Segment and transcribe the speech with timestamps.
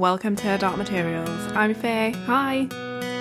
[0.00, 1.28] welcome to Dark Materials.
[1.54, 2.12] I'm Faye.
[2.24, 2.66] Hi.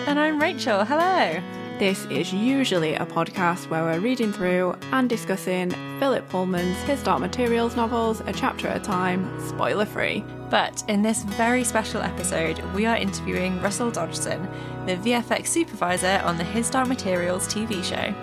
[0.07, 0.85] And I'm Rachel.
[0.85, 1.37] Hello.
[1.77, 7.19] This is usually a podcast where we're reading through and discussing Philip Pullman's His Dark
[7.19, 10.23] Materials novels a chapter at a time, spoiler free.
[10.49, 14.47] But in this very special episode, we are interviewing Russell Dodgson,
[14.85, 18.15] the VFX supervisor on the His Dark Materials TV show.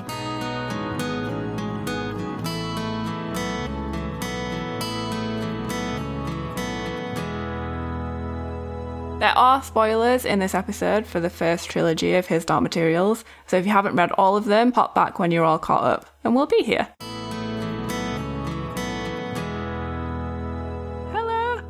[9.27, 13.57] There are spoilers in this episode for the first trilogy of His Dark Materials, so
[13.57, 16.37] if you haven't read all of them, pop back when you're all caught up, and
[16.37, 16.87] we'll be here.
[21.11, 21.61] Hello.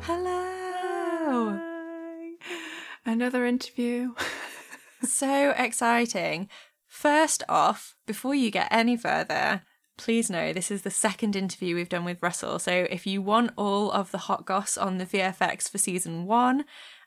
[0.00, 1.60] Hello.
[3.04, 4.14] Another interview.
[5.02, 6.48] so exciting.
[6.88, 9.64] First off, before you get any further,
[9.98, 12.58] please know this is the second interview we've done with Russell.
[12.58, 16.64] So if you want all of the hot goss on the VFX for season one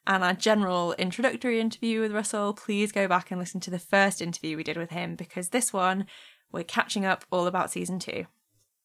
[0.08, 4.22] and our general introductory interview with Russell, please go back and listen to the first
[4.22, 6.06] interview we did with him because this one
[6.52, 8.26] we're catching up all about season two.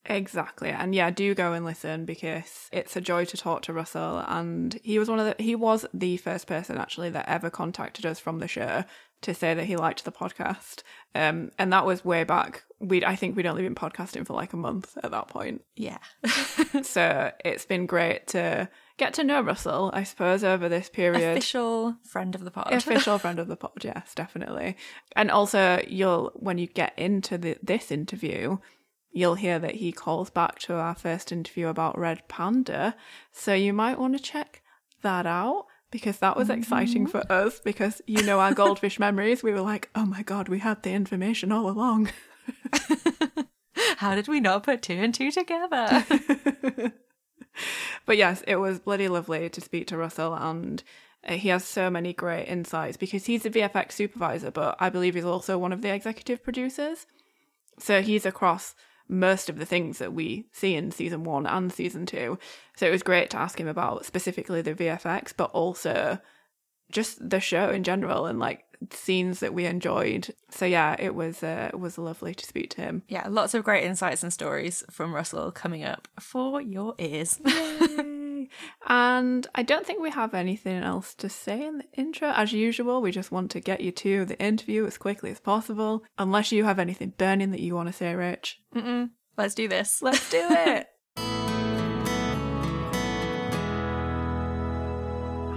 [0.06, 0.70] Exactly.
[0.70, 4.78] And yeah, do go and listen because it's a joy to talk to Russell and
[4.82, 8.18] he was one of the he was the first person actually that ever contacted us
[8.18, 8.84] from the show
[9.20, 10.82] to say that he liked the podcast.
[11.14, 12.62] Um and that was way back.
[12.78, 15.62] We I think we'd only been podcasting for like a month at that point.
[15.76, 15.98] Yeah.
[16.82, 18.70] so it's been great to
[19.00, 21.36] get to know Russell, I suppose, over this period.
[21.36, 22.72] Official friend of the pod.
[22.72, 24.76] Official friend of the pod, yes, definitely.
[25.16, 28.58] And also you'll when you get into the, this interview,
[29.10, 32.94] you'll hear that he calls back to our first interview about Red Panda.
[33.32, 34.62] So you might want to check
[35.02, 37.18] that out because that was exciting Mm-hmm.
[37.18, 39.42] for us because you know our goldfish memories.
[39.42, 42.10] We were like, oh my God, we had the information all along.
[43.96, 46.04] How did we not put two and two together?
[48.06, 50.82] but yes, it was bloody lovely to speak to Russell and
[51.26, 55.14] uh, he has so many great insights because he's the VFX supervisor, but I believe
[55.14, 57.06] he's also one of the executive producers.
[57.78, 58.74] So he's across
[59.08, 62.38] most of the things that we see in season one and season two.
[62.76, 66.18] So it was great to ask him about specifically the VFX, but also
[66.90, 70.34] just the show in general and like scenes that we enjoyed.
[70.50, 73.02] So yeah, it was uh, it was lovely to speak to him.
[73.08, 77.40] yeah, lots of great insights and stories from Russell coming up for your ears.
[78.88, 82.30] And I don't think we have anything else to say in the intro.
[82.30, 86.02] As usual, we just want to get you to the interview as quickly as possible.
[86.18, 88.58] Unless you have anything burning that you want to say, Rich.
[88.74, 89.10] Mm-mm.
[89.36, 90.00] Let's do this.
[90.02, 90.86] Let's do it.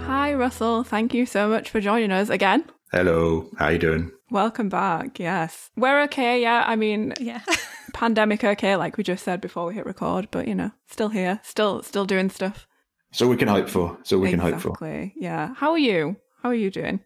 [0.06, 0.84] Hi, Russell.
[0.84, 2.64] Thank you so much for joining us again.
[2.94, 4.12] Hello, how you doing?
[4.30, 5.18] Welcome back.
[5.18, 5.68] Yes.
[5.74, 6.40] We're okay.
[6.40, 6.62] Yeah.
[6.64, 7.40] I mean, Yeah.
[7.92, 11.40] pandemic okay, like we just said before we hit record, but you know, still here,
[11.42, 12.68] still still doing stuff.
[13.12, 13.98] So we can hope for.
[14.04, 14.68] So all we can hope for.
[14.68, 15.12] Exactly.
[15.16, 15.54] Yeah.
[15.56, 16.18] How are you?
[16.40, 17.00] How are you doing?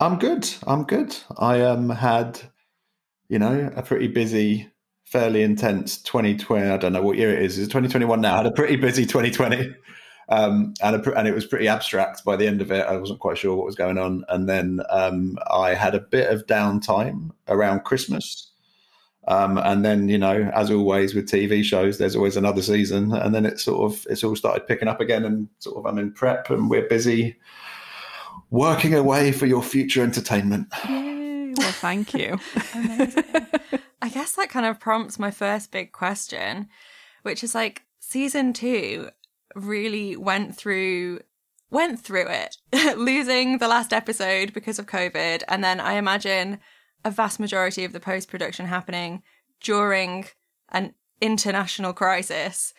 [0.00, 0.50] I'm good.
[0.66, 1.16] I'm good.
[1.38, 2.40] I um had,
[3.28, 4.68] you know, a pretty busy,
[5.04, 6.70] fairly intense 2020.
[6.70, 7.56] I don't know what year it is.
[7.56, 8.34] It's 2021 now.
[8.34, 9.76] I had a pretty busy 2020.
[10.30, 12.86] Um, and, a, and it was pretty abstract by the end of it.
[12.86, 14.24] I wasn't quite sure what was going on.
[14.28, 18.50] And then um, I had a bit of downtime around Christmas.
[19.26, 23.34] Um, and then, you know, as always with TV shows, there's always another season, and
[23.34, 26.12] then it sort of it's all started picking up again, and sort of I'm in
[26.12, 27.36] prep, and we're busy
[28.50, 30.68] working away for your future entertainment.
[30.88, 31.52] Yay.
[31.56, 32.40] Well, thank you.
[34.02, 36.68] I guess that kind of prompts my first big question,
[37.22, 39.10] which is like season two
[39.54, 41.20] really went through
[41.72, 42.56] went through it,
[42.98, 46.58] losing the last episode because of COVID, and then I imagine
[47.04, 49.22] a vast majority of the post production happening
[49.60, 50.26] during
[50.70, 52.74] an international crisis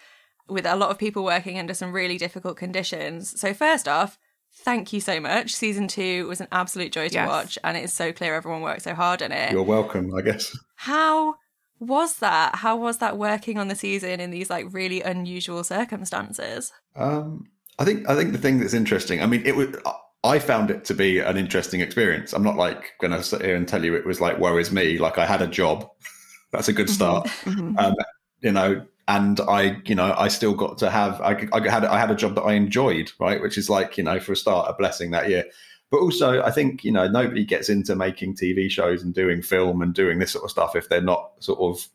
[0.50, 3.40] with a lot of people working under some really difficult conditions.
[3.40, 4.20] So first off,
[4.54, 5.54] thank you so much.
[5.54, 7.28] Season two was an absolute joy to Yes.
[7.30, 9.54] watch, and it is so clear everyone worked so hard on it.
[9.54, 10.58] You're welcome, I guess.
[10.76, 11.36] How
[11.82, 12.56] was that?
[12.56, 16.72] How was that working on the season in these like really unusual circumstances?
[16.96, 17.48] Um,
[17.80, 19.22] I think I think the thing that's interesting.
[19.22, 19.76] I mean, it was.
[20.24, 22.32] I found it to be an interesting experience.
[22.32, 24.72] I'm not like going to sit here and tell you it was like woe is
[24.72, 25.00] me.
[25.00, 25.90] Like I had a job.
[26.52, 27.26] That's a good start.
[27.46, 27.80] Mhm.
[27.80, 27.96] um,
[28.42, 31.98] you know, and I, you know, I still got to have, I, I had, I
[31.98, 34.70] had a job that I enjoyed, right, which is like, you know, for a start,
[34.70, 35.46] a blessing that year.
[35.92, 39.82] But also, I think you know nobody gets into making TV shows and doing film
[39.82, 41.86] and doing this sort of stuff if they're not sort of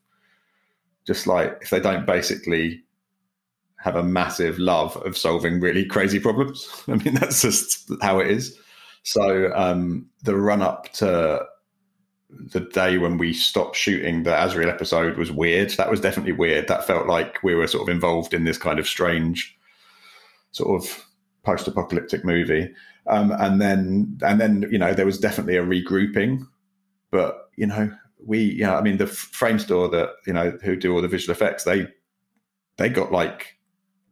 [1.07, 2.83] just like if they don't basically
[3.79, 6.69] have a massive love of solving really crazy problems.
[6.89, 8.59] I mean, that's just how it is.
[9.03, 11.47] So um, the run up to
[12.29, 15.71] the day when we stopped shooting the Asriel episode was weird.
[15.71, 16.67] That was definitely weird.
[16.69, 19.57] That felt like we were sort of involved in this kind of strange
[20.51, 21.07] sort of
[21.45, 22.69] post-apocalyptic movie.
[23.09, 26.47] Um, and then and then you know there was definitely a regrouping,
[27.11, 27.91] but you know
[28.25, 31.33] we you know I mean the Framestore that you know who do all the visual
[31.33, 31.87] effects they
[32.77, 33.57] they got like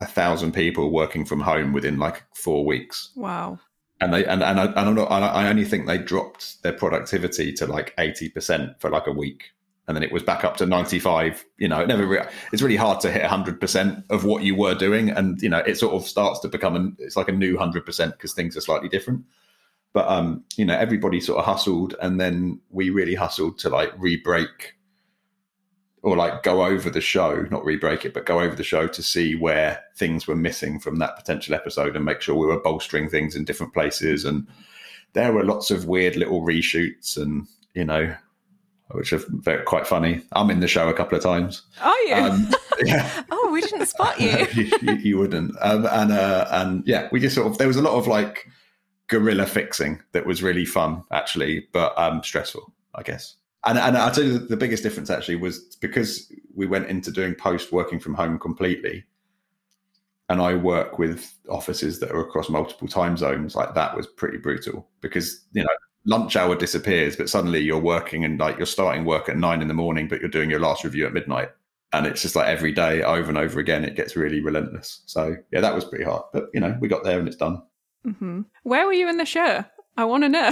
[0.00, 3.10] a thousand people working from home within like four weeks.
[3.16, 3.58] Wow.
[4.00, 7.52] And they and and I, and I'm not, I only think they dropped their productivity
[7.54, 9.44] to like eighty percent for like a week,
[9.86, 11.44] and then it was back up to ninety five.
[11.58, 12.06] You know, it never.
[12.06, 15.48] Re- it's really hard to hit hundred percent of what you were doing, and you
[15.48, 16.96] know, it sort of starts to become an.
[16.98, 19.24] It's like a new hundred percent because things are slightly different.
[19.92, 23.92] But um, you know, everybody sort of hustled, and then we really hustled to like
[23.96, 24.74] re-break
[26.02, 29.02] or like go over the show, not re-break it, but go over the show to
[29.02, 33.08] see where things were missing from that potential episode and make sure we were bolstering
[33.08, 34.26] things in different places.
[34.26, 34.46] And
[35.14, 38.14] there were lots of weird little reshoots and, you know,
[38.90, 40.22] which are very, quite funny.
[40.32, 41.62] I'm in the show a couple of times.
[41.80, 42.14] Are you?
[42.14, 42.48] Um,
[42.84, 43.24] yeah.
[43.30, 44.46] oh, we didn't spot you.
[44.54, 45.54] you, you, you, wouldn't.
[45.60, 48.46] Um, and, uh, and yeah, we just sort of, there was a lot of like
[49.08, 53.36] guerrilla fixing that was really fun actually, but um, stressful, I guess.
[53.66, 57.34] And, and I'll tell you the biggest difference actually was because we went into doing
[57.34, 59.04] post working from home completely.
[60.28, 63.54] And I work with offices that are across multiple time zones.
[63.54, 65.68] Like that was pretty brutal because, you know,
[66.06, 69.68] lunch hour disappears, but suddenly you're working and like you're starting work at nine in
[69.68, 71.50] the morning, but you're doing your last review at midnight.
[71.92, 75.02] And it's just like every day over and over again, it gets really relentless.
[75.06, 76.24] So yeah, that was pretty hard.
[76.32, 77.62] But, you know, we got there and it's done.
[78.06, 78.42] Mm-hmm.
[78.64, 79.64] Where were you in the show?
[79.96, 80.50] I want to know.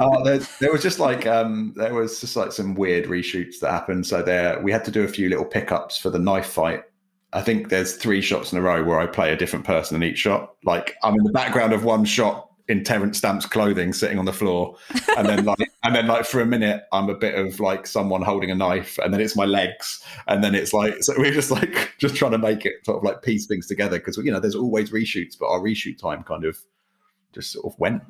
[0.00, 3.70] oh, there, there, was just like um, there was just like some weird reshoots that
[3.70, 4.06] happened.
[4.06, 6.84] So there, we had to do a few little pickups for the knife fight.
[7.34, 10.02] I think there's three shots in a row where I play a different person in
[10.02, 10.54] each shot.
[10.64, 14.32] Like I'm in the background of one shot in Terence Stamp's clothing, sitting on the
[14.32, 14.76] floor,
[15.16, 18.22] and then like, and then like for a minute, I'm a bit of like someone
[18.22, 21.50] holding a knife, and then it's my legs, and then it's like so we're just
[21.50, 24.40] like just trying to make it sort of like piece things together because you know
[24.40, 26.58] there's always reshoots, but our reshoot time kind of
[27.32, 28.02] just sort of went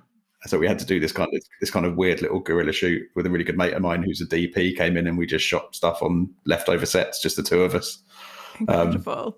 [0.46, 3.02] so we had to do this kind of this kind of weird little guerrilla shoot
[3.14, 5.44] with a really good mate of mine who's a DP came in and we just
[5.44, 8.02] shot stuff on leftover sets, just the two of us.
[8.58, 9.12] Incredible.
[9.12, 9.34] Um,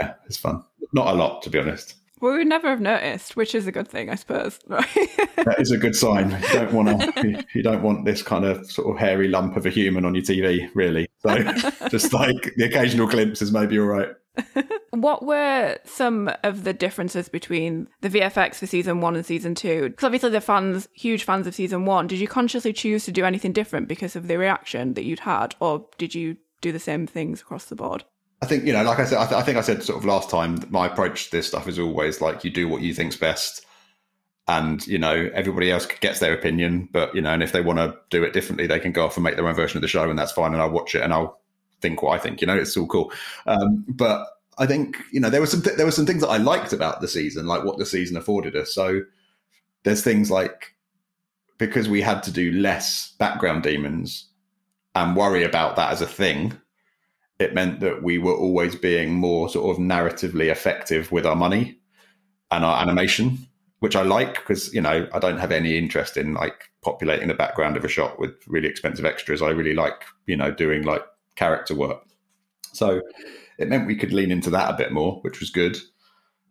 [0.00, 0.64] yeah, it's fun.
[0.92, 1.96] Not a lot, to be honest.
[2.20, 4.58] Well, we would never have noticed, which is a good thing, I suppose.
[4.68, 6.30] that is a good sign.
[6.30, 7.44] You don't want to.
[7.54, 10.24] You don't want this kind of sort of hairy lump of a human on your
[10.24, 11.08] TV, really.
[11.18, 11.42] So,
[11.90, 14.08] just like the occasional glimpse is maybe all right.
[14.90, 19.90] what were some of the differences between the VFX for season one and season two?
[19.90, 22.06] Because obviously the fans, huge fans of season one.
[22.06, 25.54] Did you consciously choose to do anything different because of the reaction that you'd had,
[25.60, 28.04] or did you do the same things across the board?
[28.42, 30.04] I think you know, like I said, I, th- I think I said sort of
[30.04, 30.58] last time.
[30.68, 33.64] My approach to this stuff is always like you do what you think's best,
[34.46, 37.78] and you know everybody else gets their opinion, but you know, and if they want
[37.78, 39.88] to do it differently, they can go off and make their own version of the
[39.88, 40.52] show, and that's fine.
[40.52, 41.40] And I'll watch it and I'll
[41.80, 42.40] think what I think.
[42.40, 43.12] You know, it's all cool.
[43.46, 44.26] Um, but
[44.58, 46.72] I think you know there were some th- there were some things that I liked
[46.72, 48.74] about the season, like what the season afforded us.
[48.74, 49.00] So
[49.84, 50.74] there's things like
[51.58, 54.28] because we had to do less background demons
[54.94, 56.58] and worry about that as a thing,
[57.38, 61.78] it meant that we were always being more sort of narratively effective with our money
[62.50, 63.38] and our animation,
[63.80, 67.34] which I like because you know I don't have any interest in like populating the
[67.34, 69.42] background of a shot with really expensive extras.
[69.42, 71.02] I really like you know doing like
[71.34, 72.02] character work.
[72.72, 73.00] So
[73.58, 75.76] it meant we could lean into that a bit more, which was good.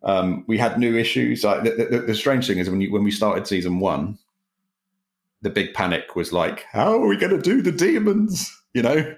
[0.02, 1.42] Um, we had new issues.
[1.42, 4.18] Like the, the, the, strange thing is when you, when we started season one,
[5.42, 9.16] the big panic was like, "How are we going to do the demons?" You know,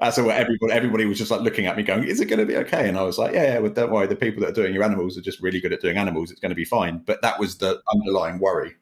[0.00, 2.46] that's what everybody everybody was just like looking at me, going, "Is it going to
[2.46, 4.06] be okay?" And I was like, "Yeah, yeah, well, don't worry.
[4.06, 6.30] The people that are doing your animals are just really good at doing animals.
[6.30, 8.76] It's going to be fine." But that was the underlying worry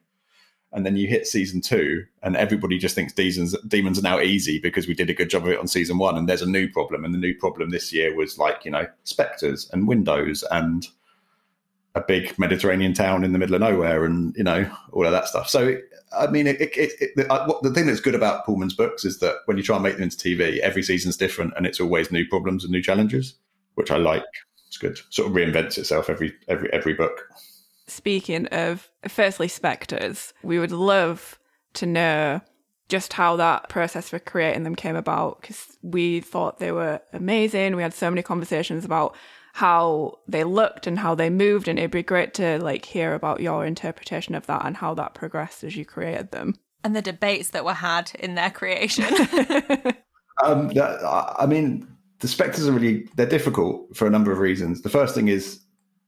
[0.71, 4.59] and then you hit season two and everybody just thinks demons demons are now easy
[4.59, 6.69] because we did a good job of it on season one and there's a new
[6.69, 10.87] problem and the new problem this year was like you know specters and windows and
[11.95, 15.27] a big mediterranean town in the middle of nowhere and you know all of that
[15.27, 15.49] stuff.
[15.49, 15.77] So
[16.17, 19.35] i mean it, it, it, the, the thing that's good about pullman's books is that
[19.45, 22.27] when you try and make them into tv every season's different and it's always new
[22.27, 23.35] problems and new challenges
[23.75, 24.23] which i like.
[24.69, 24.99] It's good.
[25.09, 27.27] Sort of reinvents itself every every every book.
[27.87, 31.39] Speaking of, firstly, spectres, we would love
[31.73, 32.41] to know
[32.87, 37.75] just how that process for creating them came about because we thought they were amazing.
[37.75, 39.15] We had so many conversations about
[39.59, 43.41] how they looked and how they moved, and it'd be great to like hear about
[43.41, 47.49] your interpretation of that and how that progressed as you created them and the debates
[47.49, 49.03] that were had in their creation.
[50.43, 51.85] um, I mean,
[52.19, 54.81] the spectres are really they're difficult for a number of reasons.
[54.81, 55.59] The first thing is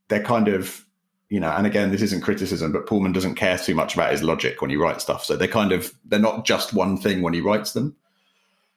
[0.08, 0.86] they're kind of
[1.28, 4.22] you know, and again, this isn't criticism, but Pullman doesn't care too much about his
[4.22, 5.24] logic when he writes stuff.
[5.24, 7.96] So they're kind of they're not just one thing when he writes them.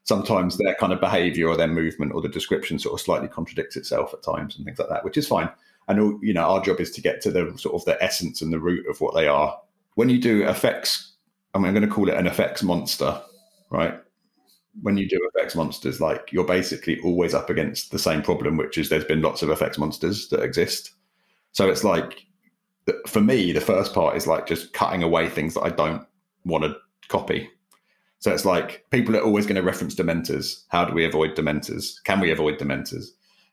[0.05, 3.75] Sometimes their kind of behavior or their movement or the description sort of slightly contradicts
[3.75, 5.49] itself at times and things like that, which is fine.
[5.87, 8.53] and you know our job is to get to the sort of the essence and
[8.53, 9.59] the root of what they are.
[9.95, 11.13] When you do effects,
[11.53, 13.19] I mean, I'm going to call it an effects monster,
[13.69, 13.99] right?
[14.81, 18.77] When you do effects monsters, like you're basically always up against the same problem, which
[18.77, 20.91] is there's been lots of effects monsters that exist.
[21.53, 22.25] So it's like,
[23.07, 26.05] for me, the first part is like just cutting away things that I don't
[26.43, 26.75] want to
[27.07, 27.49] copy.
[28.25, 30.63] So it's like people are always going to reference dementors.
[30.69, 32.03] How do we avoid dementors?
[32.05, 33.09] Can we avoid dementors?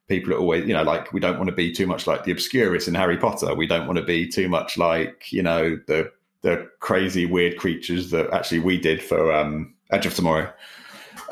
[0.09, 2.33] people are always, you know, like we don't want to be too much like the
[2.33, 3.55] Obscurus in Harry Potter.
[3.55, 6.11] We don't want to be too much like, you know, the
[6.41, 10.51] the crazy weird creatures that actually we did for um, Edge of Tomorrow.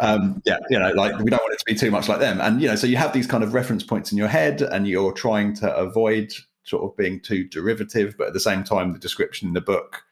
[0.01, 2.43] Um, yeah, you know, like we don't want it to be too much like them.
[2.43, 4.87] And you know, so you have these kind of reference points in your head, and
[4.87, 8.99] you're trying to avoid sort of being too derivative, but at the same time, the
[8.99, 10.03] description in the book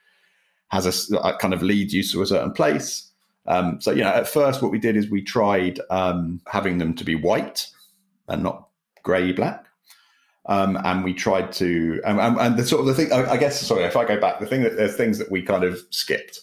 [0.68, 3.07] has a, a kind of leads you to a certain place.
[3.48, 6.94] Um, so you know, at first, what we did is we tried um, having them
[6.94, 7.66] to be white
[8.28, 8.68] and not
[9.02, 9.64] grey black.
[10.46, 13.84] Um, and we tried to, and, and, the sort of the thing, I, guess, sorry,
[13.84, 16.40] if I go back, the thing that there's things that we kind of skipped.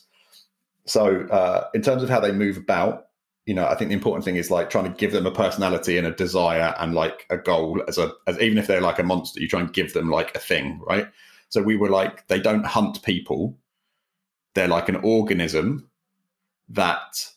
[0.85, 3.07] So, uh, in terms of how they move about,
[3.47, 5.97] you know, I think the important thing is like trying to give them a personality
[5.97, 9.03] and a desire and like a goal as a, as even if they're like a
[9.03, 11.07] monster, you try and give them like a thing, right?
[11.49, 13.57] So we were like, they don't hunt people.
[14.53, 15.89] They're like an organism
[16.69, 17.29] that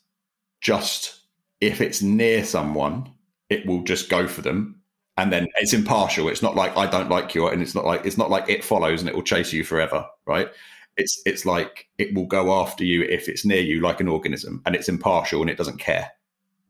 [0.61, 1.21] just,
[1.61, 3.13] if it's near someone,
[3.49, 4.81] it will just go for them.
[5.17, 6.29] And then it's impartial.
[6.29, 8.63] It's not like i don't like you and it's not like it's not like it
[8.63, 10.49] follows and it will chase you forever right?
[10.97, 14.63] It's it's like it will go after you if it's near you like an organism
[14.65, 16.13] and it's impartial and it doesn't care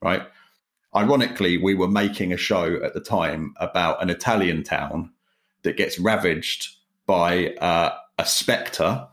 [0.00, 0.22] right?
[0.96, 5.12] Ironically we were making a show at the time about an italian town
[5.62, 6.74] that gets ravaged
[7.06, 9.06] by uh, a spectre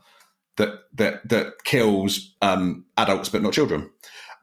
[0.56, 3.90] that that that kills um, adults but not children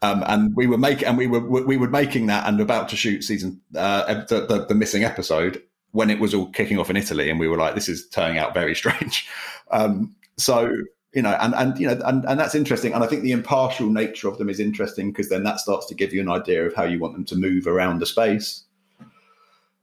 [0.04, 2.98] um, and we were making, and we were we were making that and about to
[2.98, 6.98] shoot season uh, the, the, the missing episode when it was all kicking off in
[6.98, 9.30] Italy, and we were like, this is turning out very strange.
[9.72, 10.76] Um, so
[11.14, 12.92] you know, and and you know, and, and that's interesting.
[12.92, 15.96] And I think the impartial nature of them is interesting because then that starts to
[15.96, 18.66] give you an idea of how you want them to move around the space.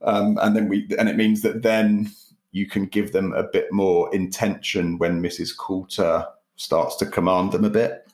[0.03, 2.11] Um, and then we, and it means that then
[2.51, 5.55] you can give them a bit more intention when Mrs.
[5.57, 8.07] Coulter starts to command them a bit.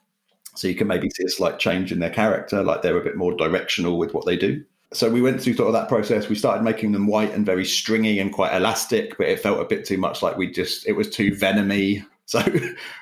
[0.56, 3.16] So you can maybe see a slight change in their character, like they're a bit
[3.16, 4.64] more directional with what they do.
[4.94, 6.30] So we went through sort of that process.
[6.30, 9.66] We started making them white and very stringy and quite elastic, but it felt a
[9.66, 12.06] bit too much like we just, it was too venomy.
[12.28, 12.44] So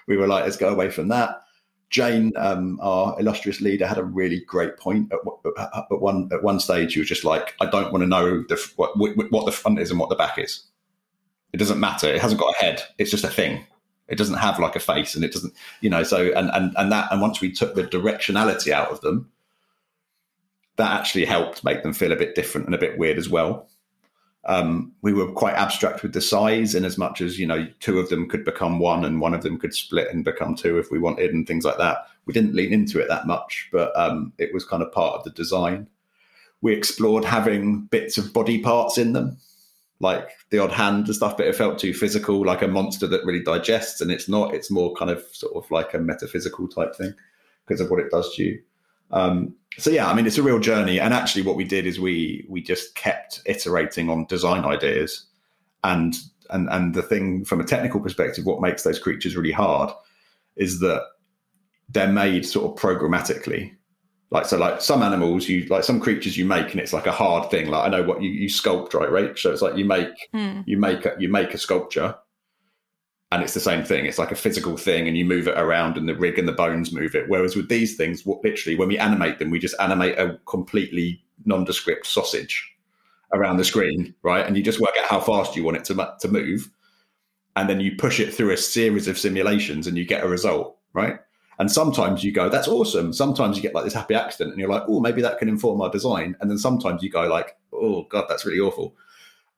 [0.05, 1.41] we were like, let's go away from that.
[1.89, 5.17] Jane, um, our illustrious leader, had a really great point at,
[5.57, 6.93] at one at one stage.
[6.93, 9.89] He was just like, "I don't want to know the, what, what the front is
[9.89, 10.63] and what the back is.
[11.55, 12.13] It doesn't matter.
[12.13, 12.83] It hasn't got a head.
[12.97, 13.65] It's just a thing.
[14.09, 16.03] It doesn't have like a face, and it doesn't, you know.
[16.03, 19.31] So and and and that and once we took the directionality out of them,
[20.75, 23.69] that actually helped make them feel a bit different and a bit weird as well.
[24.43, 27.99] Um, we were quite abstract with the size, in as much as you know, two
[27.99, 30.91] of them could become one, and one of them could split and become two if
[30.91, 31.99] we wanted, and things like that.
[32.25, 35.23] We didn't lean into it that much, but um, it was kind of part of
[35.23, 35.87] the design.
[36.59, 39.37] We explored having bits of body parts in them,
[39.99, 43.25] like the odd hand and stuff, but it felt too physical, like a monster that
[43.25, 44.53] really digests, and it's not.
[44.53, 47.13] It's more kind of sort of like a metaphysical type thing
[47.65, 48.61] because of what it does to you.
[49.11, 50.99] Um, so yeah, I mean, it's a real journey.
[50.99, 55.25] And actually, what we did is we we just kept iterating on design ideas,
[55.83, 56.15] and
[56.49, 59.91] and and the thing from a technical perspective, what makes those creatures really hard
[60.57, 61.03] is that
[61.89, 63.71] they're made sort of programmatically
[64.35, 67.11] like so like some animals you like some creatures you make and it's like a
[67.11, 67.69] hard thing.
[67.69, 69.37] Like i know what you, you sculpt right right?
[69.39, 70.61] So it's like you make mm.
[70.67, 72.13] you make a, you make a sculpture
[73.31, 74.05] and it's the same thing.
[74.05, 76.51] It's like a physical thing and you move it around and the rig and the
[76.51, 77.29] bones move it.
[77.29, 82.05] Whereas with these things literally when we animate them we just animate a completely nondescript
[82.05, 82.73] sausage
[83.33, 84.45] around the screen right?
[84.45, 86.69] And you just work out how fast you want it to, to move.
[87.55, 90.77] And then you push it through a series of simulations and you get a result
[90.91, 91.19] right
[91.59, 93.13] and sometimes you go, that's awesome.
[93.13, 95.81] Sometimes you get like this happy accident and you're like, oh, maybe that can inform
[95.81, 96.35] our design.
[96.39, 98.95] And then sometimes you go like, oh God, that's really awful.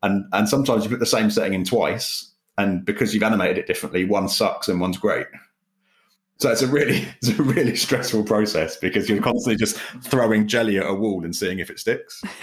[0.04, 2.32] And and sometimes you put the same setting in twice.
[2.60, 5.28] And because you've animated it differently, one sucks and one's great.
[6.40, 10.78] So it's a really it's a really stressful process because you're constantly just throwing jelly
[10.78, 12.22] at a wall and seeing if it sticks.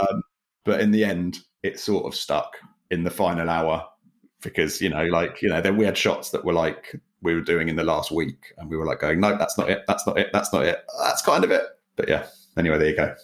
[0.00, 0.22] um,
[0.64, 2.56] but in the end, it sort of stuck
[2.90, 3.86] in the final hour
[4.42, 7.40] because you know, like you know, then we had shots that were like we were
[7.40, 10.06] doing in the last week, and we were like going, no, that's not it, that's
[10.06, 11.64] not it, that's not it, that's kind of it.
[11.96, 13.14] But yeah, anyway, there you go.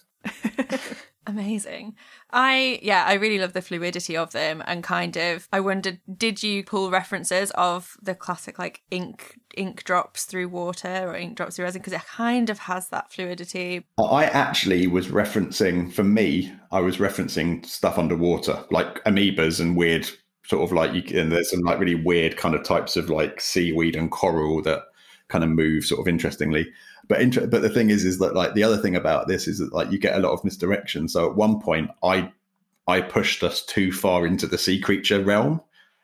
[1.26, 1.94] Amazing.
[2.30, 6.42] I yeah, I really love the fluidity of them and kind of I wondered did
[6.42, 11.56] you pull references of the classic like ink ink drops through water or ink drops
[11.56, 13.86] through resin because it kind of has that fluidity.
[13.98, 20.10] I actually was referencing for me, I was referencing stuff underwater, like amoebas and weird
[20.44, 23.40] sort of like you can there's some like really weird kind of types of like
[23.40, 24.82] seaweed and coral that
[25.28, 26.70] kind of move sort of interestingly.
[27.08, 29.58] But inter- but the thing is, is that like the other thing about this is
[29.58, 31.08] that like you get a lot of misdirection.
[31.08, 32.30] So at one point, I
[32.86, 35.60] I pushed us too far into the sea creature realm,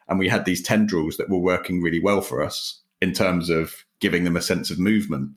[0.08, 3.84] and we had these tendrils that were working really well for us in terms of
[4.00, 5.30] giving them a sense of movement.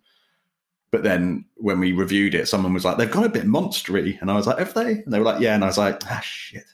[0.91, 4.29] But then when we reviewed it, someone was like, "They've gone a bit monstery," and
[4.29, 6.19] I was like, "Have they?" And they were like, "Yeah," and I was like, "Ah,
[6.21, 6.65] shit."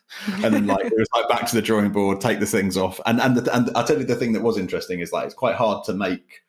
[0.44, 3.00] And then like it was like back to the drawing board, take the things off,
[3.06, 5.36] and and the, and I tell you the thing that was interesting is like it's
[5.36, 6.42] quite hard to make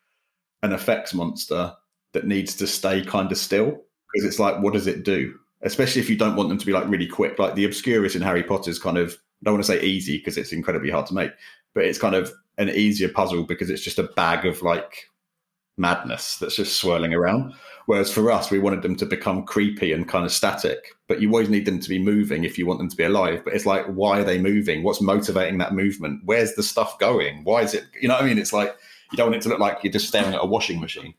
[0.62, 1.75] an effects monster
[2.12, 3.80] that needs to stay kind of still
[4.12, 5.34] because it's like, what does it do?
[5.62, 7.38] Especially if you don't want them to be like really quick.
[7.38, 10.18] Like the Obscurus in Harry Potter is kind of, I don't want to say easy
[10.18, 11.32] because it's incredibly hard to make,
[11.75, 15.08] but it's kind of an easier puzzle because it's just a bag of like
[15.78, 17.54] madness that's just swirling around.
[17.87, 21.30] Whereas for us, we wanted them to become creepy and kind of static, but you
[21.30, 23.42] always need them to be moving if you want them to be alive.
[23.44, 24.82] But it's like, why are they moving?
[24.82, 26.20] What's motivating that movement?
[26.26, 27.44] Where's the stuff going?
[27.44, 28.38] Why is it, you know what I mean?
[28.38, 28.76] It's like,
[29.11, 31.14] you don't want it to look like you're just staring at a washing machine.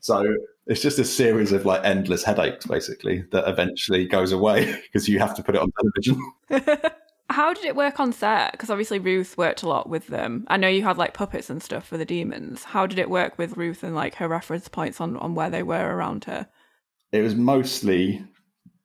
[0.00, 0.26] So
[0.66, 5.18] it's just a series of like endless headaches, basically, that eventually goes away because you
[5.20, 6.32] have to put it on television.
[7.30, 8.52] How did it work on set?
[8.52, 10.44] Because obviously Ruth worked a lot with them.
[10.48, 12.64] I know you had like puppets and stuff for the demons.
[12.64, 15.62] How did it work with Ruth and like her reference points on, on where they
[15.62, 16.48] were around her?
[17.12, 18.24] It was mostly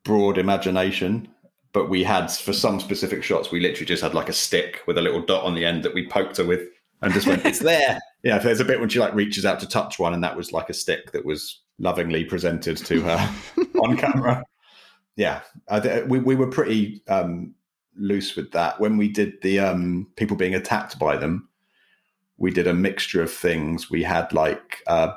[0.04, 1.30] broad imagination,
[1.72, 4.98] but we had for some specific shots, we literally just had like a stick with
[4.98, 6.68] a little dot on the end that we poked her with
[7.02, 9.68] and just went, "It's there." Yeah, there's a bit when she like reaches out to
[9.68, 13.36] touch one, and that was like a stick that was lovingly presented to her
[13.84, 14.46] on camera.
[15.18, 15.42] Yeah,
[16.08, 17.54] we we were pretty um,
[17.96, 21.48] loose with that when we did the um, people being attacked by them.
[22.38, 23.90] We did a mixture of things.
[23.90, 25.14] We had like uh,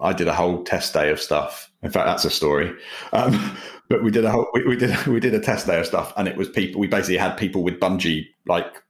[0.00, 1.70] I did a whole test day of stuff.
[1.82, 2.74] In fact, that's a story.
[3.12, 3.56] Um,
[3.88, 6.12] but we did a whole we, we did we did a test day of stuff,
[6.16, 6.80] and it was people.
[6.80, 8.82] We basically had people with bungee like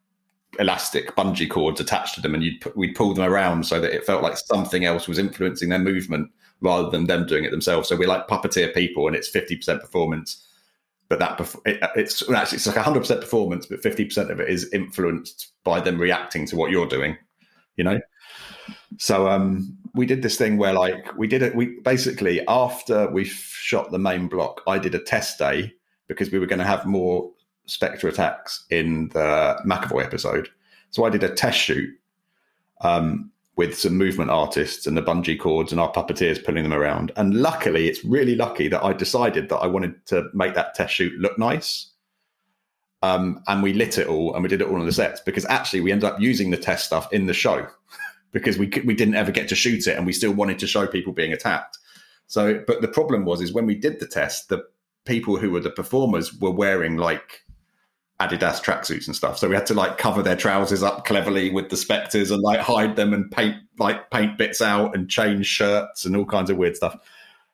[0.59, 4.05] elastic bungee cords attached to them, and you'd we'd pull them around so that it
[4.05, 7.88] felt like something else was influencing their movement rather than them doing it themselves.
[7.88, 10.46] So we're like puppeteer people, and it's fifty percent performance,
[11.09, 14.49] but that it, it's actually it's like hundred percent performance, but fifty percent of it
[14.49, 17.16] is influenced by them reacting to what you're doing.
[17.77, 18.01] You know.
[18.99, 21.55] So um, we did this thing where like we did it.
[21.55, 25.73] We basically after we shot the main block, I did a test day
[26.09, 27.31] because we were going to have more
[27.66, 30.49] Spectre attacks in the McAvoy episode.
[30.90, 31.90] So I did a test shoot
[32.81, 37.11] um, with some movement artists and the bungee cords and our puppeteers pulling them around.
[37.16, 40.94] And luckily, it's really lucky that I decided that I wanted to make that test
[40.94, 41.90] shoot look nice.
[43.03, 45.44] Um, and we lit it all and we did it all on the sets because
[45.47, 47.66] actually we ended up using the test stuff in the show
[48.33, 50.87] because we we didn't ever get to shoot it and we still wanted to show
[50.87, 51.79] people being attacked.
[52.29, 54.64] So, but the problem was is when we did the test, the
[55.05, 57.42] people who were the performers were wearing like
[58.20, 59.38] Adidas tracksuits and stuff.
[59.38, 62.59] So we had to like cover their trousers up cleverly with the specters and like
[62.59, 66.57] hide them and paint like paint bits out and change shirts and all kinds of
[66.57, 66.96] weird stuff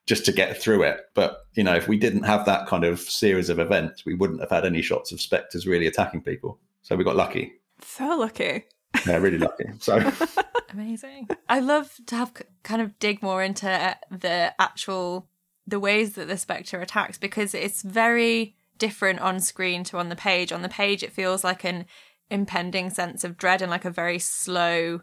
[0.07, 1.01] just to get through it.
[1.15, 4.41] But you know, if we didn't have that kind of series of events, we wouldn't
[4.41, 6.59] have had any shots of specters really attacking people.
[6.83, 7.53] So we got lucky.
[7.83, 8.65] So lucky.
[9.07, 9.67] Yeah, really lucky.
[9.81, 10.01] So
[10.71, 11.29] amazing.
[11.49, 15.29] I love to have kind of dig more into uh, the actual
[15.67, 20.17] the ways that the specter attacks because it's very different on screen to on the
[20.17, 20.53] page.
[20.53, 21.87] On the page, it feels like an
[22.31, 25.01] impending sense of dread and like a very slow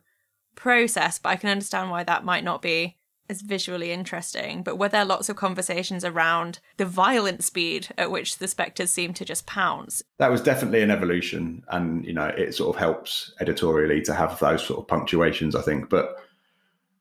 [0.56, 2.98] process, but I can understand why that might not be
[3.30, 4.62] as visually interesting.
[4.62, 9.14] But were there lots of conversations around the violent speed at which the spectres seem
[9.14, 10.04] to just pounce?
[10.20, 14.38] That was definitely an evolution, and you know, it sort of helps editorially to have
[14.40, 15.90] those sort of punctuations, I think.
[15.90, 16.16] But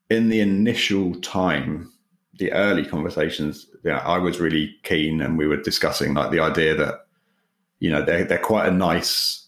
[0.08, 1.92] in the initial time
[2.38, 6.74] the early conversations, yeah, I was really keen, and we were discussing like the idea
[6.76, 7.06] that
[7.78, 9.46] you know they're they're quite a nice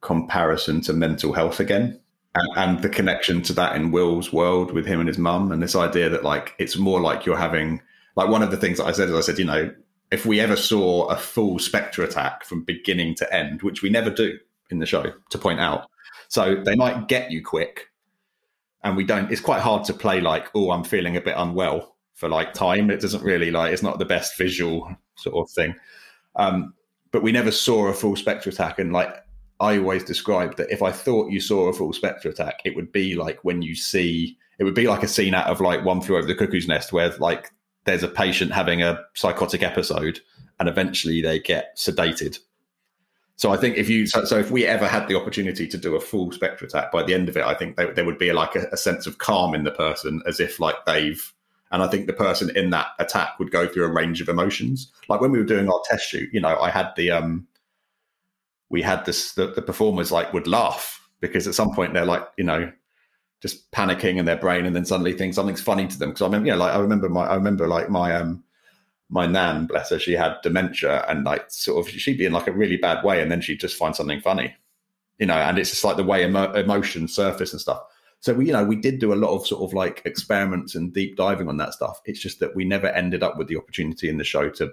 [0.00, 2.00] comparison to mental health again,
[2.34, 5.62] and, and the connection to that in Will's world with him and his mum, and
[5.62, 7.82] this idea that like it's more like you're having
[8.16, 9.72] like one of the things that I said is I said you know
[10.10, 14.10] if we ever saw a full Spectre attack from beginning to end, which we never
[14.10, 14.38] do
[14.70, 15.88] in the show, to point out,
[16.28, 17.88] so they might get you quick
[18.84, 21.91] and we don't it's quite hard to play like oh i'm feeling a bit unwell
[22.22, 25.74] for like time it doesn't really like it's not the best visual sort of thing
[26.36, 26.72] um,
[27.10, 29.14] but we never saw a full spectre attack and like
[29.60, 32.92] i always described that if i thought you saw a full spectre attack it would
[32.92, 36.00] be like when you see it would be like a scene out of like one
[36.00, 37.50] flew over the cuckoo's nest where like
[37.84, 40.20] there's a patient having a psychotic episode
[40.60, 42.38] and eventually they get sedated.
[43.36, 45.96] So I think if you so, so, if we ever had the opportunity to do
[45.96, 48.32] a full spectre attack, by the end of it, I think there, there would be
[48.32, 51.32] like a, a, sense of calm in the person, as if like they've.
[51.72, 54.92] And I think the person in that attack would go through a range of emotions.
[55.08, 57.48] Like when we were doing our test shoot, you know, I had the um,
[58.68, 62.28] we had this the, the performers like would laugh because at some point they're like,
[62.36, 62.70] you know,
[63.40, 66.10] just panicking in their brain, and then suddenly think something's funny to them.
[66.10, 68.44] Because I remember, you know, like I remember my I remember like my um
[69.08, 72.46] my nan, bless her, she had dementia and like sort of she'd be in like
[72.46, 74.54] a really bad way and then she'd just find something funny,
[75.18, 77.82] you know, and it's just like the way emo- emotions surface and stuff.
[78.22, 80.94] So we, you know, we did do a lot of sort of like experiments and
[80.94, 82.00] deep diving on that stuff.
[82.04, 84.70] It's just that we never ended up with the opportunity in the show to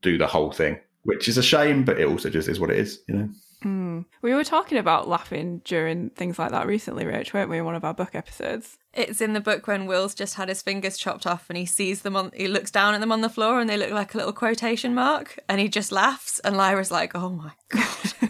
[0.00, 2.78] do the whole thing, which is a shame, but it also just is what it
[2.78, 3.28] is, you know.
[3.62, 4.06] Mm.
[4.22, 7.74] We were talking about laughing during things like that recently, Rich, weren't we, in one
[7.74, 8.78] of our book episodes?
[8.94, 12.00] It's in the book when Will's just had his fingers chopped off and he sees
[12.00, 14.16] them on, he looks down at them on the floor and they look like a
[14.16, 18.29] little quotation mark and he just laughs and Lyra's like, oh my God.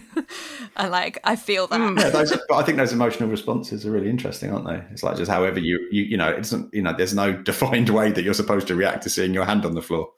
[0.81, 1.79] and like, I feel that.
[1.79, 1.99] Mm.
[1.99, 4.83] Yeah, those, but I think those emotional responses are really interesting, aren't they?
[4.91, 8.11] It's like just however you, you, you know, it's, you know, there's no defined way
[8.11, 10.09] that you're supposed to react to seeing your hand on the floor.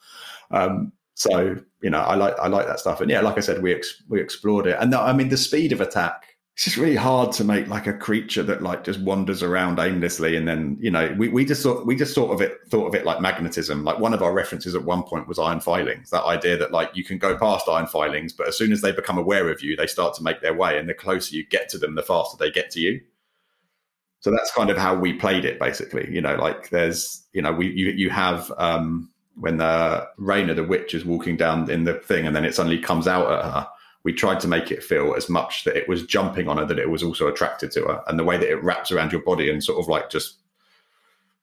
[0.51, 3.01] Um, so you know, I like I like that stuff.
[3.01, 4.77] And yeah, like I said, we ex- we explored it.
[4.79, 6.32] And the, I mean, the speed of attack.
[6.55, 10.35] It's just really hard to make like a creature that like just wanders around aimlessly,
[10.35, 12.93] and then you know we, we just thought we just thought of it thought of
[12.93, 13.83] it like magnetism.
[13.83, 16.11] Like one of our references at one point was iron filings.
[16.11, 18.91] That idea that like you can go past iron filings, but as soon as they
[18.91, 21.69] become aware of you, they start to make their way, and the closer you get
[21.69, 23.01] to them, the faster they get to you.
[24.19, 26.07] So that's kind of how we played it, basically.
[26.13, 30.63] You know, like there's you know we you you have um when the Raina, the
[30.63, 33.67] witch, is walking down in the thing, and then it suddenly comes out at her.
[34.03, 36.79] We tried to make it feel as much that it was jumping on her that
[36.79, 39.49] it was also attracted to her, and the way that it wraps around your body
[39.49, 40.39] and sort of like just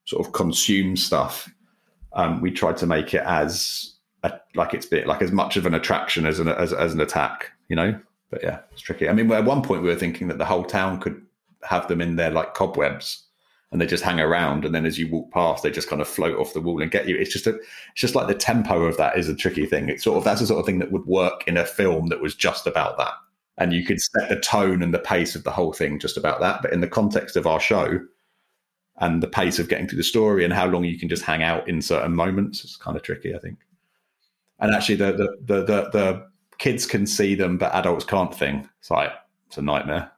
[0.04, 1.48] sort of consumes stuff.
[2.12, 3.94] Um, we tried to make it as
[4.24, 7.00] a, like it's bit like as much of an attraction as an as, as an
[7.00, 7.98] attack, you know.
[8.30, 9.08] But yeah, it's tricky.
[9.08, 11.24] I mean, at one point we were thinking that the whole town could
[11.62, 13.26] have them in their like cobwebs
[13.72, 16.08] and they just hang around and then as you walk past they just kind of
[16.08, 17.16] float off the wall and get you.
[17.16, 19.88] It's just a it's just like the tempo of that is a tricky thing.
[19.88, 22.20] It's sort of that's the sort of thing that would work in a film that
[22.20, 23.12] was just about that.
[23.58, 26.40] And you could set the tone and the pace of the whole thing just about
[26.40, 26.62] that.
[26.62, 28.00] But in the context of our show
[28.96, 31.42] and the pace of getting through the story and how long you can just hang
[31.42, 33.58] out in certain moments it's kind of tricky i think.
[34.58, 36.26] And actually the the the, the, the
[36.58, 38.68] kids can see them but adults can't thing.
[38.80, 39.12] It's like
[39.46, 40.10] it's a nightmare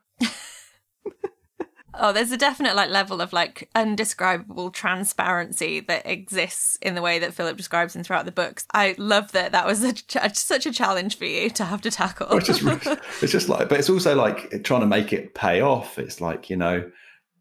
[1.95, 7.19] Oh, there's a definite like level of like undescribable transparency that exists in the way
[7.19, 8.67] that Philip describes them throughout the books.
[8.73, 9.95] I love that that was a,
[10.35, 12.29] such a challenge for you to have to tackle.
[12.37, 12.63] it's, just,
[13.23, 15.99] it's just like, but it's also like trying to make it pay off.
[15.99, 16.91] It's like you know,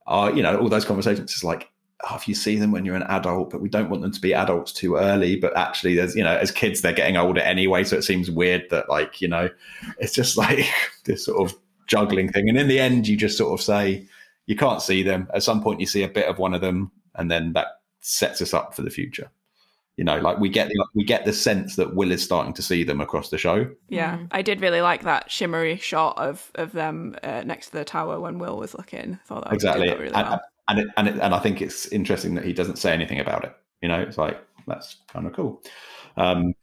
[0.08, 1.32] uh, you know, all those conversations.
[1.32, 1.70] It's like
[2.10, 4.22] oh, if you see them when you're an adult, but we don't want them to
[4.22, 5.36] be adults too early.
[5.36, 8.70] But actually, there's you know, as kids, they're getting older anyway, so it seems weird
[8.70, 9.50] that like you know,
[9.98, 10.66] it's just like
[11.06, 12.50] this sort of juggling thing.
[12.50, 14.08] And in the end, you just sort of say
[14.46, 15.28] you can't see them.
[15.34, 17.68] At some point, you see a bit of one of them, and then that
[18.02, 19.30] sets us up for the future.
[19.98, 22.62] You know, like we get the, we get the sense that Will is starting to
[22.64, 23.70] see them across the show.
[23.90, 24.28] Yeah, mm.
[24.32, 28.20] I did really like that shimmery shot of of them uh, next to the tower
[28.20, 29.20] when Will was looking.
[29.22, 30.42] I thought that exactly, that really and, well.
[30.70, 33.44] and it, and it, and I think it's interesting that he doesn't say anything about
[33.44, 33.56] it.
[33.82, 35.62] You know, it's like that's kind of cool.
[36.18, 36.56] Um,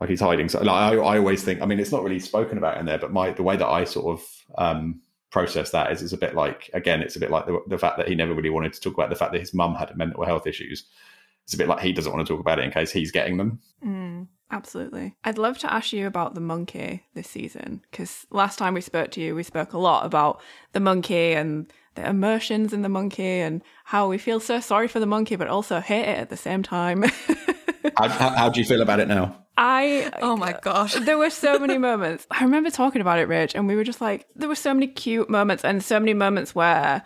[0.00, 0.48] like he's hiding.
[0.48, 1.62] So like, I, I always think.
[1.62, 3.84] I mean, it's not really spoken about in there, but my the way that I
[3.84, 7.46] sort of um, process that is it's a bit like again it's a bit like
[7.46, 9.52] the, the fact that he never really wanted to talk about the fact that his
[9.52, 10.84] mum had mental health issues.
[11.44, 13.36] It's a bit like he doesn't want to talk about it in case he's getting
[13.36, 13.60] them.
[13.84, 15.14] Mm, absolutely.
[15.22, 19.10] I'd love to ask you about the monkey this season because last time we spoke
[19.12, 20.40] to you we spoke a lot about
[20.72, 25.00] the monkey and the emotions in the monkey and how we feel so sorry for
[25.00, 27.04] the monkey but also hate it at the same time.
[27.96, 31.30] How, how, how do you feel about it now I oh my gosh, there were
[31.30, 32.26] so many moments.
[32.30, 34.86] I remember talking about it, Rich, and we were just like, there were so many
[34.86, 37.02] cute moments and so many moments where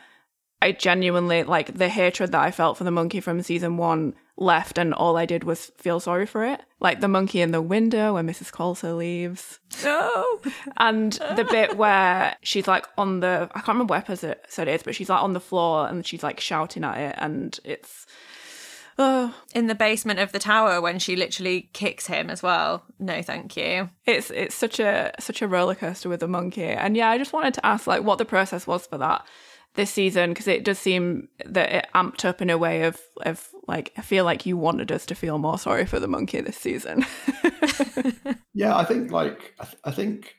[0.63, 4.79] I genuinely like the hatred that I felt for the monkey from season one left,
[4.79, 6.61] and all I did was feel sorry for it.
[6.81, 8.51] Like the monkey in the window when Mrs.
[8.51, 9.61] Coulter leaves.
[9.85, 10.41] No,
[10.77, 14.83] and the bit where she's like on the I can't remember what episode it is,
[14.83, 18.07] but she's like on the floor and she's like shouting at it, and it's
[19.01, 19.35] Oh.
[19.55, 22.85] In the basement of the tower when she literally kicks him as well.
[23.01, 23.91] No, thank you.
[24.07, 26.63] It's it's such a such a roller coaster with the monkey.
[26.65, 29.27] And yeah, I just wanted to ask like what the process was for that
[29.75, 33.49] this season because it does seem that it amped up in a way of of
[33.67, 36.59] like I feel like you wanted us to feel more sorry for the monkey this
[36.59, 37.07] season.
[38.55, 40.37] yeah, I think like I, th- I think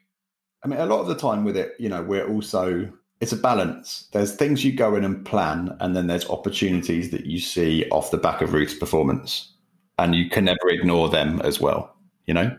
[0.63, 3.38] I mean a lot of the time with it, you know, we're also it's a
[3.38, 4.08] balance.
[4.12, 8.12] There's things you go in and plan, and then there's opportunities that you see off
[8.12, 9.54] the back of Ruth's performance,
[10.00, 11.96] and you can never ignore them as well.
[12.26, 12.58] you know.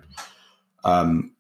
[0.85, 1.33] Um,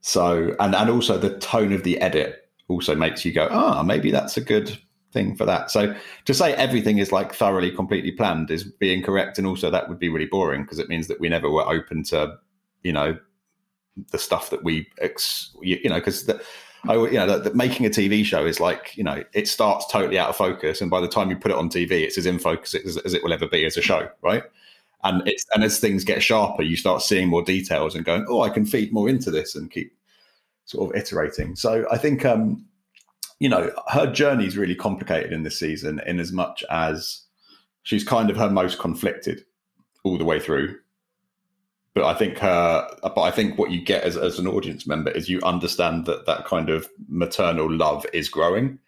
[0.00, 4.10] so and and also the tone of the edit also makes you go, ah, maybe
[4.10, 4.78] that's a good
[5.12, 5.70] thing for that.
[5.70, 9.88] So to say everything is like thoroughly, completely planned is being correct, and also that
[9.88, 12.36] would be really boring because it means that we never were open to,
[12.82, 13.18] you know,
[14.10, 16.26] the stuff that we, ex- you, know, because
[16.88, 19.86] I, you know, that, that making a TV show is like, you know, it starts
[19.86, 22.26] totally out of focus, and by the time you put it on TV, it's as
[22.26, 24.42] in focus as, as it will ever be as a show, right?
[25.02, 28.42] And it's and as things get sharper, you start seeing more details and going, oh,
[28.42, 29.92] I can feed more into this and keep
[30.64, 31.56] sort of iterating.
[31.56, 32.64] So I think, um,
[33.38, 37.22] you know, her journey is really complicated in this season, in as much as
[37.82, 39.44] she's kind of her most conflicted
[40.04, 40.78] all the way through
[41.94, 45.10] but I think her, but I think what you get as, as an audience member
[45.10, 48.78] is you understand that that kind of maternal love is growing.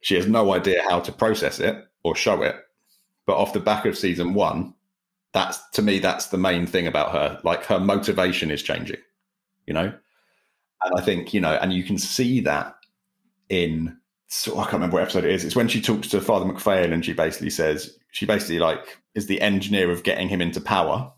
[0.00, 2.56] She has no idea how to process it or show it,
[3.26, 4.74] but off the back of season one,
[5.32, 7.40] that's to me that's the main thing about her.
[7.42, 9.00] Like her motivation is changing,
[9.66, 9.92] you know,
[10.82, 12.74] and I think you know, and you can see that
[13.48, 13.96] in.
[14.28, 15.44] So I can't remember what episode it is.
[15.44, 19.26] It's when she talks to Father MacPhail and she basically says she basically like is
[19.26, 21.10] the engineer of getting him into power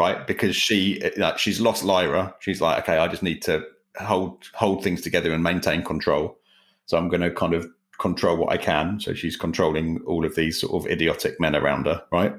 [0.00, 0.26] right?
[0.26, 2.34] Because she like, she's lost Lyra.
[2.40, 3.62] She's like, okay, I just need to
[3.98, 6.38] hold hold things together and maintain control.
[6.86, 7.66] So I'm going to kind of
[7.98, 8.98] control what I can.
[8.98, 12.34] So she's controlling all of these sort of idiotic men around her, right?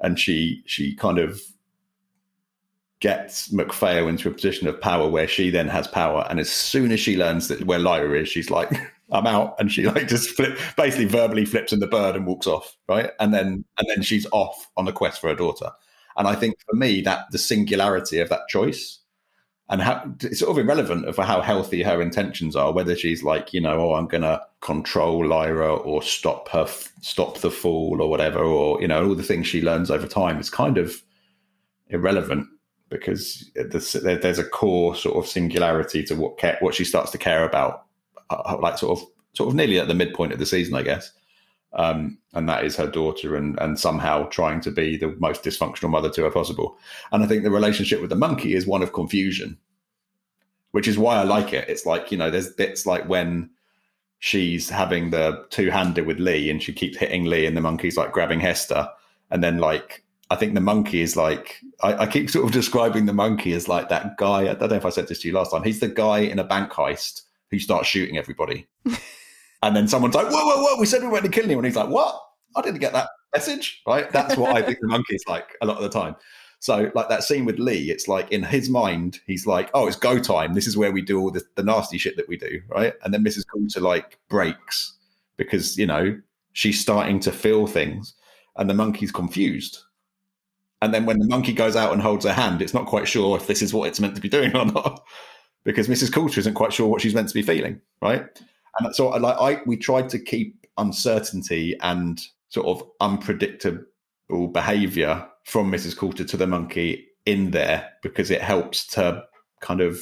[0.00, 1.40] And she she kind of
[2.98, 6.26] gets MacPhail into a position of power where she then has power.
[6.28, 8.70] And as soon as she learns that where Lyra is, she's like,
[9.12, 9.54] I'm out.
[9.60, 12.76] And she like just flip, basically verbally flips in the bird and walks off.
[12.88, 13.10] Right.
[13.20, 15.70] And then, and then she's off on the quest for her daughter.
[16.16, 19.00] And I think for me, that the singularity of that choice
[19.68, 23.52] and how it's sort of irrelevant for how healthy her intentions are, whether she's like,
[23.52, 26.66] you know, oh, I'm going to control Lyra or stop her,
[27.00, 30.38] stop the fool or whatever, or, you know, all the things she learns over time.
[30.38, 31.02] It's kind of
[31.88, 32.46] irrelevant
[32.88, 37.86] because there's a core sort of singularity to what what she starts to care about,
[38.30, 41.10] uh, like sort of sort of nearly at the midpoint of the season, I guess
[41.76, 45.90] um, and that is her daughter, and and somehow trying to be the most dysfunctional
[45.90, 46.78] mother to her possible.
[47.12, 49.58] And I think the relationship with the monkey is one of confusion,
[50.72, 51.68] which is why I like it.
[51.68, 53.50] It's like you know, there's bits like when
[54.18, 57.96] she's having the two hander with Lee, and she keeps hitting Lee, and the monkey's
[57.96, 58.88] like grabbing Hester,
[59.30, 63.04] and then like I think the monkey is like I, I, keep sort of describing
[63.04, 64.50] the monkey as like that guy.
[64.50, 65.62] I don't know if I said this to you last time.
[65.62, 68.66] He's the guy in a bank heist who starts shooting everybody.
[69.62, 71.64] And then someone's like, whoa, whoa, whoa, we said we weren't to kill anyone.
[71.64, 72.20] He's like, what?
[72.54, 74.10] I didn't get that message, right?
[74.10, 76.16] That's what I think the monkey's like a lot of the time.
[76.58, 79.96] So, like that scene with Lee, it's like in his mind, he's like, "Oh, it's
[79.96, 80.54] go time.
[80.54, 83.12] This is where we do all the, the nasty shit that we do, right?" And
[83.12, 83.44] then Mrs.
[83.52, 84.94] Coulter like breaks
[85.36, 86.18] because you know
[86.54, 88.14] she's starting to feel things,
[88.56, 89.78] and the monkey's confused.
[90.82, 93.36] And then when the monkey goes out and holds her hand, it's not quite sure
[93.36, 95.04] if this is what it's meant to be doing or not,
[95.64, 96.12] because Mrs.
[96.12, 98.26] Coulter isn't quite sure what she's meant to be feeling, right?
[98.78, 105.70] And so, like, I we tried to keep uncertainty and sort of unpredictable behavior from
[105.70, 105.96] Mrs.
[105.96, 109.24] Coulter to the monkey in there because it helps to
[109.60, 110.00] kind of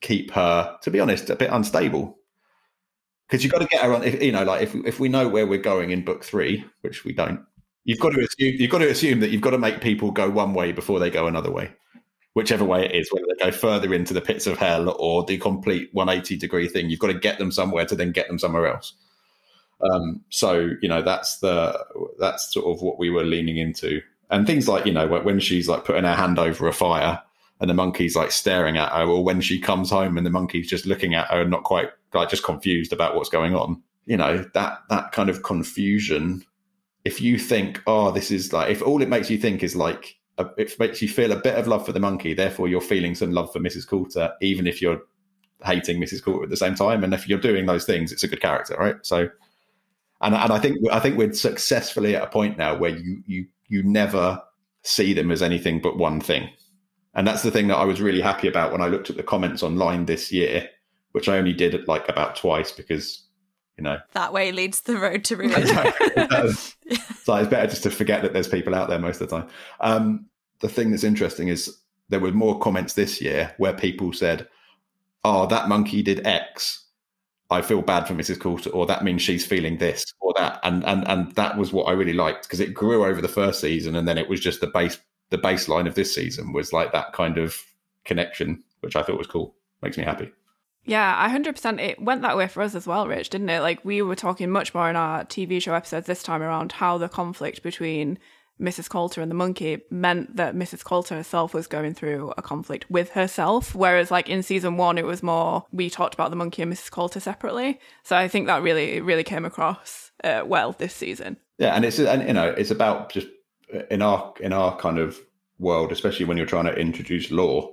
[0.00, 2.18] keep her, to be honest, a bit unstable.
[3.28, 5.28] Because you've got to get her on, if, you know, like if if we know
[5.28, 7.40] where we're going in book three, which we don't,
[7.84, 10.28] you've got to assume you've got to assume that you've got to make people go
[10.28, 11.72] one way before they go another way
[12.34, 15.38] whichever way it is, whether they go further into the pits of hell or the
[15.38, 18.66] complete 180 degree thing, you've got to get them somewhere to then get them somewhere
[18.66, 18.94] else.
[19.82, 21.78] Um, so you know that's the
[22.18, 25.68] that's sort of what we were leaning into, and things like you know when she's
[25.68, 27.20] like putting her hand over a fire
[27.60, 30.68] and the monkey's like staring at her, or when she comes home and the monkey's
[30.68, 33.82] just looking at her and not quite like just confused about what's going on.
[34.04, 36.44] You know that that kind of confusion.
[37.04, 40.16] If you think, oh, this is like, if all it makes you think is like
[40.38, 42.34] it makes you feel a bit of love for the monkey.
[42.34, 43.86] Therefore, you're feeling some love for Mrs.
[43.86, 45.02] Coulter, even if you're
[45.64, 46.22] hating Mrs.
[46.22, 47.04] Coulter at the same time.
[47.04, 48.96] And if you're doing those things, it's a good character, right?
[49.02, 49.28] So,
[50.20, 53.46] and and I think I think we're successfully at a point now where you you
[53.68, 54.40] you never
[54.82, 56.48] see them as anything but one thing,
[57.14, 59.22] and that's the thing that I was really happy about when I looked at the
[59.22, 60.68] comments online this year,
[61.12, 63.26] which I only did like about twice because
[63.76, 65.66] you know that way leads the road to ruin.
[65.66, 65.92] so
[66.86, 69.48] it's better just to forget that there's people out there most of the time.
[69.80, 70.26] Um,
[70.60, 74.48] the thing that's interesting is there were more comments this year where people said,
[75.24, 76.84] "Oh, that monkey did X.
[77.50, 78.40] I feel bad for Mrs.
[78.40, 81.84] Coulter, or that means she's feeling this or that." And and and that was what
[81.84, 84.60] I really liked because it grew over the first season, and then it was just
[84.60, 84.98] the base
[85.30, 87.56] the baseline of this season was like that kind of
[88.04, 89.54] connection, which I thought was cool.
[89.80, 90.30] Makes me happy.
[90.84, 91.80] Yeah, 100%.
[91.80, 93.60] It went that way for us as well, Rich, didn't it?
[93.60, 96.98] Like, we were talking much more in our TV show episodes this time around how
[96.98, 98.18] the conflict between
[98.60, 98.88] Mrs.
[98.88, 100.84] Coulter and the monkey meant that Mrs.
[100.84, 103.74] Coulter herself was going through a conflict with herself.
[103.74, 106.90] Whereas, like in season one, it was more we talked about the monkey and Mrs.
[106.90, 107.80] Coulter separately.
[108.04, 111.38] So I think that really, really came across uh, well this season.
[111.58, 113.28] Yeah, and it's and you know it's about just
[113.90, 115.18] in our in our kind of
[115.58, 117.72] world, especially when you're trying to introduce lore,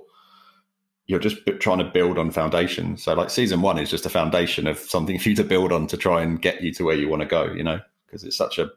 [1.10, 2.96] you're just trying to build on foundation.
[2.96, 5.88] So like season one is just a foundation of something for you to build on
[5.88, 7.52] to try and get you to where you want to go.
[7.52, 8.70] You know, because it's such a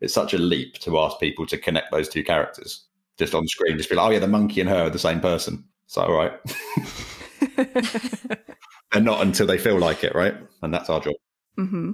[0.00, 2.86] it's such a leap to ask people to connect those two characters
[3.18, 3.76] just on screen.
[3.76, 5.64] Just be like, oh yeah, the monkey and her are the same person.
[5.86, 6.32] So all right.
[8.92, 10.34] and not until they feel like it, right?
[10.62, 11.14] And that's our job.
[11.56, 11.92] Mm-hmm.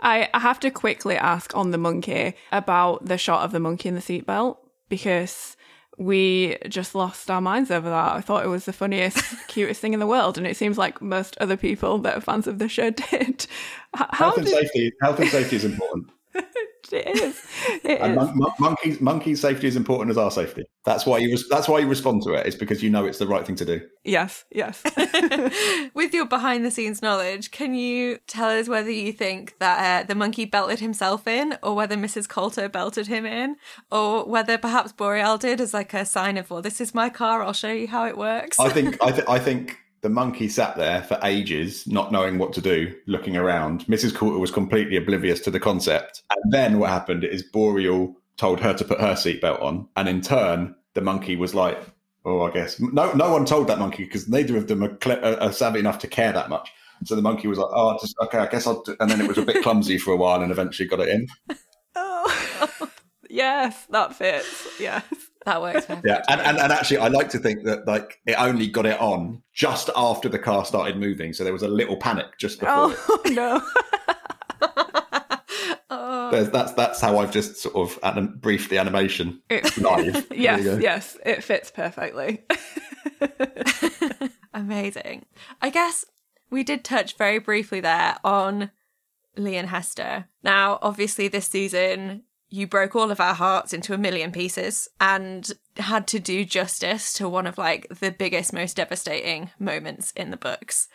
[0.00, 3.90] I, I have to quickly ask on the monkey about the shot of the monkey
[3.90, 4.56] in the seatbelt
[4.88, 5.56] because
[5.98, 8.12] we just lost our minds over that.
[8.12, 11.02] I thought it was the funniest, cutest thing in the world, and it seems like
[11.02, 13.46] most other people that are fans of the show did.
[13.94, 14.54] How health and did...
[14.54, 14.92] safety.
[15.02, 16.08] Health and safety is important.
[16.92, 17.42] it is.
[17.84, 18.28] It and is.
[18.34, 20.64] Mon- monkeys, monkey safety is important as our safety.
[20.84, 21.30] That's why you.
[21.30, 22.46] Res- that's why you respond to it.
[22.46, 23.80] It's because you know it's the right thing to do.
[24.04, 24.44] Yes.
[24.50, 24.82] Yes.
[25.94, 30.06] With your behind the scenes knowledge, can you tell us whether you think that uh,
[30.06, 32.28] the monkey belted himself in, or whether Mrs.
[32.28, 33.56] Coulter belted him in,
[33.90, 37.42] or whether perhaps Boreal did as like a sign of, "Well, this is my car.
[37.42, 38.96] I'll show you how it works." I think.
[39.02, 42.94] I, th- I think the monkey sat there for ages, not knowing what to do,
[43.06, 43.84] looking around.
[43.86, 44.14] Mrs.
[44.14, 46.22] Coulter was completely oblivious to the concept.
[46.30, 49.88] And then what happened is Boreal told her to put her seatbelt on.
[49.96, 51.78] And in turn, the monkey was like,
[52.24, 52.80] oh, I guess.
[52.80, 55.80] No, no one told that monkey because neither of them are, cl- uh, are, savvy
[55.80, 56.70] enough to care that much.
[57.04, 58.96] So the monkey was like, oh, just, okay, I guess I'll do.
[59.00, 61.28] And then it was a bit clumsy for a while and eventually got it in.
[61.96, 62.90] oh,
[63.30, 64.80] yes, that fits.
[64.80, 65.04] Yes.
[65.48, 65.86] That works.
[66.04, 69.00] yeah, and, and, and actually, I like to think that like it only got it
[69.00, 72.90] on just after the car started moving, so there was a little panic just oh,
[72.90, 73.62] before.
[74.60, 75.90] Oh no!
[75.90, 76.44] oh.
[76.44, 80.26] That's that's how I've just sort of anim- briefed the animation it, live.
[80.30, 82.44] yes, yes, it fits perfectly.
[84.52, 85.24] Amazing.
[85.62, 86.04] I guess
[86.50, 88.70] we did touch very briefly there on
[89.36, 90.26] Lee and Hester.
[90.42, 95.52] Now, obviously, this season you broke all of our hearts into a million pieces and
[95.76, 100.36] had to do justice to one of like the biggest most devastating moments in the
[100.36, 100.88] books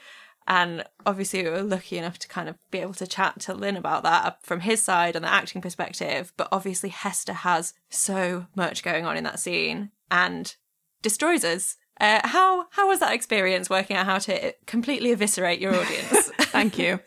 [0.48, 3.78] and obviously we were lucky enough to kind of be able to chat to Lin
[3.78, 8.84] about that from his side and the acting perspective but obviously hester has so much
[8.84, 10.56] going on in that scene and
[11.02, 15.76] destroys us uh, how how was that experience working out how to completely eviscerate your
[15.76, 16.32] audience?
[16.40, 17.00] Thank you.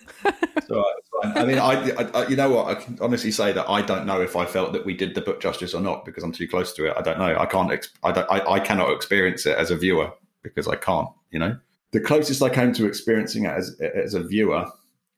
[0.67, 0.85] so,
[1.23, 2.67] I mean, I, I, you know what?
[2.67, 5.21] I can honestly say that I don't know if I felt that we did the
[5.21, 6.95] book justice or not because I'm too close to it.
[6.97, 7.37] I don't know.
[7.39, 7.89] I can't.
[8.03, 8.31] I don't.
[8.31, 11.09] I, I cannot experience it as a viewer because I can't.
[11.31, 11.59] You know,
[11.93, 14.67] the closest I came to experiencing it as as a viewer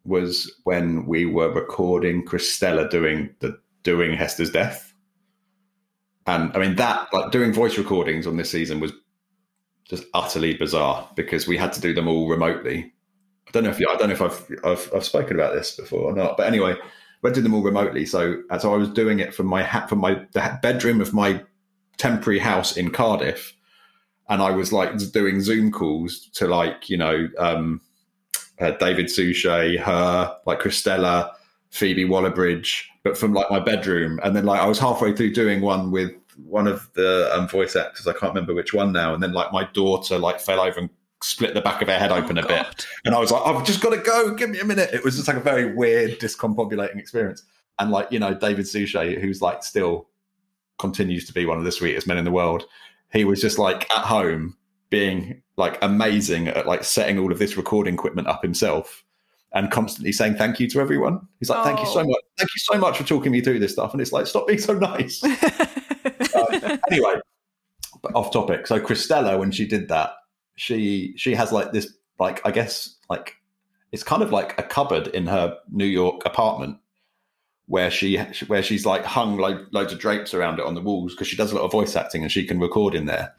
[0.04, 4.92] was when we were recording Cristela doing the doing Hester's death.
[6.26, 8.92] And I mean that like doing voice recordings on this season was
[9.84, 12.92] just utterly bizarre because we had to do them all remotely.
[13.48, 15.74] I don't know if you, I don't know if I've, I've, I've spoken about this
[15.74, 16.76] before or not, but anyway,
[17.22, 18.04] we did them all remotely.
[18.06, 21.42] So as I was doing it from my hat from my the bedroom of my
[21.96, 23.54] temporary house in Cardiff,
[24.28, 27.80] and I was like doing Zoom calls to like you know um,
[28.60, 31.32] uh, David Suchet, her, like Cristela,
[31.70, 35.60] Phoebe Waller-Bridge, but from like my bedroom, and then like I was halfway through doing
[35.60, 36.12] one with
[36.44, 38.06] one of the um, voice actors.
[38.06, 39.12] I can't remember which one now.
[39.14, 40.90] And then like my daughter like fell over and
[41.22, 42.66] split the back of her head oh, open oh, a God.
[42.68, 42.86] bit.
[43.04, 44.34] And I was like, I've just got to go.
[44.34, 44.90] Give me a minute.
[44.92, 47.42] It was just like a very weird, discombobulating experience.
[47.78, 50.08] And like you know, David Suchet, who's like still
[50.78, 52.64] continues to be one of the sweetest men in the world.
[53.12, 54.56] He was just like at home
[54.90, 59.04] being like amazing at like setting all of this recording equipment up himself
[59.52, 61.26] and constantly saying thank you to everyone.
[61.40, 61.64] He's like, oh.
[61.64, 62.04] thank you so oh.
[62.04, 62.20] much.
[62.36, 63.92] Thank you so much for talking me through this stuff.
[63.92, 65.22] And it's like, stop being so nice.
[66.34, 67.14] Uh, anyway,
[68.14, 68.66] off topic.
[68.66, 70.12] So Cristela, when she did that,
[70.58, 73.36] she she has like this like I guess like
[73.92, 76.78] it's kind of like a cupboard in her New York apartment
[77.66, 78.18] where she
[78.48, 81.36] where she's like hung like loads of drapes around it on the walls because she
[81.36, 83.34] does a lot of voice acting and she can record in there.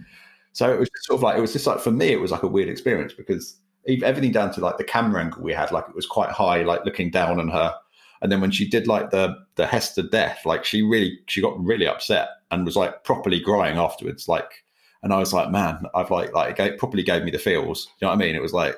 [0.53, 2.43] So it was sort of like it was just like for me it was like
[2.43, 3.57] a weird experience because
[4.03, 6.85] everything down to like the camera angle we had like it was quite high like
[6.85, 7.73] looking down on her
[8.21, 11.59] and then when she did like the the Hester death like she really she got
[11.59, 14.27] really upset and was like properly crying afterwards.
[14.27, 14.63] Like,
[15.03, 17.87] and I was like, man, I've like like it gave, properly gave me the feels.
[17.99, 18.35] You know what I mean?
[18.35, 18.75] It was like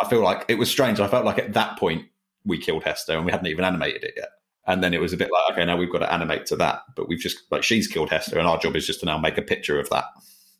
[0.00, 1.00] I feel like it was strange.
[1.00, 2.06] I felt like at that point
[2.44, 4.28] we killed Hester and we hadn't even animated it yet.
[4.66, 6.82] And then it was a bit like, okay, now we've got to animate to that,
[6.96, 9.38] but we've just like she's killed Hester, and our job is just to now make
[9.38, 10.06] a picture of that,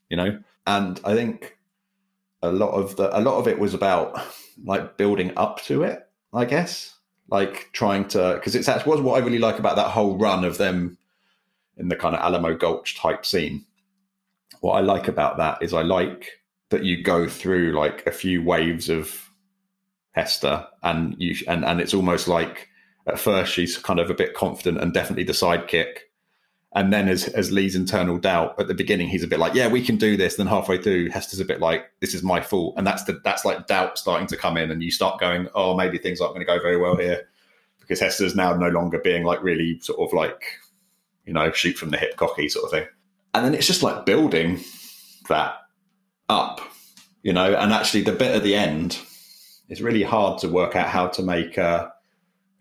[0.09, 0.39] you know.
[0.67, 1.59] And I think
[2.43, 4.21] a lot of the a lot of it was about
[4.65, 6.95] like building up to it, I guess,
[7.29, 10.45] like trying to because it's actually was what I really like about that whole run
[10.45, 10.99] of them
[11.77, 13.65] in the kind of Alamo Gulch type scene.
[14.67, 16.29] What I like about that is I like
[16.71, 19.31] that you go through like a few waves of
[20.11, 22.69] Hester, and you and and it's almost like
[23.07, 25.99] at first she's kind of a bit confident and definitely the sidekick,
[26.75, 29.69] and then as as Lee's internal doubt at the beginning, he's a bit like, yeah,
[29.69, 30.35] we can do this.
[30.35, 33.45] Then halfway through, Hester's a bit like, this is my fault, and that's the that's
[33.45, 36.45] like doubt starting to come in, and you start going, oh, maybe things aren't going
[36.45, 37.29] to go very well here
[37.79, 40.43] because Hester's now no longer being like really sort of like,
[41.25, 42.89] you know, shoot from the hip cocky sort of thing.
[43.37, 44.61] And then it's just like building
[45.29, 45.57] that
[46.29, 46.61] up,
[47.23, 48.99] you know, and actually the bit at the end
[49.69, 51.89] is really hard to work out how to make, uh,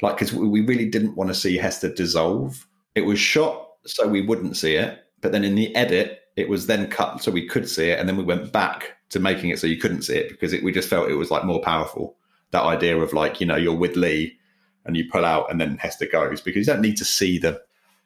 [0.01, 2.67] like, because we really didn't want to see Hester dissolve.
[2.93, 6.67] It was shot so we wouldn't see it, but then in the edit, it was
[6.67, 9.59] then cut so we could see it, and then we went back to making it
[9.59, 12.17] so you couldn't see it because it, we just felt it was like more powerful.
[12.51, 14.37] That idea of like, you know, you're with Lee
[14.85, 17.61] and you pull out and then Hester goes because you don't need to see the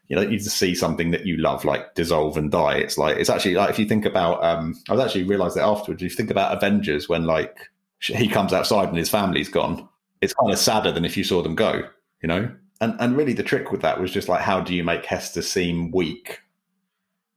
[0.10, 2.78] you don't need to see something that you love like dissolve and die.
[2.78, 5.64] It's like it's actually like if you think about um I was actually realized that
[5.64, 9.88] afterwards, if you think about Avengers when like he comes outside and his family's gone,
[10.22, 11.84] it's kind of sadder than if you saw them go,
[12.22, 12.51] you know?
[12.82, 15.43] And and really the trick with that was just like how do you make Hester
[15.43, 16.39] seem weak?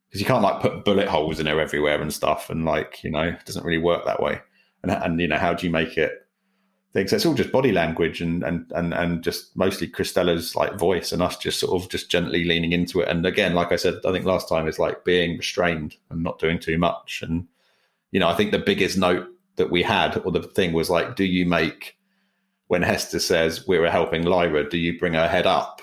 [0.09, 3.11] Because you can't like put bullet holes in her everywhere and stuff and like, you
[3.11, 4.41] know, it doesn't really work that way.
[4.83, 6.22] And and you know, how do you make it
[6.93, 7.12] things.
[7.12, 11.22] It's all just body language and and and and just mostly Cristela's like voice and
[11.22, 13.09] us just sort of just gently leaning into it.
[13.09, 16.38] And again, like I said, I think last time is like being restrained and not
[16.38, 17.22] doing too much.
[17.22, 17.47] And
[18.11, 19.26] you know, I think the biggest note
[19.57, 21.97] that we had or the thing was like, do you make
[22.68, 25.82] when Hester says we're helping Lyra, do you bring her head up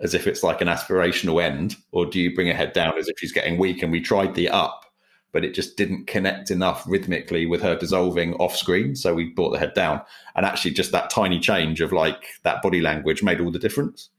[0.00, 3.08] as if it's like an aspirational end, or do you bring her head down as
[3.08, 3.82] if she's getting weak?
[3.82, 4.84] And we tried the up
[5.32, 8.96] but it just didn't connect enough rhythmically with her dissolving off screen.
[8.96, 10.00] So we brought the head down.
[10.34, 14.10] And actually, just that tiny change of like that body language made all the difference.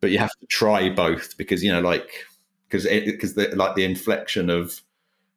[0.00, 2.10] But you have to try both because, you know, like,
[2.68, 4.82] because because like the inflection of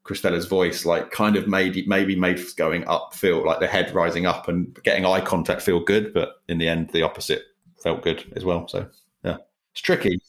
[0.04, 4.26] Cristela's voice, like, kind of made maybe made going up feel like the head rising
[4.26, 6.14] up and getting eye contact feel good.
[6.14, 7.44] But in the end, the opposite
[7.82, 8.68] felt good as well.
[8.68, 8.88] So,
[9.24, 9.38] yeah,
[9.72, 10.20] it's tricky.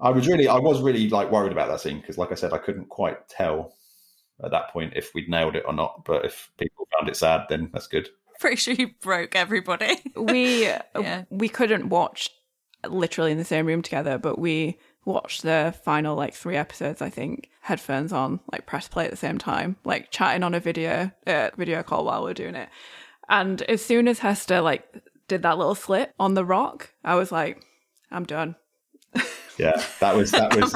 [0.00, 2.52] I was really, I was really like worried about that scene because, like I said,
[2.52, 3.75] I couldn't quite tell
[4.42, 6.04] at that point if we'd nailed it or not.
[6.04, 8.08] But if people found it sad, then that's good.
[8.40, 10.00] Pretty sure you broke everybody.
[10.16, 11.24] we yeah.
[11.30, 12.30] we couldn't watch
[12.86, 17.00] literally in the same room together, but we watched the final like three episodes.
[17.00, 20.60] I think headphones on, like press play at the same time, like chatting on a
[20.60, 22.68] video uh, video call while we we're doing it.
[23.28, 24.84] And as soon as Hester like
[25.28, 27.62] did that little slip on the rock, I was like,
[28.10, 28.56] I'm done.
[29.58, 30.74] Yeah, that was that was.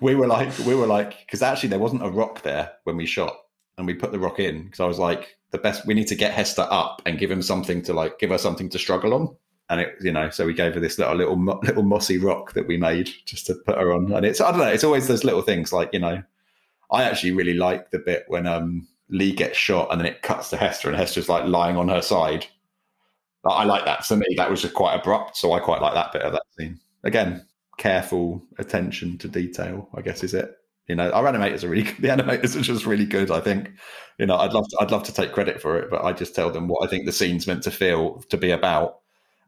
[0.00, 3.06] we were like we were like because actually there wasn't a rock there when we
[3.06, 3.36] shot,
[3.78, 5.86] and we put the rock in because I was like the best.
[5.86, 8.68] We need to get Hester up and give him something to like give her something
[8.70, 9.36] to struggle on.
[9.68, 12.68] And it, you know, so we gave her this little little little mossy rock that
[12.68, 14.12] we made just to put her on.
[14.12, 16.22] And it's I don't know, it's always those little things like you know,
[16.90, 20.50] I actually really like the bit when um Lee gets shot and then it cuts
[20.50, 22.46] to Hester and Hester's like lying on her side.
[23.44, 24.04] I like that.
[24.04, 26.42] For me, that was just quite abrupt, so I quite like that bit of that
[26.58, 26.80] scene.
[27.04, 27.46] Again,
[27.76, 29.88] careful attention to detail.
[29.94, 30.56] I guess is it.
[30.88, 33.30] You know, our animators are really the animators are just really good.
[33.30, 33.70] I think.
[34.18, 36.34] You know, I'd love to, I'd love to take credit for it, but I just
[36.34, 39.00] tell them what I think the scene's meant to feel to be about,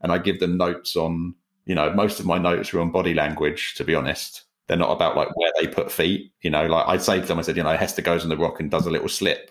[0.02, 1.34] and I give them notes on.
[1.64, 3.74] You know, most of my notes are on body language.
[3.76, 6.32] To be honest, they're not about like where they put feet.
[6.42, 8.36] You know, like I say to them, I said, you know, Hester goes on the
[8.36, 9.50] rock and does a little slip,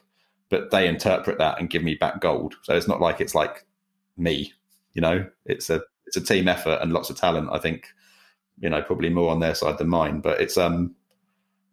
[0.50, 2.56] but they interpret that and give me back gold.
[2.64, 3.66] So it's not like it's like
[4.18, 4.54] me.
[4.94, 7.50] You know, it's a it's a team effort and lots of talent.
[7.52, 7.88] I think
[8.60, 10.22] you know, probably more on their side than mine.
[10.22, 10.96] But it's um,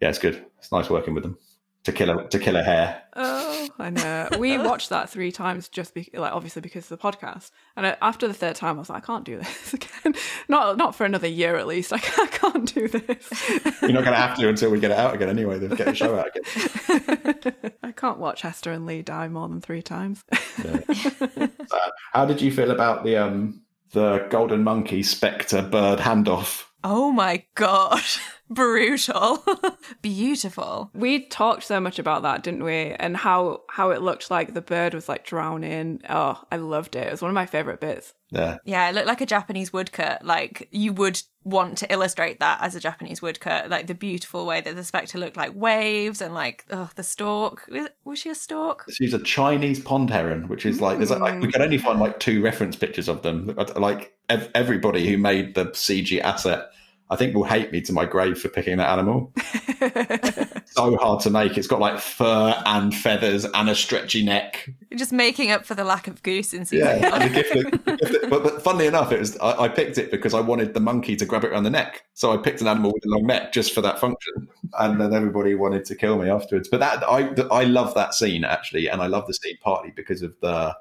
[0.00, 0.44] yeah, it's good.
[0.58, 1.38] It's nice working with them
[1.84, 3.02] to kill a to kill a hare.
[3.14, 4.28] Oh, I know.
[4.38, 7.50] We watched that three times just be, like obviously because of the podcast.
[7.76, 10.14] And after the third time, I was like, I can't do this again.
[10.48, 11.92] Not not for another year at least.
[11.92, 13.50] I can't, I can't do this.
[13.82, 15.58] You're not going to have to until we get it out again anyway.
[15.58, 17.72] Then get the show out again.
[17.82, 20.24] I can't watch Hester and Lee die more than three times.
[20.64, 20.80] Yeah.
[20.88, 23.60] Uh, how did you feel about the um
[23.92, 26.64] the golden monkey spectre bird handoff?
[26.84, 28.02] Oh my god.
[28.50, 29.42] Brutal.
[30.02, 30.90] Beautiful.
[30.92, 32.94] We talked so much about that, didn't we?
[33.00, 36.02] And how how it looked like the bird was like drowning.
[36.10, 37.06] Oh, I loved it.
[37.06, 38.12] It was one of my favorite bits.
[38.30, 38.58] Yeah.
[38.66, 40.26] Yeah, it looked like a Japanese woodcut.
[40.26, 43.70] Like you would want to illustrate that as a Japanese woodcut.
[43.70, 47.70] Like the beautiful way that the spectre looked like waves and like oh, the stork.
[48.04, 48.84] Was she a stork?
[48.90, 51.50] She's a Chinese pond heron, which is like, there's like we hmm.
[51.50, 53.54] can only find like two reference pictures of them.
[53.74, 56.70] Like everybody who made the CG asset
[57.10, 59.30] I think will hate me to my grave for picking that animal.
[60.66, 61.58] so hard to make.
[61.58, 64.70] It's got like fur and feathers and a stretchy neck.
[64.90, 67.22] You're just making up for the lack of goose in season Yeah, one.
[67.22, 70.32] and the gift, the but, but funnily enough, it was I, I picked it because
[70.32, 72.04] I wanted the monkey to grab it around the neck.
[72.14, 74.48] So I picked an animal with a long neck just for that function,
[74.78, 76.68] and then everybody wanted to kill me afterwards.
[76.68, 80.22] But that I I love that scene actually, and I love the scene partly because
[80.22, 80.74] of the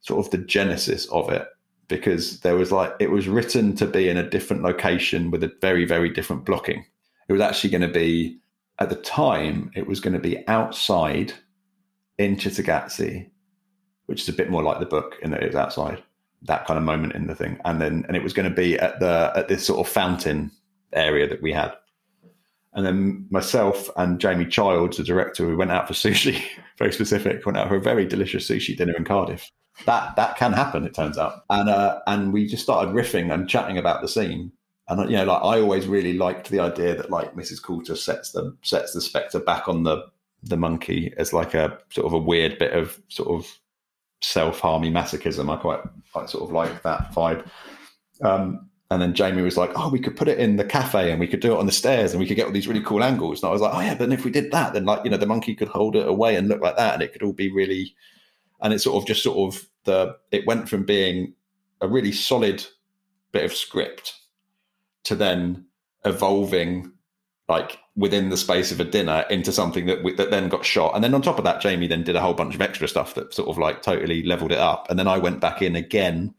[0.00, 1.46] sort of the genesis of it.
[1.88, 5.52] Because there was like it was written to be in a different location with a
[5.60, 6.84] very very different blocking.
[7.28, 8.38] It was actually going to be
[8.78, 11.32] at the time it was going to be outside
[12.18, 13.30] in Cittàgazze
[14.06, 16.02] which is a bit more like the book in that it's outside
[16.42, 17.58] that kind of moment in the thing.
[17.64, 20.50] And then and it was going to be at the at this sort of fountain
[20.92, 21.72] area that we had.
[22.74, 26.42] And then myself and jamie childs the director we went out for sushi
[26.78, 29.50] very specific went out for a very delicious sushi dinner in cardiff
[29.86, 33.48] that that can happen it turns out and uh and we just started riffing and
[33.48, 34.50] chatting about the scene
[34.88, 38.32] and you know like i always really liked the idea that like mrs coulter sets
[38.32, 40.04] the sets the spectre back on the
[40.42, 43.58] the monkey as like a sort of a weird bit of sort of
[44.20, 45.52] self-harmy masochism.
[45.52, 45.80] I quite,
[46.12, 47.46] quite sort of like that vibe.
[48.22, 51.20] Um, and then Jamie was like, "Oh, we could put it in the cafe, and
[51.20, 53.04] we could do it on the stairs, and we could get all these really cool
[53.04, 55.10] angles." And I was like, "Oh yeah, but if we did that, then like you
[55.10, 57.34] know, the monkey could hold it away and look like that, and it could all
[57.34, 57.94] be really."
[58.60, 61.34] And it sort of just sort of the it went from being
[61.80, 62.64] a really solid
[63.32, 64.14] bit of script
[65.04, 65.66] to then
[66.04, 66.92] evolving
[67.48, 70.94] like within the space of a dinner into something that we, that then got shot.
[70.94, 73.14] And then on top of that Jamie then did a whole bunch of extra stuff
[73.14, 74.88] that sort of like totally leveled it up.
[74.90, 76.34] And then I went back in again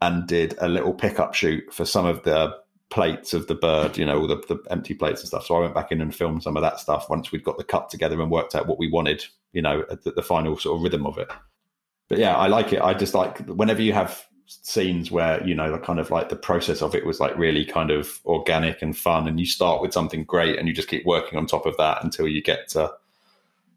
[0.00, 2.56] and did a little pickup shoot for some of the
[2.88, 5.46] plates of the bird you know all the, the empty plates and stuff.
[5.46, 7.64] So I went back in and filmed some of that stuff once we'd got the
[7.64, 10.82] cut together and worked out what we wanted you know the, the final sort of
[10.82, 11.28] rhythm of it
[12.08, 12.80] but yeah I like it.
[12.80, 16.36] I just like whenever you have scenes where you know the kind of like the
[16.36, 19.92] process of it was like really kind of organic and fun and you start with
[19.92, 22.92] something great and you just keep working on top of that until you get to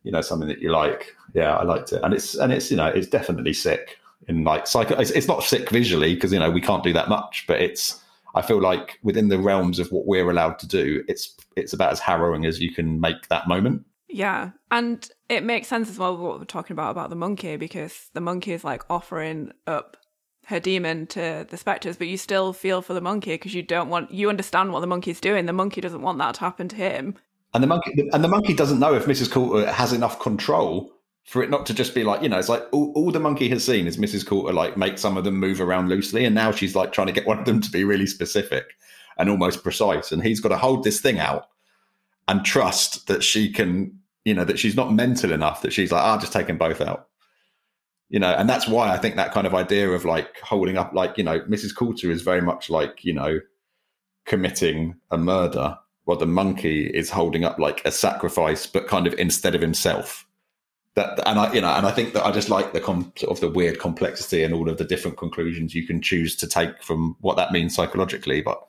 [0.03, 1.15] you know something that you like.
[1.33, 2.01] Yeah i liked it.
[2.03, 5.43] And it's and it's you know it's definitely sick in like psycho it's, it's not
[5.43, 8.03] sick visually because you know we can't do that much but it's
[8.35, 11.91] i feel like within the realms of what we're allowed to do it's it's about
[11.91, 13.85] as harrowing as you can make that moment.
[14.07, 14.51] Yeah.
[14.71, 18.21] And it makes sense as well what we're talking about about the monkey because the
[18.21, 19.95] monkey is like offering up
[20.47, 23.89] her demon to the specters, but you still feel for the monkey because you don't
[23.89, 25.45] want you understand what the monkey's doing.
[25.45, 27.15] The monkey doesn't want that to happen to him.
[27.53, 30.91] and the monkey and the monkey doesn't know if mrs coulter has enough control
[31.25, 33.49] for it not to just be like you know it's like all, all the monkey
[33.49, 36.51] has seen is mrs coulter like make some of them move around loosely and now
[36.51, 38.75] she's like trying to get one of them to be really specific
[39.17, 41.47] and almost precise and he's got to hold this thing out
[42.27, 43.98] and trust that she can
[44.29, 46.81] you know that she's not mental enough that she's like i'll just take them both
[46.81, 47.07] out.
[48.09, 50.93] You know and that's why i think that kind of idea of like holding up
[50.93, 53.39] like you know mrs coulter is very much like you know
[54.25, 59.13] committing a murder while the monkey is holding up like a sacrifice but kind of
[59.15, 60.27] instead of himself.
[60.95, 63.31] That and i you know and i think that i just like the com- sort
[63.31, 66.83] of the weird complexity and all of the different conclusions you can choose to take
[66.83, 68.59] from what that means psychologically but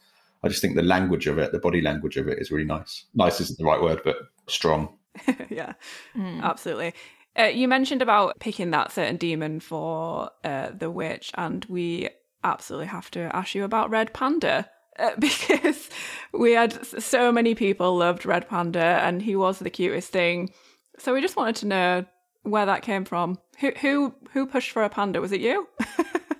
[0.43, 3.05] i just think the language of it the body language of it is really nice.
[3.15, 4.17] Nice isn't the right word but
[4.49, 4.91] strong
[5.51, 5.75] yeah,
[6.17, 6.95] absolutely.
[7.39, 12.09] Uh, you mentioned about picking that certain demon for uh, the witch, and we
[12.43, 14.69] absolutely have to ask you about Red Panda
[14.99, 15.91] uh, because
[16.33, 20.51] we had so many people loved Red Panda, and he was the cutest thing.
[20.99, 22.05] So we just wanted to know
[22.43, 23.39] where that came from.
[23.61, 25.21] Who who who pushed for a panda?
[25.21, 25.69] Was it you?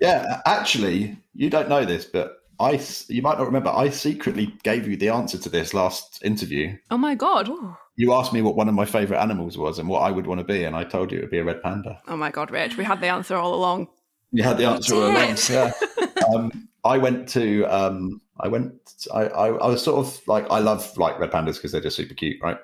[0.01, 4.55] yeah actually you don't know this but i s- you might not remember i secretly
[4.63, 7.49] gave you the answer to this last interview oh my god!
[7.97, 10.39] you asked me what one of my favorite animals was and what i would want
[10.39, 12.51] to be and i told you it would be a red panda Oh my god,
[12.51, 12.77] Rich!
[12.77, 13.89] We had the answer all along.
[14.33, 15.37] You had the answer all along.
[15.49, 15.73] Yeah.
[16.35, 17.65] um, I went to.
[17.65, 18.73] Um, I went.
[19.13, 19.47] I, I.
[19.49, 20.47] I was sort of like.
[20.51, 22.57] I love like red pandas because they're just super cute, right?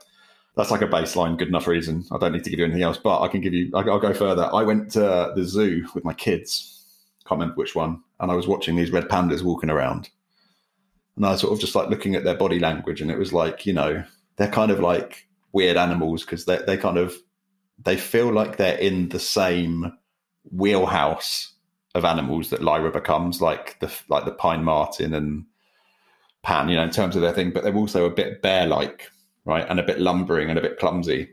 [0.57, 2.05] That's like a baseline, good enough reason.
[2.13, 3.71] I don't need to give you anything else, but I can give you.
[3.75, 4.49] I'll go further.
[4.53, 6.76] I went to the zoo with my kids.
[7.27, 10.09] Can't remember which one, and I was watching these red pandas walking around,
[11.17, 13.33] and I was sort of just like looking at their body language, and it was
[13.33, 14.05] like you know
[14.37, 17.15] they're kind of like weird animals because they they kind of
[17.85, 19.93] they feel like they're in the same
[20.51, 21.53] wheelhouse
[21.95, 25.47] of animals that Lyra becomes, like the like the pine marten and
[26.43, 29.11] pan, you know, in terms of their thing, but they're also a bit bear-like,
[29.45, 31.29] right, and a bit lumbering and a bit clumsy.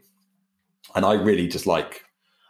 [0.95, 2.03] And I really just like,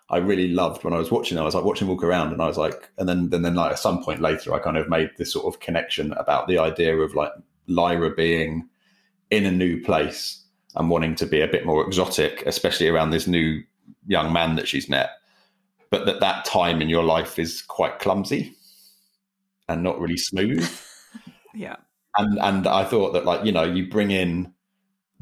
[0.10, 1.38] I really loved when I was watching.
[1.38, 3.56] I was like watching them walk around, and I was like, and then then then
[3.56, 6.60] like at some point later, I kind of made this sort of connection about the
[6.60, 7.32] idea of like
[7.68, 8.68] Lyra being
[9.32, 10.44] in a new place
[10.76, 13.64] and wanting to be a bit more exotic, especially around this new
[14.08, 15.12] young man that she's met
[15.94, 18.56] but that that time in your life is quite clumsy
[19.70, 20.68] and not really smooth
[21.54, 21.76] Yeah.
[22.18, 24.52] and and i thought that like you know you bring in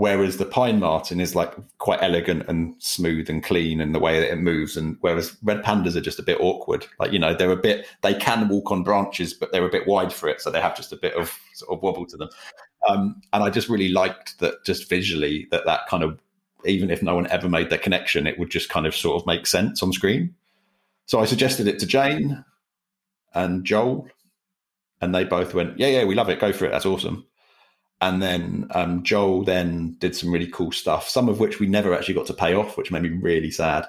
[0.02, 4.20] Whereas the pine marten is like quite elegant and smooth and clean in the way
[4.20, 6.88] that it moves, and whereas red pandas are just a bit awkward.
[6.98, 9.86] Like you know, they're a bit they can walk on branches, but they're a bit
[9.86, 12.30] wide for it, so they have just a bit of sort of wobble to them.
[12.90, 16.20] Um, and I just really liked that, just visually, that that kind of
[16.66, 19.28] even if no one ever made the connection, it would just kind of sort of
[19.28, 20.34] make sense on screen.
[21.06, 22.44] So I suggested it to Jane
[23.36, 24.08] and Joel,
[25.00, 26.40] and they both went, "Yeah, yeah, we love it.
[26.40, 26.72] Go for it.
[26.72, 27.28] That's awesome."
[28.02, 31.94] And then um, Joel then did some really cool stuff, some of which we never
[31.94, 33.86] actually got to pay off, which made me really sad.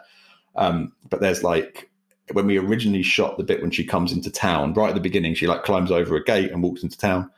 [0.55, 1.91] Um, but there's like
[2.33, 5.35] when we originally shot the bit when she comes into town, right at the beginning,
[5.35, 7.31] she like climbs over a gate and walks into town.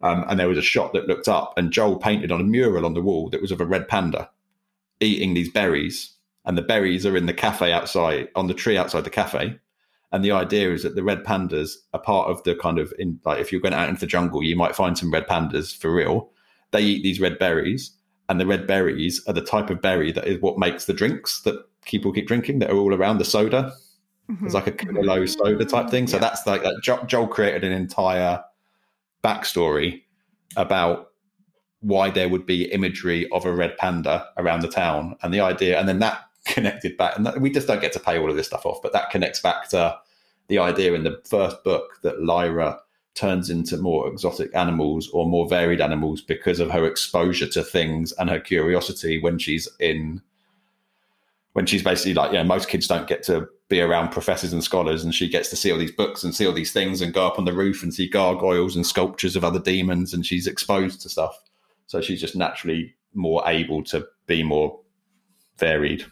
[0.00, 2.86] Um, and there was a shot that looked up, and Joel painted on a mural
[2.86, 4.30] on the wall that was of a red panda
[5.00, 6.14] eating these berries,
[6.44, 9.58] and the berries are in the cafe outside on the tree outside the cafe.
[10.10, 13.20] And the idea is that the red pandas are part of the kind of in
[13.24, 15.92] like if you're going out into the jungle, you might find some red pandas for
[15.92, 16.30] real.
[16.70, 17.92] They eat these red berries,
[18.28, 21.42] and the red berries are the type of berry that is what makes the drinks
[21.42, 23.72] that people keep drinking that are all around the soda.
[24.30, 24.46] Mm-hmm.
[24.46, 26.06] It's like a low soda type thing.
[26.06, 26.20] So yeah.
[26.20, 27.04] that's like that.
[27.06, 28.42] Joel created an entire
[29.24, 30.02] backstory
[30.56, 31.08] about
[31.80, 35.78] why there would be imagery of a red panda around the town and the idea
[35.78, 37.16] and then that connected back.
[37.16, 39.10] And that, we just don't get to pay all of this stuff off but that
[39.10, 39.96] connects back to
[40.48, 42.78] the idea in the first book that lyra
[43.14, 48.12] turns into more exotic animals or more varied animals because of her exposure to things
[48.12, 50.22] and her curiosity when she's in
[51.52, 55.04] when she's basically like yeah most kids don't get to be around professors and scholars
[55.04, 57.26] and she gets to see all these books and see all these things and go
[57.26, 61.02] up on the roof and see gargoyles and sculptures of other demons and she's exposed
[61.02, 61.38] to stuff.
[61.86, 64.80] So she's just naturally more able to be more
[65.58, 66.06] varied,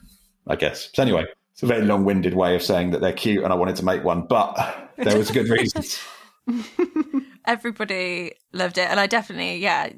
[0.46, 0.90] I guess.
[0.94, 3.76] So anyway, it's a very long-winded way of saying that they're cute, and I wanted
[3.76, 5.84] to make one, but there was a good reason.
[7.46, 9.90] Everybody loved it, and I definitely, yeah,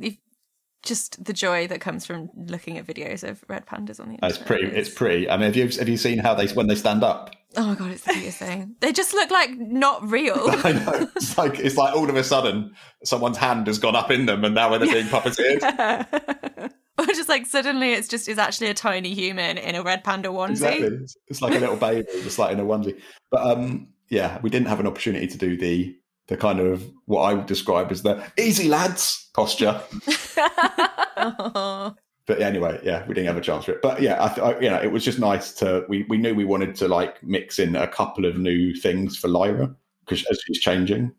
[0.83, 4.31] just the joy that comes from looking at videos of red pandas on the internet.
[4.31, 4.67] It's pretty.
[4.67, 5.29] It's pretty.
[5.29, 7.35] I mean, have you have you seen how they when they stand up?
[7.57, 8.77] Oh my god, it's the cutest thing.
[8.81, 10.37] They just look like not real.
[10.65, 11.11] I know.
[11.17, 12.75] It's like it's like all of a sudden
[13.05, 16.71] someone's hand has gone up in them, and now they're being puppeteered.
[17.07, 20.31] or just like suddenly it's just is actually a tiny human in a red panda
[20.31, 20.51] onesie.
[20.51, 21.07] Exactly.
[21.29, 23.01] It's like a little baby, just like in a onesie.
[23.31, 25.97] But um, yeah, we didn't have an opportunity to do the
[26.27, 29.81] the kind of what I would describe as the easy lads posture.
[31.17, 31.95] but
[32.41, 33.83] anyway, yeah, we didn't have a chance for it.
[33.83, 35.85] But yeah, I, I, you know, it was just nice to.
[35.89, 39.29] We we knew we wanted to like mix in a couple of new things for
[39.29, 39.73] Lyra
[40.05, 41.13] because as she's changing,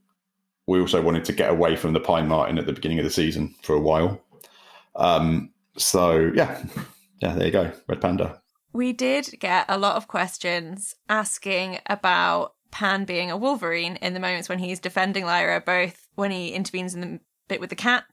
[0.68, 3.12] we also wanted to get away from the pine marten at the beginning of the
[3.12, 4.22] season for a while.
[4.96, 6.64] Um, so yeah,
[7.22, 8.42] yeah, there you go, red panda.
[8.72, 14.20] We did get a lot of questions asking about Pan being a Wolverine in the
[14.20, 18.04] moments when he's defending Lyra, both when he intervenes in the bit with the cat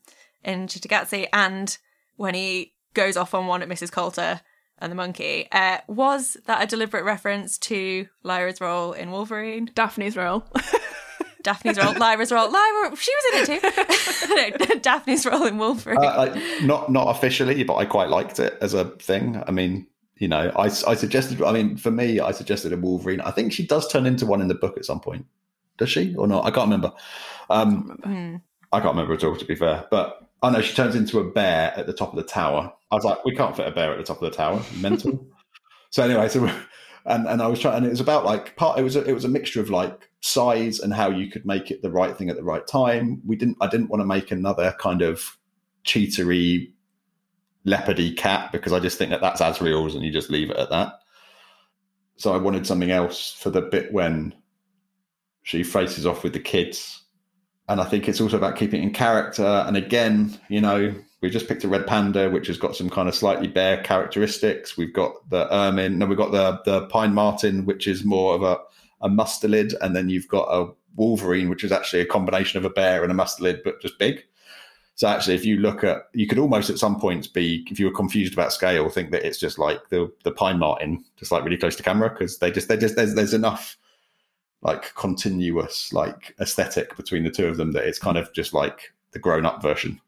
[0.43, 1.77] in Cittàgazze and
[2.17, 3.93] when he goes off on one at Mrs.
[3.93, 4.41] Coulter
[4.79, 5.49] and the monkey.
[5.53, 9.71] Uh, was that a deliberate reference to Lyra's role in Wolverine?
[9.75, 10.45] Dafne's role.
[11.47, 12.51] Dafne's role, Lyra's role.
[12.51, 14.65] Lyra, she was in it too.
[14.69, 15.99] no, Dafne's role in Wolverine.
[15.99, 19.43] Uh, not not officially, but I quite liked it as a thing.
[19.47, 19.87] I mean,
[20.17, 23.21] you know, I, I suggested, I mean, for me, I suggested a Wolverine.
[23.21, 25.27] I think she does turn into one in the book at some point.
[25.79, 26.45] Does she or not?
[26.45, 26.93] I can't remember.
[27.51, 28.41] Um, mm.
[28.73, 29.87] I can't remember at all, to be fair.
[29.91, 32.73] But I know she turns into a bear at the top of the tower.
[32.91, 34.63] I was like, we can't fit a bear at the top of the tower.
[34.79, 35.27] Mental.
[35.91, 36.51] so anyway, so
[37.07, 38.79] and and I was trying, and it was about like part.
[38.79, 41.71] It was a, it was a mixture of like size and how you could make
[41.71, 43.23] it the right thing at the right time.
[43.25, 43.59] We didn't.
[43.61, 45.37] I didn't want to make another kind of
[45.85, 46.73] cheatery
[47.67, 50.71] leopardy cat because I just think that that's Asriel's and you just leave it at
[50.71, 50.95] that.
[52.17, 54.35] So I wanted something else for the bit when
[55.43, 57.03] she faces off with the kids.
[57.69, 59.45] And I think it's also about keeping in character.
[59.45, 63.09] And again, you know, we just picked a red panda, which has got some kind
[63.09, 64.77] of slightly bear characteristics.
[64.77, 68.43] We've got the ermine, no, we've got the the pine marten, which is more of
[68.43, 68.59] a,
[69.01, 72.71] a mustelid, and then you've got a wolverine, which is actually a combination of a
[72.71, 74.25] bear and a mustelid, but just big.
[74.95, 77.85] So actually, if you look at, you could almost at some points be, if you
[77.87, 81.45] were confused about scale, think that it's just like the the pine marten, just like
[81.45, 83.77] really close to camera, because they just they just there's there's enough
[84.67, 88.93] like continuous like aesthetic between the two of them that it's kind of just like
[89.13, 90.01] the grown up version.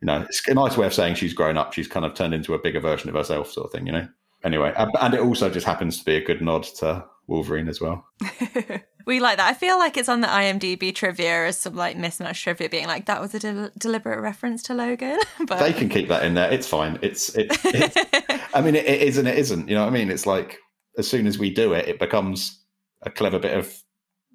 [0.00, 1.72] You know, it's a nice way of saying she's grown up.
[1.72, 3.86] She's kind of turned into a bigger version of herself, sort of thing.
[3.86, 4.08] You know.
[4.44, 8.06] Anyway, and it also just happens to be a good nod to Wolverine as well.
[9.06, 9.50] we like that.
[9.50, 13.06] I feel like it's on the IMDb trivia as some like mismatched trivia, being like
[13.06, 15.18] that was a de- deliberate reference to Logan.
[15.48, 16.48] but they can keep that in there.
[16.52, 17.00] It's fine.
[17.02, 17.48] It's it.
[17.64, 19.68] It's, I mean, it, it is and it isn't.
[19.68, 20.10] You know what I mean?
[20.10, 20.58] It's like
[20.96, 22.57] as soon as we do it, it becomes
[23.02, 23.82] a clever bit of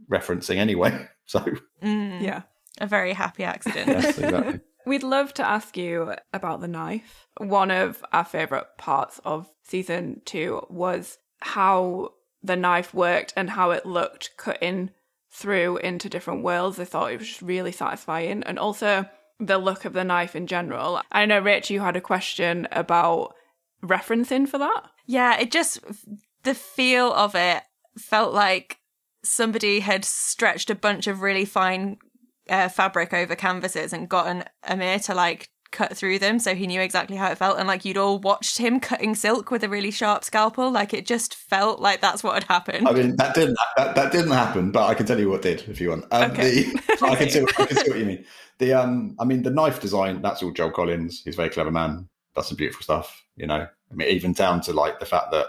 [0.09, 1.07] referencing anyway.
[1.25, 1.39] So
[1.81, 2.41] mm, yeah,
[2.81, 3.87] a very happy accident.
[3.87, 4.59] yes, exactly.
[4.85, 7.27] We'd love to ask you about the knife.
[7.37, 12.09] One of our favourite parts of season two was how
[12.43, 14.89] the knife worked and how it looked cutting
[15.31, 16.77] through into different worlds.
[16.77, 18.43] I thought it was really satisfying.
[18.43, 19.05] And also
[19.39, 21.01] the look of the knife in general.
[21.11, 23.33] I know, Rich, you had a question about
[23.83, 24.83] referencing for that.
[25.05, 25.79] Yeah, it just,
[26.43, 27.63] the feel of it
[27.97, 28.79] felt like
[29.23, 31.97] somebody had stretched a bunch of really fine
[32.49, 36.79] uh, fabric over canvases and gotten Amir to like cut through them so he knew
[36.79, 39.89] exactly how it felt and like you'd all watched him cutting silk with a really
[39.89, 43.57] sharp scalpel like it just felt like that's what had happened I mean, that didn't
[43.75, 46.05] that, that didn't happen, but I can tell you what did if you want.
[46.11, 46.63] Um, Okay.
[46.63, 48.25] the, I can see what, I can see what you mean.
[48.59, 50.21] The um, I mean, the knife design.
[50.21, 51.23] That's all Joel Collins.
[51.25, 52.07] He's a very clever man.
[52.35, 53.23] Does some beautiful stuff.
[53.35, 55.47] You know, I mean, even down to like the fact that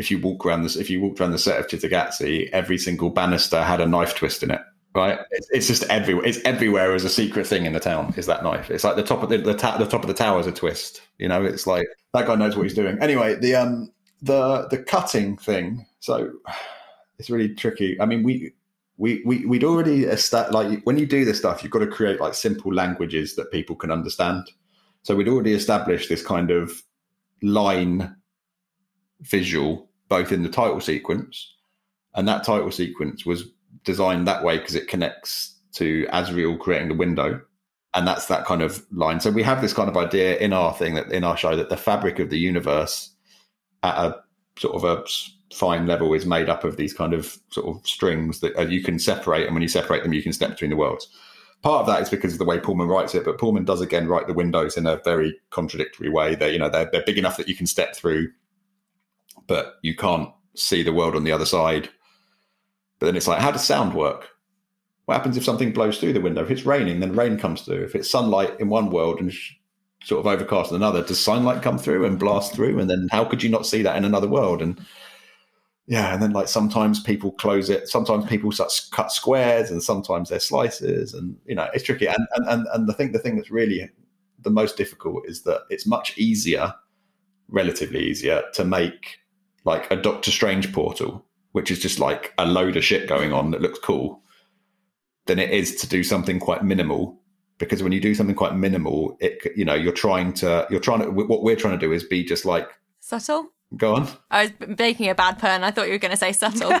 [0.00, 3.10] if you walk around this, if you walked around the set of Cittàgazze, every single
[3.10, 4.62] banister had a knife twist in it.
[4.92, 6.24] Right, it's, it's just everywhere.
[6.24, 8.12] It's everywhere as a secret thing in the town.
[8.16, 8.70] Is that knife?
[8.70, 10.52] It's like the top of the the, ta- the top of the tower is a
[10.52, 11.02] twist.
[11.18, 12.98] You know, it's like that guy knows what he's doing.
[13.00, 13.92] Anyway, the um
[14.22, 15.86] the the cutting thing.
[16.00, 16.32] So
[17.18, 18.00] it's really tricky.
[18.00, 18.52] I mean, we
[18.96, 22.18] we we we'd already established like when you do this stuff, you've got to create
[22.18, 24.50] like simple languages that people can understand.
[25.02, 26.82] So we'd already established this kind of
[27.42, 28.16] line
[29.20, 31.54] visual both in the title sequence,
[32.14, 33.44] and that title sequence was
[33.84, 37.40] designed that way because it connects to Asriel creating the window,
[37.94, 39.20] and that's that kind of line.
[39.20, 41.70] So we have this kind of idea in our thing that in our show that
[41.70, 43.14] the fabric of the universe
[43.82, 44.20] at a
[44.58, 45.04] sort of a
[45.54, 48.82] fine level is made up of these kind of sort of strings that uh, you
[48.82, 51.08] can separate, and when you separate them, you can step between the worlds.
[51.62, 54.08] Part of that is because of the way Pullman writes it, but Pullman does again
[54.08, 56.34] write the windows in a very contradictory way.
[56.34, 58.30] That you know, they're, they're big enough that you can step through,
[59.46, 61.88] but you can't see the world on the other side.
[62.98, 64.28] But then it's like, how does sound work?
[65.06, 66.42] What happens if something blows through the window?
[66.42, 67.82] If it's raining, then rain comes through.
[67.82, 69.32] If it's sunlight in one world and
[70.04, 72.78] sort of overcast in another, does sunlight come through and blast through?
[72.78, 74.62] And then how could you not see that in another world?
[74.62, 74.80] And
[75.86, 78.52] yeah, and then like sometimes people close it, sometimes people
[78.92, 82.06] cut squares, and sometimes they're slices, and you know it's tricky.
[82.06, 83.90] And and and, and the thing the thing that's really
[84.38, 86.72] the most difficult is that it's much easier,
[87.48, 89.19] relatively easier, to make
[89.64, 93.50] like a Doctor Strange portal, which is just like a load of shit going on
[93.50, 94.22] that looks cool,
[95.26, 97.18] than it is to do something quite minimal.
[97.58, 101.00] Because when you do something quite minimal, it you know you're trying to you're trying
[101.00, 104.08] to what we're trying to do is be just like subtle go on.
[104.30, 106.70] I was making a bad pun I thought you were going to say subtle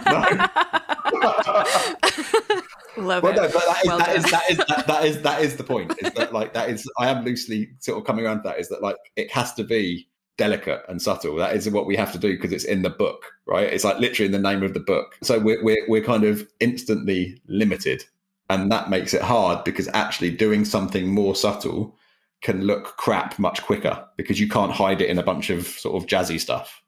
[2.96, 3.36] Love Well, it.
[3.36, 5.64] no, but that is, Well that, is, that is that, that is that is the
[5.64, 5.92] point.
[6.02, 8.58] Is that like that is I am loosely sort of coming around to that.
[8.58, 11.36] Is that like it has to be delicate and subtle.
[11.36, 13.72] That is what we have to do because it's in the book, right?
[13.72, 15.16] It's like literally in the name of the book.
[15.22, 18.04] So we're we're, we're kind of instantly limited,
[18.48, 21.96] and that makes it hard because actually doing something more subtle
[22.42, 26.02] can look crap much quicker because you can't hide it in a bunch of sort
[26.02, 26.82] of jazzy stuff,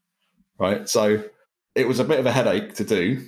[0.58, 0.88] right?
[0.88, 1.22] So
[1.74, 3.22] it was a bit of a headache to do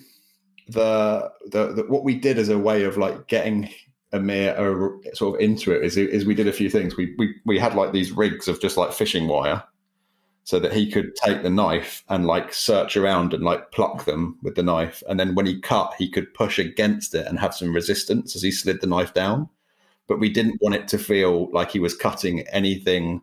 [0.68, 3.70] the, the, the what we did as a way of like getting
[4.12, 6.96] Amir uh, sort of into it is is we did a few things.
[6.96, 9.62] We we we had like these rigs of just like fishing wire,
[10.44, 14.38] so that he could take the knife and like search around and like pluck them
[14.42, 17.54] with the knife, and then when he cut, he could push against it and have
[17.54, 19.48] some resistance as he slid the knife down.
[20.06, 23.22] But we didn't want it to feel like he was cutting anything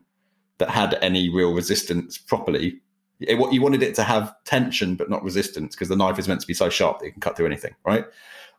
[0.58, 2.80] that had any real resistance properly.
[3.20, 6.26] It, what you wanted it to have tension but not resistance because the knife is
[6.26, 8.04] meant to be so sharp that you can cut through anything right?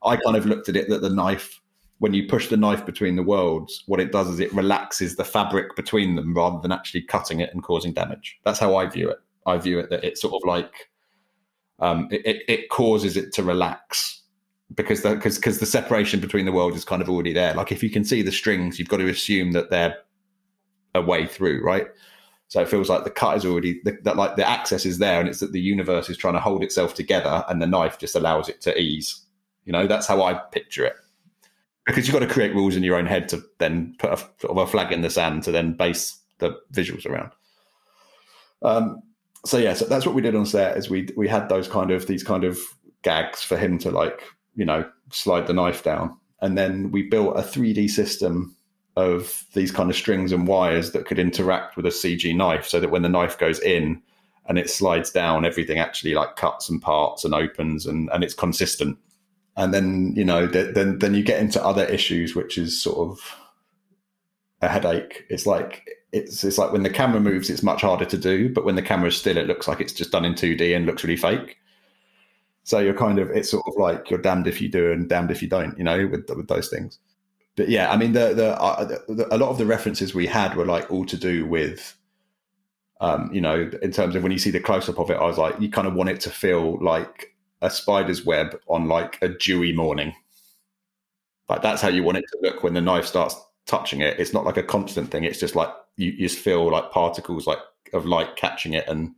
[0.05, 1.61] I kind of looked at it that the knife
[1.99, 5.23] when you push the knife between the worlds what it does is it relaxes the
[5.23, 9.09] fabric between them rather than actually cutting it and causing damage that's how i view
[9.09, 10.89] it i view it that it's sort of like
[11.79, 14.21] um, it, it, it causes it to relax
[14.73, 17.71] because the, cause, cause the separation between the world is kind of already there like
[17.71, 19.97] if you can see the strings you've got to assume that they're
[20.95, 21.87] a way through right
[22.53, 25.27] so it feels like the cut is already that like the access is there, and
[25.27, 28.47] it's that the universe is trying to hold itself together, and the knife just allows
[28.47, 29.25] it to ease.
[29.65, 30.93] You know, that's how I picture it.
[31.85, 34.51] Because you've got to create rules in your own head to then put a sort
[34.51, 37.31] of a flag in the sand to then base the visuals around.
[38.61, 39.01] Um,
[39.45, 40.77] so yeah, so that's what we did on set.
[40.77, 42.57] Is we we had those kind of these kind of
[43.01, 44.23] gags for him to like
[44.55, 48.55] you know slide the knife down, and then we built a 3D system
[48.95, 52.79] of these kind of strings and wires that could interact with a CG knife so
[52.79, 54.01] that when the knife goes in
[54.47, 58.33] and it slides down, everything actually like cuts and parts and opens and, and it's
[58.33, 58.97] consistent.
[59.55, 63.09] And then, you know, th- then, then you get into other issues, which is sort
[63.09, 63.19] of
[64.61, 65.25] a headache.
[65.29, 68.65] It's like, it's, it's like when the camera moves, it's much harder to do, but
[68.65, 71.03] when the camera is still, it looks like it's just done in 2D and looks
[71.03, 71.57] really fake.
[72.63, 75.31] So you're kind of, it's sort of like you're damned if you do and damned
[75.31, 76.99] if you don't, you know, with, with those things
[77.55, 80.55] but yeah, I mean, the, the, uh, the, a lot of the references we had
[80.55, 81.95] were like all to do with,
[82.99, 85.25] um, you know, in terms of when you see the close up of it, I
[85.25, 87.32] was like, you kind of want it to feel like
[87.63, 90.13] a spider's web on like a dewy morning.
[91.49, 93.35] Like that's how you want it to look when the knife starts
[93.65, 94.19] touching it.
[94.19, 95.23] It's not like a constant thing.
[95.23, 97.59] It's just like you, you just feel like particles like
[97.93, 99.15] of light catching it and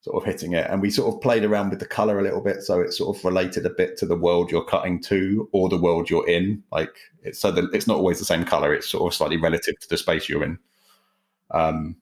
[0.00, 0.70] sort of hitting it.
[0.70, 3.16] And we sort of played around with the color a little bit, so it sort
[3.16, 6.62] of related a bit to the world you're cutting to or the world you're in.
[6.70, 9.78] Like it's so that it's not always the same color; it's sort of slightly relative
[9.80, 10.58] to the space you're in.
[11.50, 11.96] Um,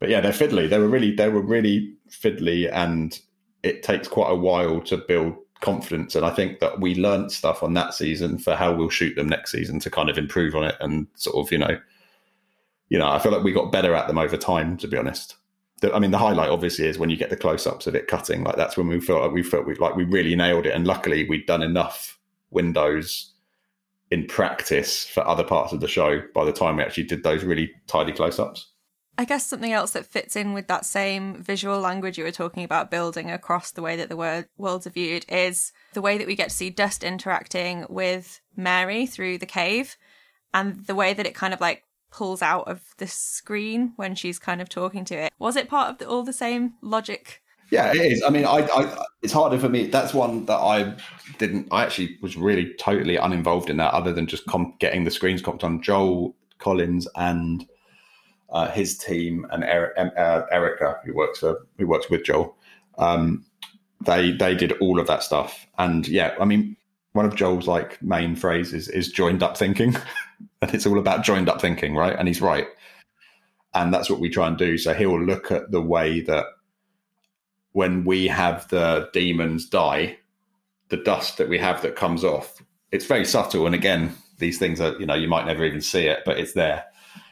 [0.00, 0.68] but yeah, they're fiddly.
[0.68, 3.18] They were really, they were really fiddly, and
[3.62, 6.14] it takes quite a while to build confidence.
[6.14, 9.28] And I think that we learned stuff on that season for how we'll shoot them
[9.28, 11.78] next season to kind of improve on it and sort of, you know,
[12.88, 15.36] you know, I feel like we got better at them over time, to be honest.
[15.80, 18.44] The, I mean, the highlight obviously is when you get the close-ups of it cutting.
[18.44, 20.74] Like that's when we felt like we felt we, like we really nailed it.
[20.74, 22.18] And luckily, we'd done enough
[22.50, 23.34] windows
[24.10, 27.44] in practice for other parts of the show by the time we actually did those
[27.44, 28.72] really tidy close-ups.
[29.18, 32.62] I guess something else that fits in with that same visual language you were talking
[32.62, 36.26] about building across the way that the word, worlds are viewed is the way that
[36.28, 39.96] we get to see Dust interacting with Mary through the cave
[40.54, 44.38] and the way that it kind of like pulls out of the screen when she's
[44.38, 45.32] kind of talking to it.
[45.40, 47.42] Was it part of the, all the same logic?
[47.72, 48.22] Yeah, it is.
[48.22, 49.88] I mean, I, I, it's harder for me.
[49.88, 50.96] That's one that I
[51.38, 51.66] didn't.
[51.72, 55.42] I actually was really totally uninvolved in that, other than just comp- getting the screens
[55.42, 55.82] comped on.
[55.82, 57.66] Joel Collins and
[58.50, 62.56] uh, his team and Eric, uh, Erica, who works for who works with Joel,
[62.96, 63.44] um,
[64.04, 65.66] they they did all of that stuff.
[65.78, 66.76] And yeah, I mean,
[67.12, 69.96] one of Joel's like main phrases is joined up thinking,
[70.62, 72.16] and it's all about joined up thinking, right?
[72.18, 72.68] And he's right,
[73.74, 74.78] and that's what we try and do.
[74.78, 76.46] So he'll look at the way that
[77.72, 80.16] when we have the demons die,
[80.88, 83.66] the dust that we have that comes off, it's very subtle.
[83.66, 86.54] And again, these things are you know you might never even see it, but it's
[86.54, 86.86] there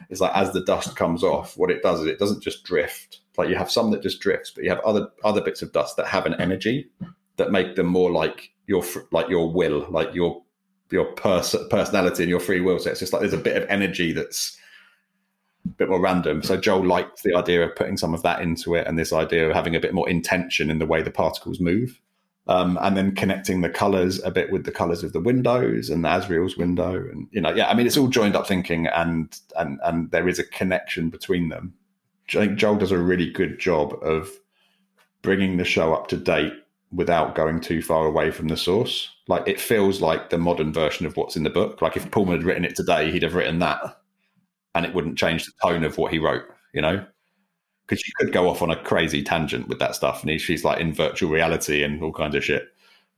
[0.09, 3.21] is like as the dust comes off, what it does is it doesn't just drift.
[3.37, 5.97] Like you have some that just drifts, but you have other other bits of dust
[5.97, 6.89] that have an energy
[7.37, 8.83] that make them more like your
[9.13, 10.43] like your will, like your
[10.91, 12.79] your pers- personality and your free will.
[12.79, 14.59] So it's just like there's a bit of energy that's
[15.65, 16.43] a bit more random.
[16.43, 19.49] So Joel liked the idea of putting some of that into it, and this idea
[19.49, 22.01] of having a bit more intention in the way the particles move
[22.49, 26.05] um, and then connecting the colors a bit with the colors of the windows and
[26.05, 29.81] Asriel's window, and you know, yeah, I mean, it's all joined up thinking, and and
[29.85, 31.75] and there is a connection between them.
[32.31, 34.31] I think Joel does a really good job of
[35.23, 36.53] bringing the show up to date
[36.93, 39.11] without going too far away from the source.
[39.29, 41.83] Like it feels like the modern version of what's in the book.
[41.83, 43.81] Like if Pullman had written it today, he'd have written that,
[44.75, 46.45] and it wouldn't change the tone of what he wrote.
[46.73, 47.05] You know,
[47.87, 50.65] because you could go off on a crazy tangent with that stuff, and he, she's
[50.65, 52.69] like in virtual reality and all kinds of shit.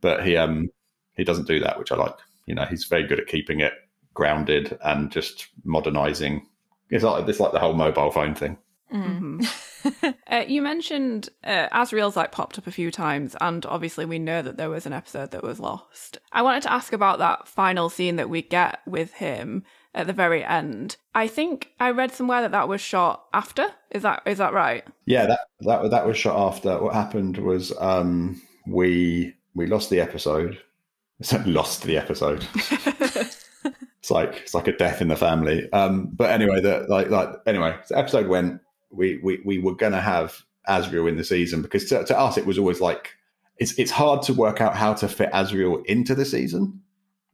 [0.01, 0.71] But he um
[1.17, 2.15] he doesn't do that, which I like.
[2.47, 3.75] You know, he's very good at keeping it
[4.15, 6.47] grounded and just modernizing.
[6.91, 8.57] It's like it's like the whole mobile phone thing.
[8.93, 10.07] Mm-hmm.
[10.27, 14.43] uh, you mentioned uh, Asriel's like popped up a few times, and obviously we know
[14.43, 16.19] that there was an episode that was lost.
[16.33, 19.65] I wanted to ask about that final scene that we get with him
[19.95, 20.97] at the very end.
[21.15, 23.67] I think I read somewhere that that was shot after.
[23.91, 24.85] Is that is that right?
[25.07, 26.79] Yeah, that that that was shot after.
[26.81, 30.59] What happened was um, we we lost the episode.
[31.47, 32.47] lost the episode.
[32.55, 35.71] it's like it's like a death in the family.
[35.73, 38.61] Um, but anyway, the like like anyway, the episode went.
[38.91, 42.47] We we we were gonna have Asriel in the season because to, to us it
[42.47, 43.11] was always like
[43.59, 46.81] it's it's hard to work out how to fit Asriel into the season,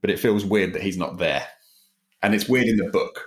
[0.00, 1.46] but it feels weird that he's not there
[2.24, 3.22] and it's weird in the book.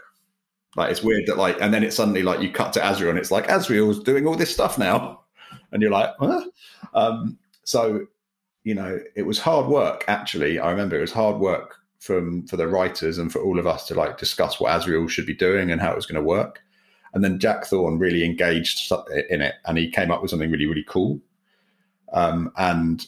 [0.76, 3.20] Like it's weird that like, and then it suddenly like you cut to Asriel and
[3.20, 5.22] it's like Asriel's doing all this stuff now,
[5.72, 6.44] and you're like, huh?
[6.94, 8.08] Um, so
[8.64, 10.04] you know, it was hard work.
[10.08, 13.68] Actually, I remember it was hard work from for the writers and for all of
[13.68, 16.28] us to like discuss what Asriel should be doing and how it was going to
[16.28, 16.62] work.
[17.14, 18.92] And then Jack Thorne really engaged
[19.30, 21.20] in it, and he came up with something really, really cool.
[22.14, 23.06] Um, and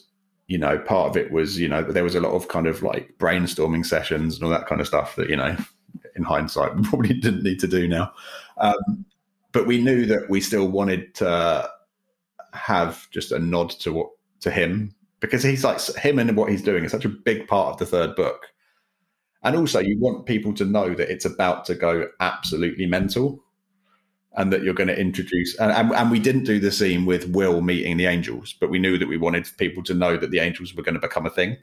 [0.49, 2.81] you know, part of it was, you know, there was a lot of kind of
[2.81, 5.55] like brainstorming sessions and all that kind of stuff that, you know,
[6.19, 8.13] in hindsight, we probably didn't need to do now.
[8.57, 9.05] Um,
[9.51, 11.69] but we knew that we still wanted to
[12.53, 14.09] have just a nod to what
[14.41, 17.73] to him because he's like him and what he's doing is such a big part
[17.73, 18.47] of the third book.
[19.43, 23.41] And also, you want people to know that it's about to go absolutely mental,
[24.35, 25.55] and that you're going to introduce.
[25.55, 28.79] And, and, and we didn't do the scene with Will meeting the angels, but we
[28.79, 31.29] knew that we wanted people to know that the angels were going to become a
[31.29, 31.57] thing.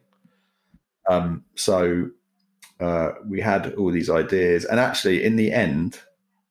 [1.08, 2.10] Um, so
[2.80, 6.00] uh, we had all these ideas, and actually, in the end,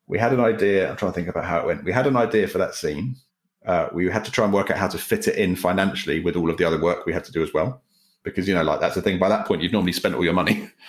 [0.06, 0.90] we had an idea.
[0.90, 1.84] I'm trying to think about how it went.
[1.84, 3.16] We had an idea for that scene.
[3.64, 6.36] Uh, we had to try and work out how to fit it in financially with
[6.36, 7.82] all of the other work we had to do as well,
[8.22, 9.18] because you know, like that's the thing.
[9.18, 10.70] By that point, you've normally spent all your money.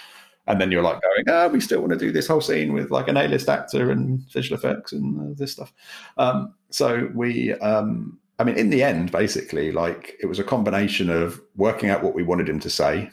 [0.48, 2.90] and then you're like going, oh, we still want to do this whole scene with
[2.90, 5.74] like an A-list actor and visual effects and uh, this stuff.
[6.18, 11.10] Um, so we, um, I mean, in the end, basically, like it was a combination
[11.10, 13.12] of working out what we wanted him to say,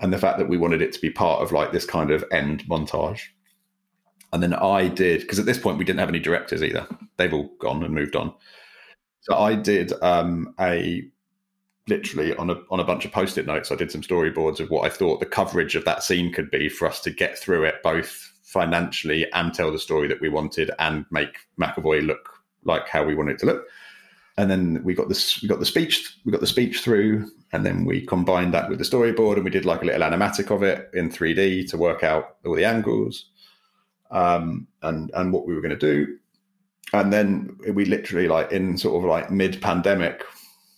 [0.00, 2.24] and the fact that we wanted it to be part of like this kind of
[2.30, 3.22] end montage.
[4.32, 6.86] And then I did because at this point we didn't have any directors either;
[7.16, 8.34] they've all gone and moved on.
[9.20, 11.02] So I did um, a
[11.88, 13.70] literally on a on a bunch of post-it notes.
[13.70, 16.68] I did some storyboards of what I thought the coverage of that scene could be
[16.68, 20.70] for us to get through it, both financially and tell the story that we wanted,
[20.78, 22.28] and make McAvoy look
[22.64, 23.66] like how we wanted it to look.
[24.38, 27.64] And then we got this, we got the speech, we got the speech through, and
[27.64, 30.62] then we combined that with the storyboard, and we did like a little animatic of
[30.62, 33.30] it in 3D to work out all the angles,
[34.10, 36.18] um, and and what we were going to do.
[36.92, 40.22] And then we literally like in sort of like mid pandemic,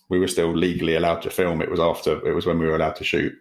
[0.07, 1.61] we were still legally allowed to film.
[1.61, 3.33] It was after it was when we were allowed to shoot,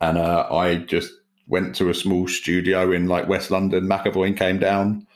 [0.00, 1.12] and uh, I just
[1.48, 3.86] went to a small studio in like West London.
[3.86, 5.06] McAvoy came down.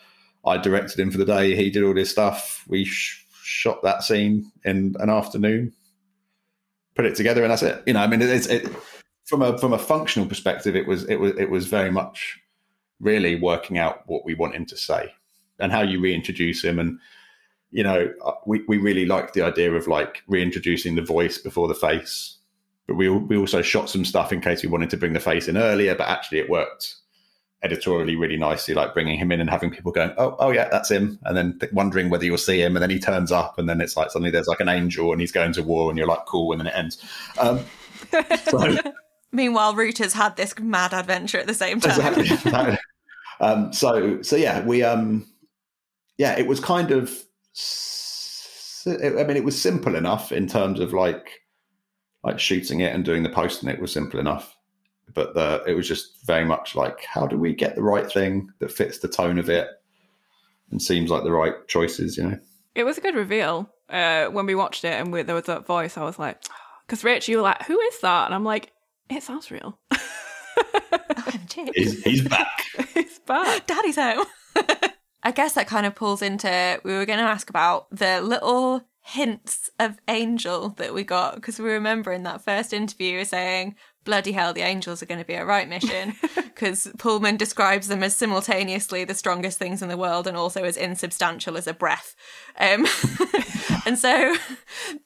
[0.45, 1.57] I directed him for the day.
[1.57, 2.65] He did all this stuff.
[2.69, 5.73] We sh- shot that scene in an afternoon,
[6.95, 7.83] put it together, and that's it.
[7.87, 8.69] You know, I mean, it's it,
[9.25, 12.39] from a from a functional perspective, it was it was it was very much
[13.01, 15.13] really working out what we want him to say
[15.59, 16.99] and how you reintroduce him and
[17.71, 21.69] you know, uh, we, we really liked the idea of like reintroducing the voice before
[21.69, 22.39] the face.
[22.87, 25.49] But we we also shot some stuff in case we wanted to bring the face
[25.49, 25.95] in earlier.
[25.95, 26.95] But actually, it worked
[27.67, 30.91] editorially really nicely, like bringing him in and having people going, "Oh, oh yeah, that's
[30.91, 33.69] him," and then th- wondering whether you'll see him, and then he turns up, and
[33.69, 36.07] then it's like suddenly there's like an angel, and he's going to war, and you're
[36.07, 37.03] like, "Cool," and then it ends.
[37.39, 37.61] Um,
[38.45, 38.77] so,
[39.33, 42.19] Meanwhile, Root has had this mad adventure at the same time.
[42.19, 42.79] Exactly.
[43.41, 45.27] um, so so yeah, we um
[46.17, 47.11] yeah, it was kind of
[48.87, 51.43] I mean, it was simple enough in terms of like
[52.23, 53.69] like shooting it and doing the posting.
[53.69, 54.56] It was simple enough,
[55.17, 58.51] but the, it was just very much like how do we get the right thing
[58.61, 59.67] that fits the tone of it
[60.71, 62.19] and seems like the right choices.
[62.19, 62.39] You know,
[62.75, 65.67] it was a good reveal uh, when we watched it and we, there was that
[65.67, 65.97] voice.
[65.97, 66.43] I was like,
[66.87, 68.27] because Rich, you were like, who is that?
[68.27, 68.73] And I'm like,
[69.09, 69.79] it sounds real.
[71.75, 72.63] he's, he's back.
[72.95, 73.67] he's back.
[73.67, 74.27] Daddy's home.
[75.23, 78.83] I guess that kind of pulls into we were going to ask about the little
[79.01, 83.75] hints of angel that we got because we remember in that first interview saying
[84.07, 88.03] bloody hell the angels are going to be a right mission because pullman describes them
[88.03, 92.17] as simultaneously the strongest things in the world and also as insubstantial as a breath
[92.59, 92.87] um,
[93.87, 94.35] and so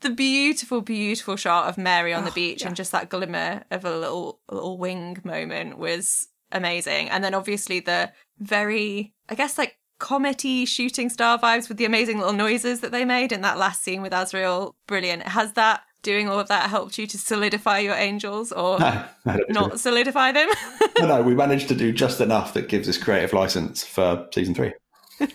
[0.02, 2.68] the beautiful beautiful shot of mary on oh, the beach yeah.
[2.68, 7.80] and just that glimmer of a little little wing moment was amazing and then obviously
[7.80, 12.90] the very i guess like comedy shooting star vibes with the amazing little noises that
[12.90, 14.72] they made in that last scene with Asriel.
[14.88, 15.22] Brilliant.
[15.24, 19.04] Has that doing all of that helped you to solidify your angels or no,
[19.48, 20.48] not solidify them?
[20.98, 24.54] no, no, we managed to do just enough that gives us creative license for season
[24.54, 24.72] three.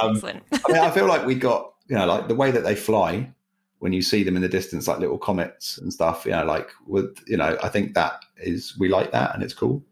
[0.00, 0.44] Um, Excellent.
[0.52, 3.32] I mean, I feel like we got, you know, like the way that they fly
[3.80, 6.68] when you see them in the distance, like little comets and stuff, you know, like
[6.86, 9.82] with, you know, I think that is, we like that and it's cool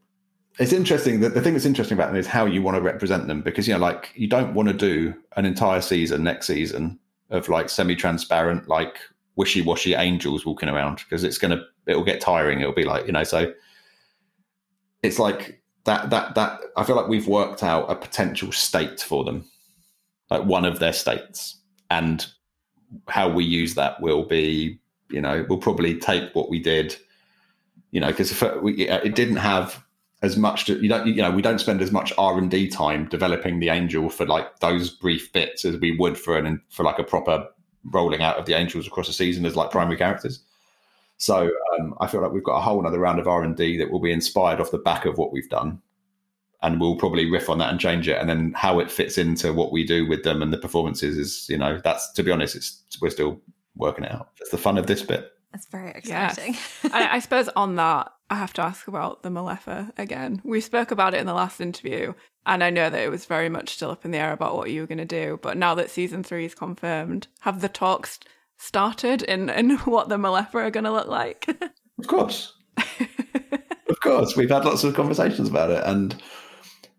[0.59, 3.27] it's interesting that the thing that's interesting about them is how you want to represent
[3.27, 6.99] them because you know like you don't want to do an entire season next season
[7.31, 8.97] of like semi-transparent like
[9.37, 13.25] wishy-washy angels walking around because it's gonna it'll get tiring it'll be like you know
[13.25, 13.53] so
[15.03, 19.25] it's like that that that i feel like we've worked out a potential state for
[19.25, 19.45] them
[20.31, 21.59] like one of their states.
[21.91, 22.27] And
[23.09, 24.79] how we use that will be
[25.11, 26.97] you know we'll probably take what we did
[27.91, 29.85] you know because it didn't have
[30.23, 32.69] as much to, you don't you know we don't spend as much R and D
[32.69, 36.85] time developing the angel for like those brief bits as we would for an for
[36.85, 37.47] like a proper
[37.91, 40.41] rolling out of the angels across the season as like primary characters.
[41.19, 43.79] So um, I feel like we've got a whole other round of R and D
[43.79, 45.81] that will be inspired off the back of what we've done,
[46.63, 49.53] and we'll probably riff on that and change it, and then how it fits into
[49.53, 52.55] what we do with them and the performances is you know that's to be honest
[52.55, 53.41] it's we're still
[53.77, 54.31] working it out.
[54.41, 55.33] It's the fun of this bit.
[55.53, 56.55] That's very exciting.
[56.55, 56.79] Yes.
[56.93, 60.41] I, I suppose on that I have to ask about the Mulefa again.
[60.45, 62.15] We spoke about it in the last interview,
[62.45, 64.71] and I know that it was very much still up in the air about what
[64.71, 65.39] you were going to do.
[65.41, 68.19] But now that season three is confirmed, have the talks
[68.59, 71.49] started in, in what the Mulefa are going to look like?
[71.99, 72.53] of course.
[73.89, 74.37] of course.
[74.37, 76.21] We've had lots of conversations about it, and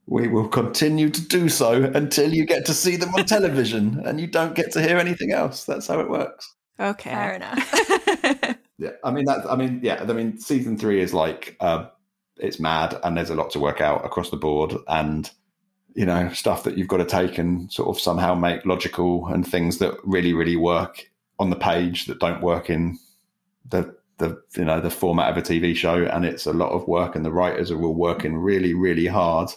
[0.06, 4.22] we will continue to do so until you get to see them on television and
[4.22, 5.66] you don't get to hear anything else.
[5.66, 6.56] That's how it works.
[6.80, 7.10] Okay.
[7.10, 8.37] Fair enough.
[8.78, 9.50] Yeah, I mean that.
[9.50, 11.88] I mean, yeah, I mean, season three is like uh,
[12.38, 15.30] it's mad, and there's a lot to work out across the board, and
[15.96, 19.48] you know, stuff that you've got to take and sort of somehow make logical, and
[19.48, 21.10] things that really, really work
[21.40, 22.98] on the page that don't work in
[23.70, 26.88] the the you know the format of a TV show, and it's a lot of
[26.88, 29.50] work, and the writers are all working really, really hard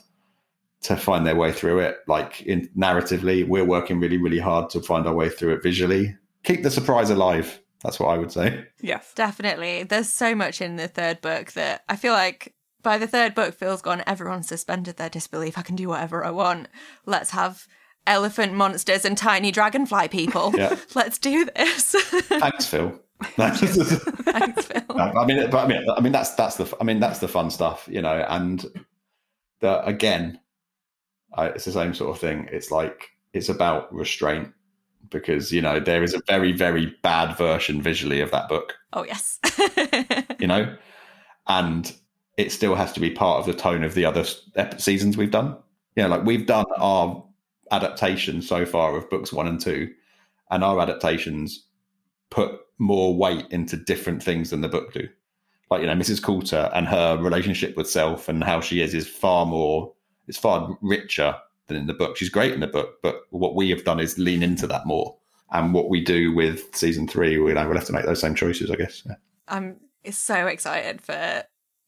[0.82, 1.98] to find their way through it.
[2.08, 6.16] Like in narratively, we're working really, really hard to find our way through it visually.
[6.44, 7.59] Keep the surprise alive.
[7.82, 8.66] That's what I would say.
[8.80, 9.12] Yes.
[9.14, 9.84] Definitely.
[9.84, 13.54] There's so much in the third book that I feel like by the third book,
[13.54, 15.58] Phil's gone, everyone suspended their disbelief.
[15.58, 16.68] I can do whatever I want.
[17.06, 17.66] Let's have
[18.06, 20.52] elephant monsters and tiny dragonfly people.
[20.56, 20.76] Yeah.
[20.94, 21.92] Let's do this.
[21.94, 23.00] Thanks, Phil.
[23.22, 24.82] Thanks, Phil.
[24.88, 27.50] I mean, but I mean, I mean that's that's the I mean that's the fun
[27.50, 28.24] stuff, you know.
[28.28, 28.64] And
[29.60, 30.40] the again,
[31.34, 32.48] I, it's the same sort of thing.
[32.50, 34.52] It's like it's about restraint
[35.10, 38.76] because you know there is a very very bad version visually of that book.
[38.92, 39.38] Oh yes.
[40.38, 40.74] you know,
[41.48, 41.92] and
[42.36, 44.24] it still has to be part of the tone of the other
[44.78, 45.56] seasons we've done.
[45.96, 47.24] You know, like we've done our
[47.70, 49.90] adaptation so far of books one and two,
[50.50, 51.66] and our adaptations
[52.30, 55.08] put more weight into different things than the book do.
[55.70, 56.22] Like you know, Mrs.
[56.22, 59.92] Coulter and her relationship with self and how she is is far more,
[60.26, 61.36] it's far richer
[61.70, 62.16] than in the book.
[62.16, 65.16] She's great in the book, but what we have done is lean into that more.
[65.52, 68.20] And what we do with season three, we, you know, we'll have to make those
[68.20, 69.02] same choices, I guess.
[69.06, 69.14] Yeah.
[69.48, 69.76] I'm
[70.10, 71.44] so excited for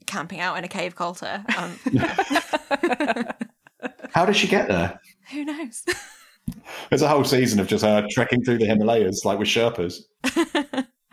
[0.07, 1.45] camping out in a cave Coulter.
[1.57, 1.79] Um,
[4.11, 5.01] How did she get there?
[5.31, 5.85] Who knows?
[6.91, 10.01] There's a whole season of just her trekking through the Himalayas, like with Sherpas.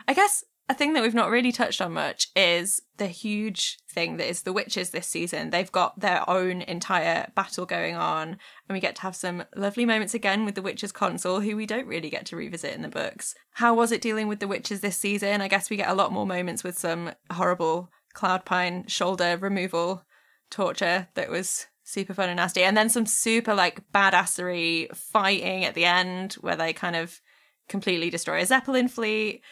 [0.08, 4.18] I guess a thing that we've not really touched on much is the huge thing
[4.18, 5.50] that is the witches this season.
[5.50, 9.84] They've got their own entire battle going on, and we get to have some lovely
[9.84, 12.88] moments again with the witches consul, who we don't really get to revisit in the
[12.88, 13.34] books.
[13.54, 15.40] How was it dealing with the witches this season?
[15.40, 20.04] I guess we get a lot more moments with some horrible Cloudpine shoulder removal
[20.50, 22.62] torture that was super fun and nasty.
[22.62, 27.20] And then some super like badassery fighting at the end where they kind of
[27.68, 29.42] completely destroy a Zeppelin fleet.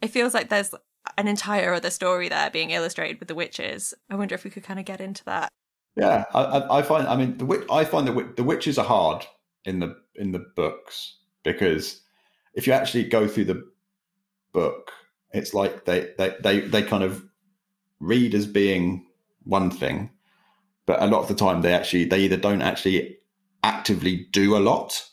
[0.00, 0.74] It feels like there's
[1.16, 3.94] an entire other story there being illustrated with the witches.
[4.10, 5.48] I wonder if we could kind of get into that.
[5.96, 7.08] Yeah, I, I find.
[7.08, 9.26] I mean, the I find that the witches are hard
[9.64, 12.02] in the in the books because
[12.54, 13.68] if you actually go through the
[14.52, 14.92] book,
[15.32, 17.24] it's like they they they, they kind of
[17.98, 19.06] read as being
[19.42, 20.10] one thing,
[20.86, 23.18] but a lot of the time they actually they either don't actually
[23.64, 25.04] actively do a lot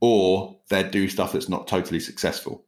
[0.00, 2.66] or they do stuff that's not totally successful.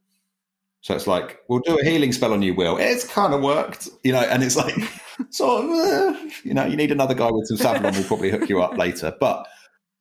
[0.87, 2.77] So it's like, we'll do a healing spell on you, Will.
[2.77, 4.77] It's kind of worked, you know, and it's like,
[5.31, 8.49] sort of, uh, you know, you need another guy with some Savlon We'll probably hook
[8.49, 9.13] you up later.
[9.19, 9.49] But,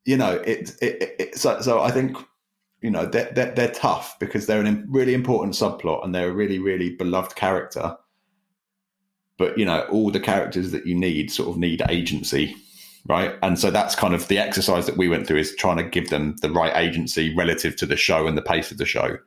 [0.05, 2.15] you know, it, it, it so, so I think,
[2.81, 6.33] you know, they're, they're, they're tough because they're a really important subplot and they're a
[6.33, 7.97] really, really beloved character
[9.37, 12.55] but you know all the characters that you need sort of need agency
[13.05, 15.83] right and so that's kind of the exercise that we went through is trying to
[15.83, 19.17] give them the right agency relative to the show and the pace of the show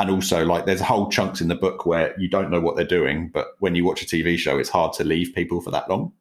[0.00, 2.84] and also like there's whole chunks in the book where you don't know what they're
[2.84, 5.88] doing but when you watch a tv show it's hard to leave people for that
[5.88, 6.12] long.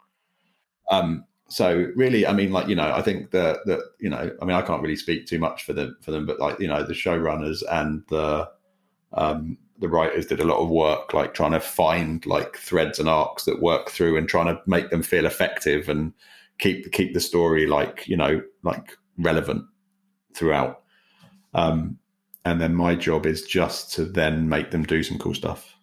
[0.91, 4.45] Um so really i mean like you know i think that that you know i
[4.45, 6.84] mean i can't really speak too much for them for them but like you know
[6.84, 8.47] the showrunners and the
[9.13, 13.09] um the writers did a lot of work like trying to find like threads and
[13.09, 16.13] arcs that work through and trying to make them feel effective and
[16.59, 19.63] keep keep the story like you know like relevant
[20.36, 20.84] throughout.
[21.53, 21.97] Um
[22.50, 25.76] and then my job is just to then make them do some cool stuff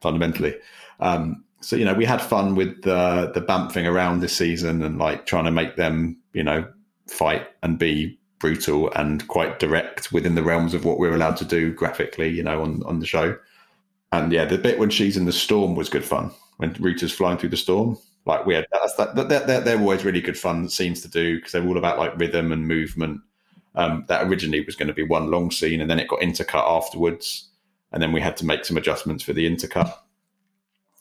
[0.00, 0.54] fundamentally
[1.00, 4.98] um so you know we had fun with the the bamfing around this season and
[4.98, 6.66] like trying to make them you know
[7.08, 11.44] fight and be brutal and quite direct within the realms of what we're allowed to
[11.44, 13.36] do graphically, you know, on, on the show.
[14.12, 16.30] And yeah, the bit when she's in the storm was good fun.
[16.58, 20.04] When Ruta's flying through the storm, like we had that's that, that they're, they're always
[20.04, 23.20] really good fun scenes to do because they're all about like rhythm and movement.
[23.74, 26.68] Um, that originally was going to be one long scene, and then it got intercut
[26.68, 27.48] afterwards,
[27.92, 29.92] and then we had to make some adjustments for the intercut.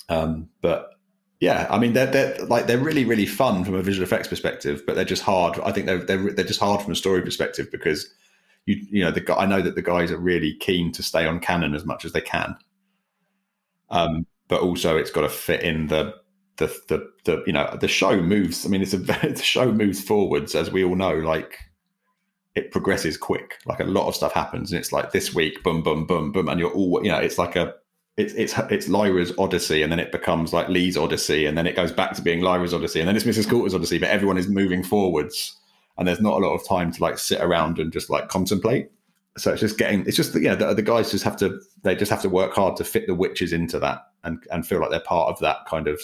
[0.09, 0.91] Um, but
[1.39, 4.83] yeah, I mean they're they're like they're really really fun from a visual effects perspective,
[4.85, 5.59] but they're just hard.
[5.59, 8.11] I think they're they're they're just hard from a story perspective because
[8.65, 11.39] you you know the I know that the guys are really keen to stay on
[11.39, 12.55] canon as much as they can,
[13.89, 16.15] um, but also it's got to fit in the
[16.57, 18.65] the the the you know the show moves.
[18.65, 21.13] I mean, it's a the show moves forwards as we all know.
[21.13, 21.59] Like
[22.57, 23.59] it progresses quick.
[23.67, 26.49] Like a lot of stuff happens, and it's like this week, boom, boom, boom, boom,
[26.49, 27.19] and you're all you know.
[27.19, 27.75] It's like a
[28.17, 31.75] it's it's it's Lyra's Odyssey, and then it becomes like Lee's Odyssey, and then it
[31.75, 33.47] goes back to being Lyra's Odyssey, and then it's Mrs.
[33.47, 33.99] Coulter's Odyssey.
[33.99, 35.55] But everyone is moving forwards,
[35.97, 38.89] and there's not a lot of time to like sit around and just like contemplate.
[39.37, 42.09] So it's just getting, it's just yeah, the, the guys just have to they just
[42.09, 44.99] have to work hard to fit the witches into that and and feel like they're
[44.99, 46.01] part of that kind of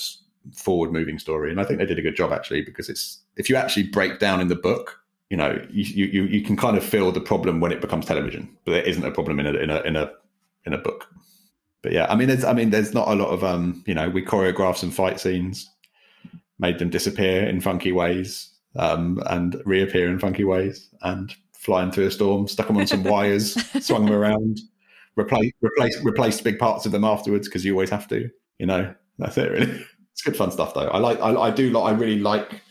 [0.53, 1.49] forward moving story.
[1.49, 4.19] And I think they did a good job actually because it's if you actually break
[4.19, 4.99] down in the book,
[5.33, 8.55] you know, you you you can kind of feel the problem when it becomes television,
[8.65, 10.11] but there isn't a problem in a in a in a
[10.67, 11.07] in a book.
[11.81, 14.07] but yeah, I mean, there's, I mean, there's not a lot of, um, you know,
[14.09, 15.67] we choreographed some fight scenes,
[16.59, 22.05] made them disappear in funky ways, um, and reappear in funky ways, and flying through
[22.05, 24.59] a storm, stuck them on some wires, swung them around,
[25.15, 28.29] replace, replace, replaced big parts of them afterwards because you always have to.
[28.59, 29.49] You know, that's it.
[29.49, 30.89] Really, it's good fun stuff though.
[30.89, 32.61] I like, I, I do, like, I really like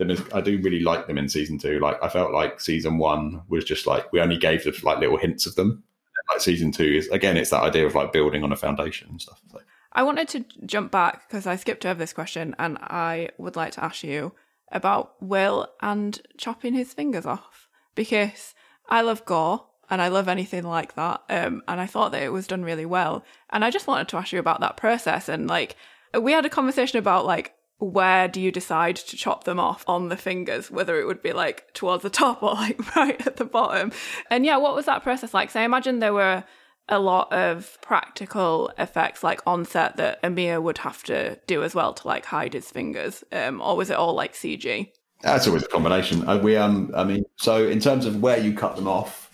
[0.00, 0.10] them.
[0.10, 1.78] As, I do really like them in season two.
[1.78, 5.16] Like, I felt like season one was just like we only gave them like little
[5.16, 5.84] hints of them
[6.30, 9.20] like season two is again, it's that idea of like building on a foundation and
[9.20, 9.40] stuff.
[9.50, 9.60] So.
[9.92, 13.72] I wanted to jump back because I skipped over this question, and I would like
[13.72, 14.32] to ask you
[14.70, 18.54] about Will and chopping his fingers off because
[18.88, 21.22] I love gore and I love anything like that.
[21.28, 23.24] Um, and I thought that it was done really well.
[23.50, 25.28] And I just wanted to ask you about that process.
[25.28, 25.74] And like,
[26.18, 30.10] we had a conversation about like where do you decide to chop them off on
[30.10, 33.44] the fingers, whether it would be like towards the top or like right at the
[33.44, 33.90] bottom.
[34.30, 35.50] And yeah, what was that process like?
[35.50, 36.44] So I imagine there were
[36.88, 41.74] a lot of practical effects like on set that Amir would have to do as
[41.74, 43.24] well to like hide his fingers.
[43.32, 44.90] Um, or was it all like CG?
[45.22, 46.42] That's always a combination.
[46.42, 49.30] We um, I mean, so in terms of where you cut them off,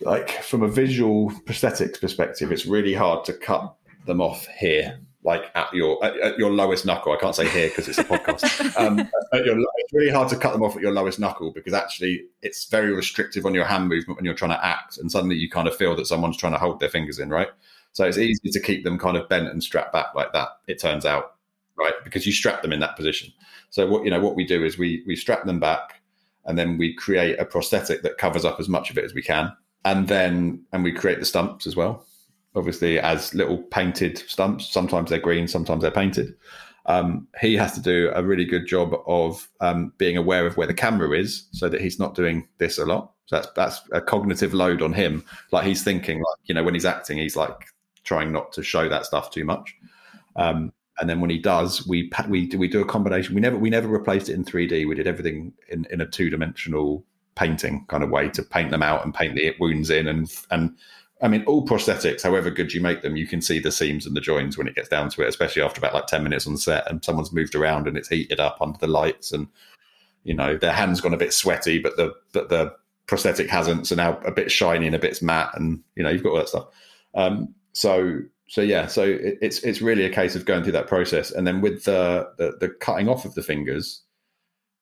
[0.00, 3.76] like from a visual prosthetics perspective, it's really hard to cut
[4.06, 7.12] them off here like at your at, at, your lowest knuckle.
[7.12, 8.44] I can't say here because it's a podcast.
[8.84, 8.98] Um,
[9.32, 12.66] your, it's really hard to cut them off at your lowest knuckle because actually it's
[12.66, 15.66] very restrictive on your hand movement when you're trying to act, and suddenly you kind
[15.66, 17.48] of feel that someone's trying to hold their fingers in, right?
[17.92, 20.48] So it's easy to keep them kind of bent and strapped back like that.
[20.66, 21.36] It turns out,
[21.76, 21.94] right?
[22.04, 23.32] Because you strap them in that position.
[23.70, 26.02] So what you know what we do is we we strap them back,
[26.44, 29.22] and then we create a prosthetic that covers up as much of it as we
[29.22, 32.04] can, and then and we create the stumps as well
[32.54, 34.70] obviously as little painted stumps.
[34.70, 36.34] Sometimes they're green, sometimes they're painted.
[36.86, 40.66] Um, he has to do a really good job of um, being aware of where
[40.66, 43.12] the camera is, so that he's not doing this a lot.
[43.26, 45.24] So that's that's a cognitive load on him.
[45.50, 47.56] Like he's thinking, like you know, when he's acting, he's like
[48.04, 49.74] trying not to show that stuff too much.
[50.36, 53.34] Um, and then when he does, we we we do a combination.
[53.34, 54.86] We never we never replaced it in 3D.
[54.86, 57.04] We did everything in in a two dimensional
[57.34, 60.76] painting kind of way to paint them out and paint the wounds in and and
[61.22, 64.16] I mean, all prosthetics, however good you make them, you can see the seams and
[64.16, 66.56] the joins when it gets down to it, especially after about like 10 minutes on
[66.56, 69.46] set and someone's moved around and it's heated up under the lights and,
[70.24, 72.74] you know, their hand's gone a bit sweaty, but the, but the
[73.06, 73.86] prosthetic hasn't.
[73.86, 76.36] So now a bit shiny and a bit matte and, you know, you've got all
[76.36, 76.66] that stuff.
[77.14, 80.88] Um, so, so yeah, so it, it's, it's really a case of going through that
[80.88, 81.30] process.
[81.30, 84.02] And then with the, the, the cutting off of the fingers,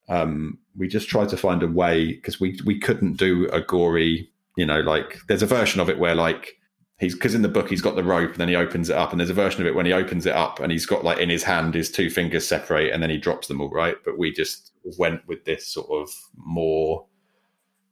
[0.09, 4.31] um, we just tried to find a way because we, we couldn't do a gory
[4.57, 6.55] you know, like there's a version of it where like
[6.99, 9.11] he's because in the book he's got the rope and then he opens it up,
[9.11, 11.19] and there's a version of it when he opens it up and he's got like
[11.19, 13.97] in his hand his two fingers separate and then he drops them all right.
[14.05, 17.07] But we just went with this sort of more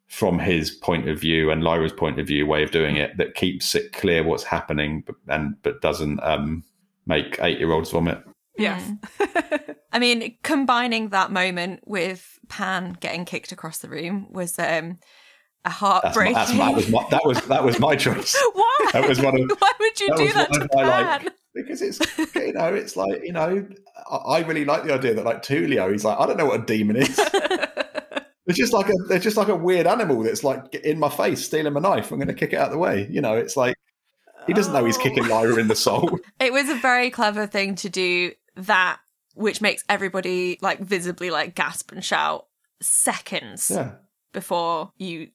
[0.08, 3.36] from his point of view and Lyra's point of view way of doing it that
[3.36, 6.64] keeps it clear what's happening but, and but doesn't um,
[7.06, 8.22] make eight year olds vomit.
[8.58, 8.90] Yes.
[9.92, 14.98] I mean, combining that moment with Pan getting kicked across the room was um,
[15.64, 16.34] a heartbreak.
[16.34, 18.36] That's my, that was my, that was that was my choice.
[18.52, 18.76] Why?
[18.92, 19.50] That was one of.
[19.58, 20.86] Why would you that do that to Pan?
[20.86, 22.00] Like, because it's
[22.34, 23.68] you know it's like you know
[24.10, 26.64] I really like the idea that like Tulio he's like I don't know what a
[26.64, 27.18] demon is.
[28.46, 31.44] it's just like a they're just like a weird animal that's like in my face
[31.44, 32.10] stealing my knife.
[32.10, 33.06] I'm going to kick it out of the way.
[33.10, 33.76] You know, it's like
[34.46, 35.02] he doesn't know he's oh.
[35.02, 35.28] kicking oh.
[35.28, 36.18] Lyra in the soul.
[36.40, 38.98] It was a very clever thing to do that,
[39.34, 42.46] which makes everybody like visibly like gasp and shout
[42.80, 43.92] seconds yeah.
[44.32, 45.28] before you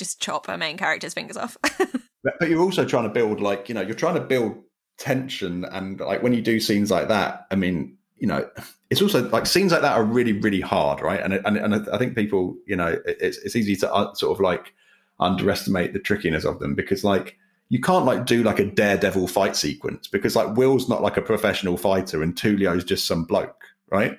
[0.00, 1.56] just chop her main character's fingers off.
[2.24, 4.56] but, you're also trying to build like you know you're trying to build
[4.98, 8.48] tension and like when you do scenes like that, I mean you know
[8.90, 11.20] it's also like scenes like that are really really hard, right?
[11.20, 14.40] And and and I think people you know it's it's easy to uh, sort of
[14.42, 14.74] like
[15.20, 17.36] underestimate the trickiness of them because like
[17.68, 21.22] you can't like do like a daredevil fight sequence because like Will's not like a
[21.22, 24.18] professional fighter and Tulio's just some bloke, right?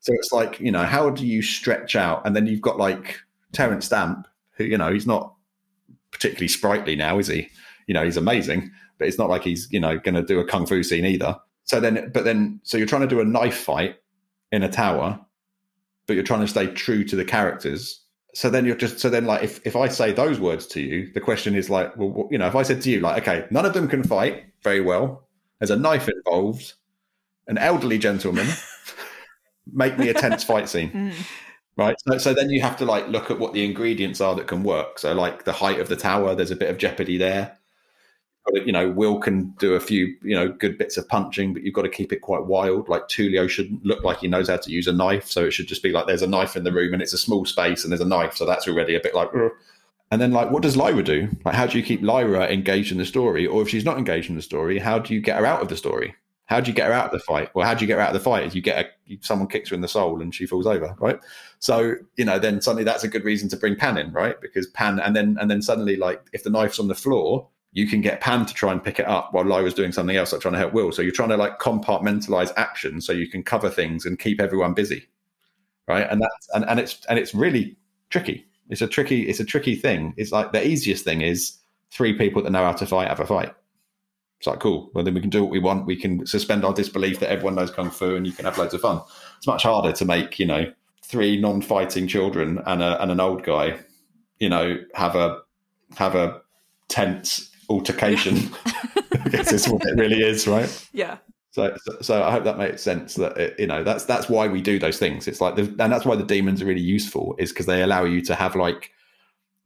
[0.00, 2.24] So it's like, you know, how do you stretch out?
[2.24, 3.20] And then you've got like
[3.52, 4.27] Terence Stamp,
[4.58, 5.34] who you know he's not
[6.10, 7.48] particularly sprightly now, is he?
[7.86, 10.44] You know, he's amazing, but it's not like he's you know going to do a
[10.44, 11.36] kung fu scene either.
[11.64, 13.96] So then, but then, so you're trying to do a knife fight
[14.52, 15.20] in a tower,
[16.06, 18.02] but you're trying to stay true to the characters.
[18.34, 21.10] So then you're just so then like if if I say those words to you,
[21.12, 23.64] the question is like, well, you know, if I said to you like, okay, none
[23.64, 25.28] of them can fight very well.
[25.58, 26.74] There's a knife involved,
[27.46, 28.46] an elderly gentleman.
[29.70, 30.90] make me a tense fight scene.
[30.90, 31.14] Mm
[31.78, 34.46] right so, so then you have to like look at what the ingredients are that
[34.46, 37.56] can work so like the height of the tower there's a bit of jeopardy there
[38.52, 41.62] but, you know will can do a few you know good bits of punching but
[41.62, 44.56] you've got to keep it quite wild like tulio shouldn't look like he knows how
[44.56, 46.72] to use a knife so it should just be like there's a knife in the
[46.72, 49.14] room and it's a small space and there's a knife so that's already a bit
[49.14, 49.50] like Ugh.
[50.10, 51.28] And then, like, what does Lyra do?
[51.44, 53.46] Like, how do you keep Lyra engaged in the story?
[53.46, 55.68] Or if she's not engaged in the story, how do you get her out of
[55.68, 56.14] the story?
[56.48, 57.54] How do you get her out of the fight?
[57.54, 58.46] Well, how do you get her out of the fight?
[58.46, 61.20] Is you get a, someone kicks her in the soul and she falls over, right?
[61.58, 64.40] So you know, then suddenly that's a good reason to bring Pan in, right?
[64.40, 67.86] Because Pan, and then and then suddenly, like, if the knife's on the floor, you
[67.86, 70.40] can get Pan to try and pick it up while Lyra's doing something else, like
[70.40, 70.90] trying to help Will.
[70.90, 74.72] So you're trying to like compartmentalize action so you can cover things and keep everyone
[74.72, 75.06] busy,
[75.86, 76.06] right?
[76.10, 77.76] And that's and, and it's and it's really
[78.08, 78.46] tricky.
[78.70, 80.14] It's a tricky it's a tricky thing.
[80.16, 81.58] It's like the easiest thing is
[81.90, 83.54] three people that know how to fight have a fight.
[84.38, 84.90] It's like cool.
[84.94, 85.86] Well, then we can do what we want.
[85.86, 88.74] We can suspend our disbelief that everyone knows kung fu, and you can have loads
[88.74, 89.00] of fun.
[89.36, 93.42] It's much harder to make you know three non-fighting children and a and an old
[93.42, 93.78] guy,
[94.38, 95.40] you know, have a
[95.96, 96.40] have a
[96.88, 98.50] tense altercation.
[99.24, 100.88] I guess is what it really is, right?
[100.92, 101.18] Yeah.
[101.50, 103.14] So, so I hope that makes sense.
[103.14, 105.26] That it, you know, that's that's why we do those things.
[105.26, 108.04] It's like, the, and that's why the demons are really useful, is because they allow
[108.04, 108.92] you to have like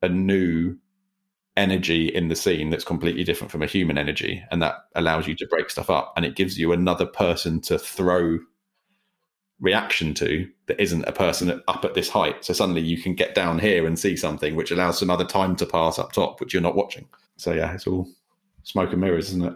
[0.00, 0.76] a new
[1.56, 5.34] energy in the scene that's completely different from a human energy, and that allows you
[5.36, 8.38] to break stuff up, and it gives you another person to throw
[9.60, 12.44] reaction to that isn't a person up at this height.
[12.44, 15.56] So suddenly you can get down here and see something, which allows some other time
[15.56, 17.06] to pass up top, which you're not watching.
[17.36, 18.08] So yeah, it's all
[18.64, 19.54] smoke and mirrors, isn't it?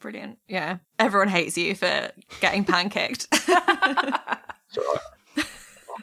[0.00, 0.38] Brilliant.
[0.48, 0.78] Yeah.
[0.98, 2.10] Everyone hates you for
[2.40, 3.26] getting pancaked.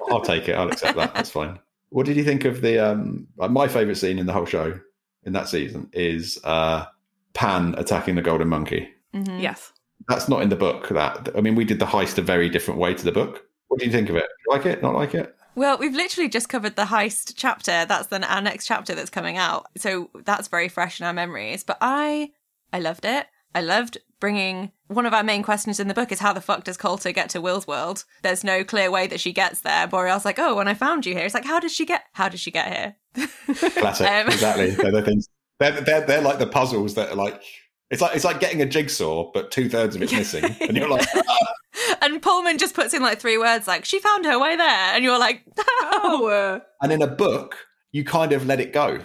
[0.10, 0.54] I'll take it.
[0.54, 1.16] I'll accept that.
[1.16, 1.58] That's fine.
[1.90, 4.80] What did you think of the um my favorite scene in the whole show
[5.28, 6.86] in that season is uh
[7.34, 8.90] Pan attacking the golden monkey.
[9.14, 9.40] Mhm.
[9.40, 9.72] Yes.
[10.08, 12.80] That's not in the book that I mean we did the heist a very different
[12.80, 13.44] way to the book.
[13.68, 14.26] What do you think of it?
[14.48, 14.82] Like it?
[14.82, 15.36] Not like it?
[15.56, 17.86] Well, we've literally just covered the heist chapter.
[17.86, 19.66] That's then our next chapter that's coming out.
[19.76, 21.64] So that's very fresh in our memories.
[21.64, 22.32] But I,
[22.72, 23.26] I loved it.
[23.54, 26.64] I loved bringing one of our main questions in the book is how the fuck
[26.64, 28.06] does Coulter get to Will's world?
[28.24, 29.88] There's no clear way that she gets there.
[29.88, 32.04] Boreal's like, oh, when I found you here, it's like, how did she get?
[32.14, 32.68] How did she get
[33.16, 33.28] here?
[33.72, 34.08] Classic.
[34.08, 34.70] Um, exactly.
[34.76, 35.28] They're the things.
[35.60, 37.42] They're, they're they're like the puzzles that are like
[37.90, 40.90] it's like it's like getting a jigsaw, but two thirds of it's missing, and you're
[40.90, 41.54] like, "Ah."
[42.02, 45.04] and Pullman just puts in like three words, like she found her way there, and
[45.04, 47.58] you're like, Oh, and in a book,
[47.92, 49.00] you kind of let it go.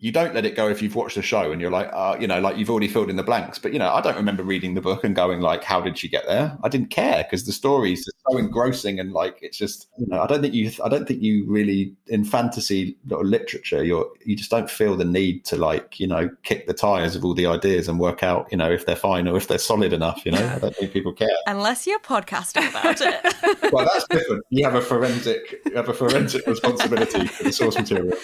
[0.00, 2.26] You don't let it go if you've watched the show and you're like, uh, you
[2.28, 3.58] know, like you've already filled in the blanks.
[3.58, 6.08] But you know, I don't remember reading the book and going like, how did she
[6.08, 6.56] get there?
[6.62, 10.20] I didn't care because the stories are so engrossing and like it's just, you know,
[10.22, 14.36] I don't think you, I don't think you really in fantasy or literature, you're you
[14.36, 17.46] just don't feel the need to like, you know, kick the tires of all the
[17.46, 20.24] ideas and work out, you know, if they're fine or if they're solid enough.
[20.24, 21.28] You know, I don't think people care.
[21.46, 23.72] unless you're podcasting about it.
[23.72, 24.44] well, that's different.
[24.50, 28.16] You have a forensic, you have a forensic responsibility for the source material.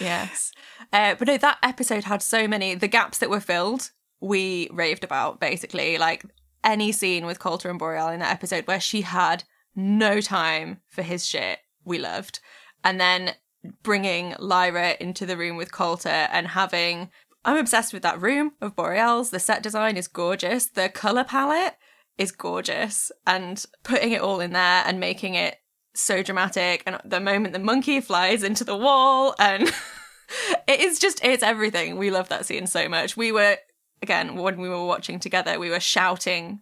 [0.00, 0.52] yes.
[0.92, 3.90] Uh, but no, that episode had so many, the gaps that were filled,
[4.20, 5.98] we raved about basically.
[5.98, 6.24] Like
[6.62, 9.44] any scene with Coulter and Boreal in that episode where she had
[9.76, 12.40] no time for his shit, we loved.
[12.82, 13.34] And then
[13.82, 17.10] bringing Lyra into the room with Coulter and having.
[17.44, 19.30] I'm obsessed with that room of Boreal's.
[19.30, 20.66] The set design is gorgeous.
[20.66, 21.76] The color palette
[22.16, 23.12] is gorgeous.
[23.26, 25.56] And putting it all in there and making it
[25.94, 26.82] so dramatic.
[26.86, 29.72] And the moment the monkey flies into the wall and.
[30.68, 33.56] it is just it's everything we love that scene so much we were
[34.02, 36.60] again when we were watching together we were shouting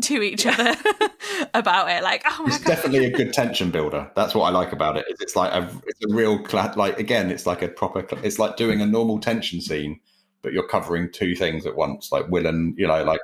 [0.00, 0.74] to each other
[1.54, 4.10] about it like oh my It's god definitely a good tension builder.
[4.16, 5.04] That's what I like about it.
[5.20, 8.04] It's like a, it's a real cla- like again, it's like a proper.
[8.24, 10.00] It's like doing a normal tension scene,
[10.42, 12.10] but you're covering two things at once.
[12.10, 13.20] Like Will and you know, like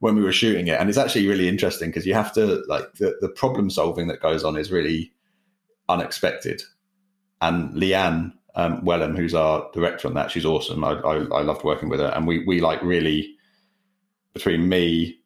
[0.00, 2.92] when we were shooting it, and it's actually really interesting because you have to like
[2.94, 5.10] the the problem solving that goes on is really
[5.88, 6.62] unexpected.
[7.40, 10.84] And Leanne um, Welham, who's our director on that, she's awesome.
[10.84, 13.34] I, I I loved working with her, and we we like really
[14.32, 15.18] between me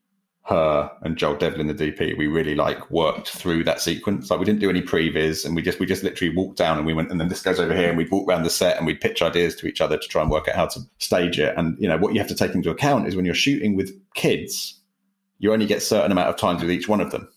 [0.49, 4.31] her and Joel Devlin, the DP, we really like worked through that sequence.
[4.31, 6.87] Like we didn't do any previs, and we just we just literally walked down and
[6.87, 8.87] we went, and then this goes over here, and we'd walk around the set and
[8.87, 11.55] we'd pitch ideas to each other to try and work out how to stage it.
[11.59, 13.93] And you know what you have to take into account is when you're shooting with
[14.15, 14.81] kids,
[15.39, 17.29] you only get certain amount of times with each one of them.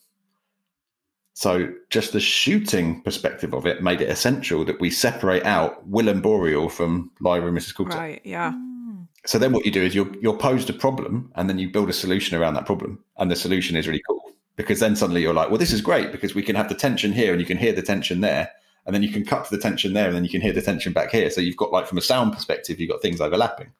[1.33, 6.09] So just the shooting perspective of it made it essential that we separate out Will
[6.09, 7.75] and Boreal from Lyra and Mrs.
[7.75, 7.97] Coulter.
[7.97, 8.21] right.
[8.23, 8.51] Yeah.
[8.51, 9.07] Mm.
[9.25, 11.89] So then what you do is you're you're posed a problem and then you build
[11.89, 13.03] a solution around that problem.
[13.17, 14.21] And the solution is really cool.
[14.57, 17.13] Because then suddenly you're like, well, this is great because we can have the tension
[17.13, 18.51] here and you can hear the tension there.
[18.85, 20.61] And then you can cut to the tension there and then you can hear the
[20.61, 21.29] tension back here.
[21.29, 23.71] So you've got like from a sound perspective, you've got things overlapping.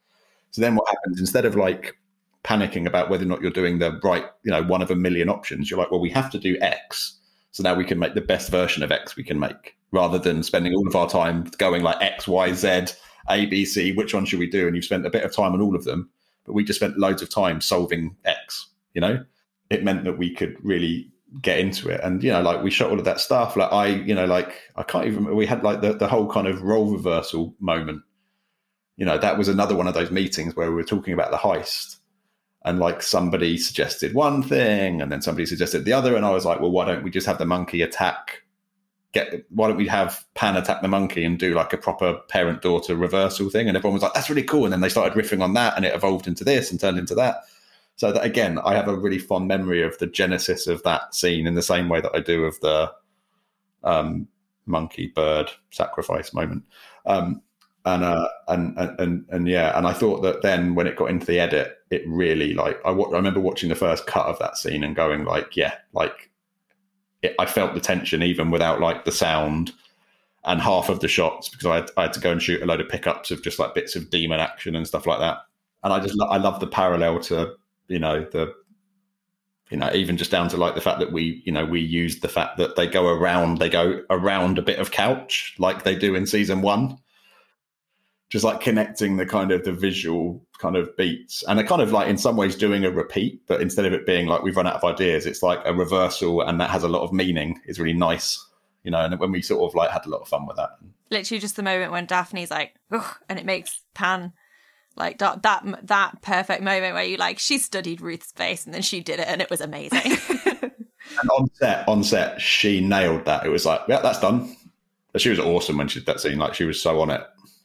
[0.51, 1.95] So then what happens instead of like
[2.43, 5.29] panicking about whether or not you're doing the right, you know, one of a million
[5.29, 7.17] options, you're like, well, we have to do X.
[7.51, 10.41] So now we can make the best version of X we can make rather than
[10.41, 12.85] spending all of our time going like X, Y, Z,
[13.29, 14.67] A, B, C, which one should we do?
[14.67, 16.09] And you've spent a bit of time on all of them,
[16.45, 19.23] but we just spent loads of time solving X, you know?
[19.69, 21.11] It meant that we could really
[21.41, 22.01] get into it.
[22.03, 23.55] And you know, like we shot all of that stuff.
[23.55, 25.33] Like I, you know, like I can't even.
[25.35, 28.01] We had like the the whole kind of role reversal moment.
[28.97, 31.37] You know, that was another one of those meetings where we were talking about the
[31.37, 31.97] heist,
[32.63, 36.45] and like somebody suggested one thing, and then somebody suggested the other, and I was
[36.45, 38.43] like, well, why don't we just have the monkey attack?
[39.13, 42.61] Get why don't we have Pan attack the monkey and do like a proper parent
[42.61, 43.67] daughter reversal thing?
[43.67, 44.63] And everyone was like, that's really cool.
[44.63, 47.15] And then they started riffing on that, and it evolved into this and turned into
[47.15, 47.43] that.
[47.97, 51.45] So that again, I have a really fond memory of the genesis of that scene
[51.45, 52.91] in the same way that I do of the
[53.83, 54.27] um,
[54.65, 56.63] monkey bird sacrifice moment.
[57.05, 57.41] Um,
[57.85, 61.25] and, uh, and and and yeah, and I thought that then when it got into
[61.25, 64.57] the edit, it really like I, w- I remember watching the first cut of that
[64.57, 66.29] scene and going like, yeah, like
[67.21, 69.71] it, I felt the tension even without like the sound
[70.43, 72.65] and half of the shots because I had, I had to go and shoot a
[72.65, 75.39] load of pickups of just like bits of demon action and stuff like that.
[75.83, 77.55] And I just I love the parallel to
[77.87, 78.53] you know the
[79.71, 82.21] you know even just down to like the fact that we you know we used
[82.21, 85.95] the fact that they go around they go around a bit of couch like they
[85.95, 86.97] do in season one
[88.31, 91.91] just like connecting the kind of the visual kind of beats and they're kind of
[91.91, 94.67] like in some ways doing a repeat but instead of it being like we've run
[94.67, 97.79] out of ideas it's like a reversal and that has a lot of meaning is
[97.79, 98.43] really nice
[98.83, 100.71] you know and when we sort of like had a lot of fun with that
[101.11, 104.31] Literally just the moment when Dafne's like, Ugh, and it makes Pan
[104.95, 108.81] like that that that perfect moment where you like she studied Ruth's face and then
[108.81, 109.99] she did it and it was amazing.
[110.61, 113.45] and on set, on set, she nailed that.
[113.45, 114.55] It was like, yeah, that's done.
[115.17, 116.37] She was awesome when she did that scene.
[116.37, 117.21] Like she was so on it.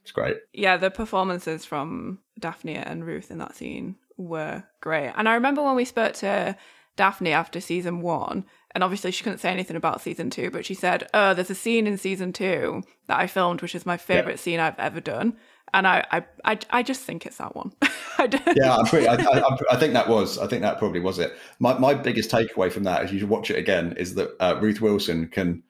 [0.07, 0.37] It's great.
[0.53, 5.12] Yeah, the performances from Dafne and Ruth in that scene were great.
[5.16, 6.57] And I remember when we spoke to
[6.97, 10.74] Dafne after season one, and obviously she couldn't say anything about season two, but she
[10.74, 14.35] said, "Oh, there's a scene in season two that I filmed, which is my favorite
[14.35, 14.37] yeah.
[14.37, 15.37] scene I've ever done."
[15.74, 17.73] And I, I, I, I just think it's that one.
[18.55, 20.39] yeah, I'm pretty, I, I, I, think that was.
[20.39, 21.37] I think that probably was it.
[21.59, 24.57] My, my biggest takeaway from that, as you should watch it again, is that uh,
[24.61, 25.65] Ruth Wilson can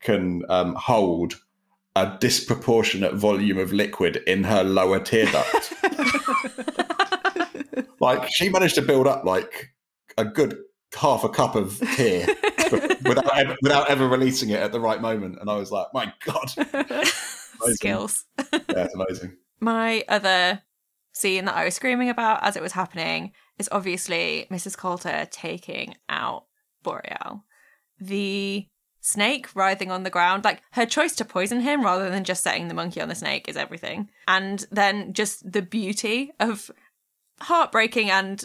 [0.00, 1.36] can um, hold
[1.96, 5.72] a disproportionate volume of liquid in her lower tear duct.
[8.00, 9.70] like she managed to build up like
[10.18, 10.58] a good
[10.94, 12.26] half a cup of tear
[13.02, 16.12] without ever, without ever releasing it at the right moment, and I was like, my
[16.24, 16.50] god,
[17.72, 18.26] skills.
[18.52, 19.36] yeah, it's amazing.
[19.58, 20.62] My other
[21.12, 24.76] scene that I was screaming about as it was happening is obviously Mrs.
[24.76, 26.44] Coulter taking out
[26.82, 27.42] Boreal.
[27.98, 28.66] The
[29.06, 32.68] snake writhing on the ground, like her choice to poison him rather than just setting
[32.68, 34.10] the monkey on the snake is everything.
[34.26, 36.70] And then just the beauty of
[37.40, 38.44] heartbreaking and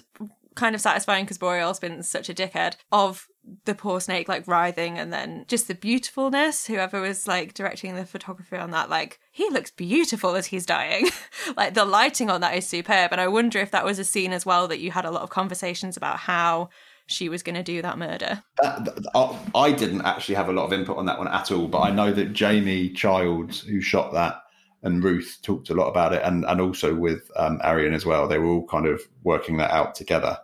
[0.56, 3.28] kind of satisfying because Boreal's been such a dickhead of
[3.66, 6.68] the poor snake like writhing and then just the beautifulness.
[6.68, 11.10] Whoever was like directing the photography on that like he looks beautiful as he's dying.
[11.58, 13.12] Like the lighting on that is superb.
[13.12, 15.24] And i wonder if that was a scene as well that you had a lot
[15.24, 16.70] of conversations about how
[17.12, 20.74] she was going to do that murder that, i didn't actually have a lot of
[20.74, 24.42] input on that one at all but i know that jamie childs who shot that
[24.84, 28.28] and Ruth talked a lot about it, and and also with um, Ariyon as well.
[28.28, 30.40] They were all kind of working that out together.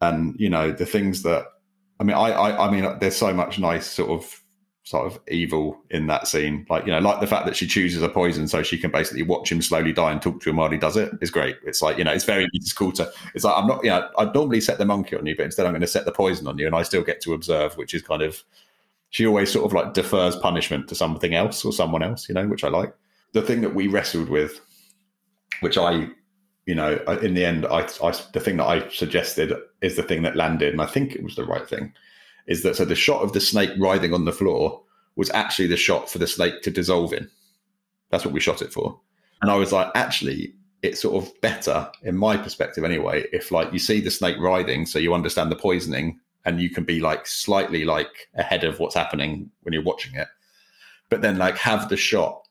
[0.00, 1.46] And you know the things that
[2.00, 4.41] I mean, I, I, I mean, there's so much nice sort of
[4.84, 6.66] sort of evil in that scene.
[6.68, 9.22] Like, you know, like the fact that she chooses a poison so she can basically
[9.22, 11.56] watch him slowly die and talk to him while he does it is great.
[11.64, 14.08] It's like, you know, it's very it's cool to it's like I'm not you know,
[14.18, 16.58] I'd normally set the monkey on you, but instead I'm gonna set the poison on
[16.58, 18.42] you and I still get to observe, which is kind of
[19.10, 22.48] she always sort of like defers punishment to something else or someone else, you know,
[22.48, 22.92] which I like.
[23.32, 24.60] The thing that we wrestled with,
[25.60, 26.08] which I
[26.66, 30.22] you know, in the end, I, I, the thing that I suggested is the thing
[30.22, 31.92] that landed, and I think it was the right thing.
[32.46, 32.84] Is that so?
[32.84, 34.82] The shot of the snake writhing on the floor
[35.16, 37.30] was actually the shot for the snake to dissolve in.
[38.10, 38.98] That's what we shot it for.
[39.40, 43.24] And I was like, actually, it's sort of better in my perspective anyway.
[43.32, 46.84] If like you see the snake writhing, so you understand the poisoning, and you can
[46.84, 50.28] be like slightly like ahead of what's happening when you're watching it,
[51.08, 52.42] but then like have the shot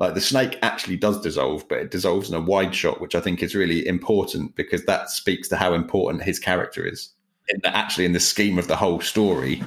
[0.00, 3.20] like the snake actually does dissolve, but it dissolves in a wide shot, which I
[3.20, 7.10] think is really important because that speaks to how important his character is.
[7.52, 9.62] In the, actually, in the scheme of the whole story,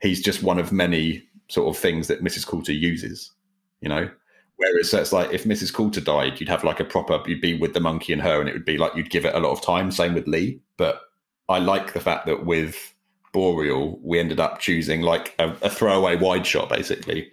[0.00, 2.46] he's just one of many sort of things that Mrs.
[2.46, 3.32] Coulter uses,
[3.80, 4.08] you know.
[4.56, 5.72] Whereas so it's like if Mrs.
[5.72, 8.48] Coulter died, you'd have like a proper, you'd be with the monkey and her, and
[8.48, 9.90] it would be like you'd give it a lot of time.
[9.90, 10.60] Same with Lee.
[10.76, 11.00] But
[11.48, 12.94] I like the fact that with
[13.32, 17.30] Boreal, we ended up choosing like a, a throwaway wide shot basically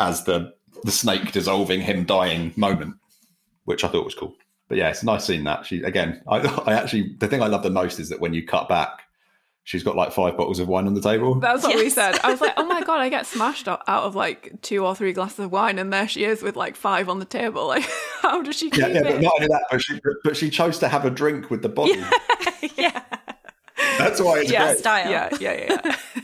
[0.00, 0.52] as the
[0.84, 2.94] the snake dissolving, him dying moment,
[3.64, 4.34] which I thought was cool.
[4.68, 6.22] But yeah, it's a nice scene that she again.
[6.28, 9.02] I, I actually the thing I love the most is that when you cut back,
[9.64, 11.36] she's got like five bottles of wine on the table.
[11.36, 11.82] That's what yes.
[11.82, 12.18] we said.
[12.22, 15.12] I was like, oh my god, I get smashed out of like two or three
[15.12, 17.66] glasses of wine, and there she is with like five on the table.
[17.78, 17.86] Like,
[18.22, 18.70] how does she?
[18.74, 19.04] yeah, yeah, it?
[19.04, 21.68] but not only that, but she, but she chose to have a drink with the
[21.68, 21.96] bottle.
[21.96, 22.68] Yeah.
[22.76, 23.02] yeah.
[23.98, 24.78] That's why it's Yeah, great.
[24.78, 25.10] Style.
[25.10, 26.22] Yeah, yeah, yeah, yeah.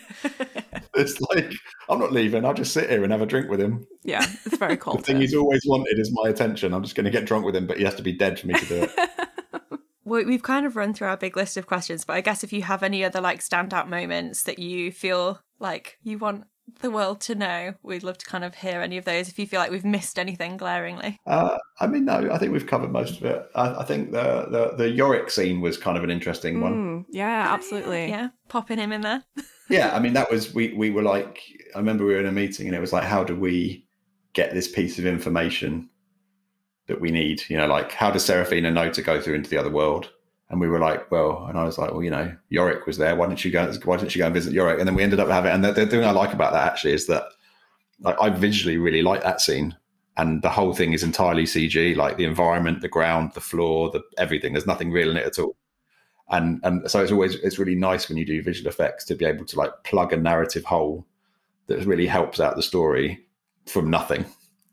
[0.96, 1.52] It's like
[1.88, 2.44] I'm not leaving.
[2.44, 3.86] I'll just sit here and have a drink with him.
[4.04, 4.96] yeah, it's very cool.
[4.96, 6.72] The thing he's always wanted is my attention.
[6.72, 8.46] I'm just going to get drunk with him, but he has to be dead for
[8.46, 8.90] me to do it.
[10.06, 12.52] We- We've kind of run through our big list of questions, but I guess if
[12.52, 16.44] you have any other like standout moments that you feel like you want
[16.80, 19.46] the world to know, we'd love to kind of hear any of those if you
[19.46, 21.18] feel like we've missed anything glaringly.
[21.26, 23.46] Uh, I mean, no, I think we've covered most of it.
[23.54, 26.74] I, I think the, the the Iorek scene was kind of an interesting one.
[26.74, 28.08] Mm, yeah, absolutely.
[28.08, 29.24] Yeah, popping him in there.
[29.70, 31.40] Yeah, I mean, that was we we were like,
[31.74, 33.86] I remember we were in a meeting and it was like, how do we
[34.34, 35.88] get this piece of information
[36.86, 37.42] that we need?
[37.48, 40.10] You know, like how does Serafina know to go through into the other world?
[40.54, 43.16] And we were like, well, and I was like, well, you know, Iorek was there.
[43.16, 43.72] Why didn't you go?
[43.82, 44.78] Why didn't you go and visit Iorek?
[44.78, 45.50] And then we ended up having.
[45.50, 47.24] And the, the thing I like about that actually is that
[47.98, 49.76] like, I visually really like that scene,
[50.16, 51.96] and the whole thing is entirely CG.
[51.96, 54.52] Like the environment, the ground, the floor, the everything.
[54.52, 55.56] There's nothing real in it at all.
[56.30, 59.24] And and so it's always it's really nice when you do visual effects to be
[59.24, 61.04] able to like plug a narrative hole
[61.66, 63.26] that really helps out the story
[63.66, 64.24] from nothing.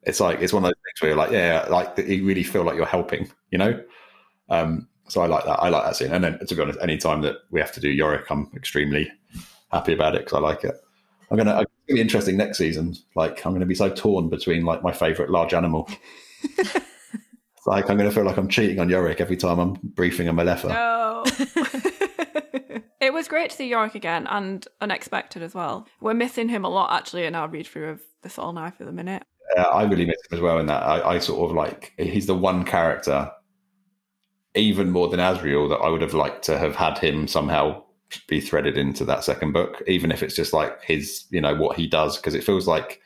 [0.03, 2.65] It's like it's one of those things where you're like, yeah, like you really feel
[2.65, 3.83] like you're helping, you know.
[4.47, 5.59] Um, so I like that.
[5.59, 6.11] I like that scene.
[6.11, 9.11] And then to be honest, any time that we have to do Iorek, I'm extremely
[9.71, 10.75] happy about it because I like it.
[11.29, 11.61] I'm gonna.
[11.61, 12.95] It's gonna be interesting next season.
[13.15, 15.89] Like I'm gonna be so torn between like my favorite large animal.
[17.65, 20.69] Like I'm gonna feel like I'm cheating on Iorek every time I'm briefing a Mulefa.
[20.69, 21.23] No.
[22.99, 25.87] it was great to see Yorick again and unexpected as well.
[25.99, 28.87] We're missing him a lot actually in our read through of the Subtle Knife at
[28.87, 29.23] the minute.
[29.55, 30.81] Uh, I really miss him as well in that.
[30.81, 33.31] I, I sort of like he's the one character,
[34.55, 37.83] even more than Asriel, that I would have liked to have had him somehow
[38.27, 41.77] be threaded into that second book, even if it's just like his, you know, what
[41.77, 42.99] he does, because it feels like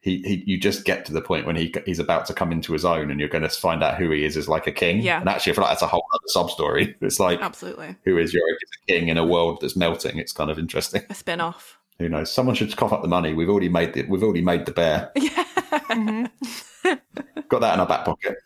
[0.00, 2.72] he, he you just get to the point when he he's about to come into
[2.72, 5.00] his own, and you're going to find out who he is as like a king.
[5.00, 5.20] Yeah.
[5.20, 6.96] and actually, I feel like that's a whole other sub story.
[7.00, 7.96] It's like Absolutely.
[8.04, 10.18] who is Iorek as a king in a world that's melting?
[10.18, 11.02] It's kind of interesting.
[11.08, 11.78] A spin off.
[11.98, 12.32] Who knows?
[12.32, 13.32] Someone should cough up the money.
[13.32, 15.12] We've already made the we've already made the bear.
[15.16, 15.44] Yeah.
[15.72, 16.94] Mm-hmm.
[17.48, 18.36] Got that in our back pocket.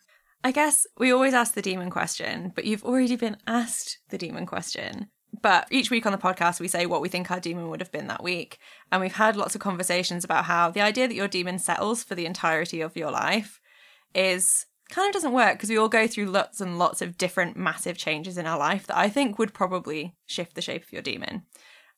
[0.45, 4.47] I guess we always ask the demon question, but you've already been asked the demon
[4.47, 5.09] question.
[5.43, 7.93] But each week on the podcast, we say what we think our demon would have
[7.93, 8.59] been that week.
[8.91, 12.15] And we've had lots of conversations about how the idea that your demon settles for
[12.15, 13.61] the entirety of your life
[14.15, 17.57] is kind of doesn't work because we all go through lots and lots of different
[17.57, 21.03] massive changes in our life that I think would probably shift the shape of your
[21.03, 21.43] demon.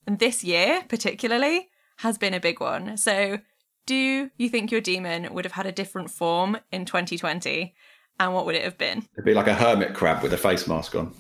[0.06, 2.97] And this year, particularly, has been a big one.
[2.97, 3.39] So,
[3.86, 7.74] do you think your demon would have had a different form in 2020?
[8.20, 9.07] And what would it have been?
[9.15, 11.15] It'd be like a hermit crab with a face mask on.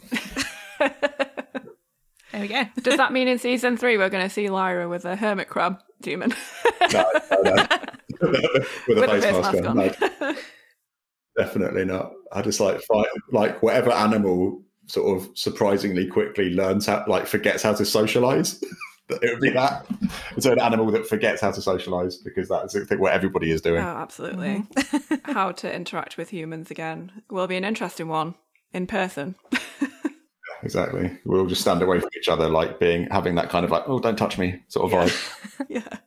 [2.30, 2.62] There we go.
[2.82, 5.78] Does that mean in season three we're going to see Lyra with a hermit crab
[6.00, 6.32] demon?
[6.92, 7.04] No,
[7.42, 7.66] no, no.
[8.20, 9.78] with a With face, face mask, mask on.
[9.78, 9.94] on.
[10.20, 10.34] No,
[11.36, 12.12] definitely not.
[12.32, 17.62] I just like find like whatever animal sort of surprisingly quickly learns how like forgets
[17.62, 18.62] how to socialize.
[19.08, 19.86] It would be that.
[20.36, 23.60] It's an animal that forgets how to socialize because that's the thing what everybody is
[23.60, 23.82] doing.
[23.82, 24.64] Oh, absolutely.
[24.74, 25.32] Mm-hmm.
[25.32, 28.34] How to interact with humans again will be an interesting one
[28.72, 29.34] in person.
[30.62, 31.16] Exactly.
[31.24, 34.00] We'll just stand away from each other, like being having that kind of like, oh,
[34.00, 35.04] don't touch me sort of Yeah.
[35.06, 35.66] vibe.
[35.68, 35.98] yeah.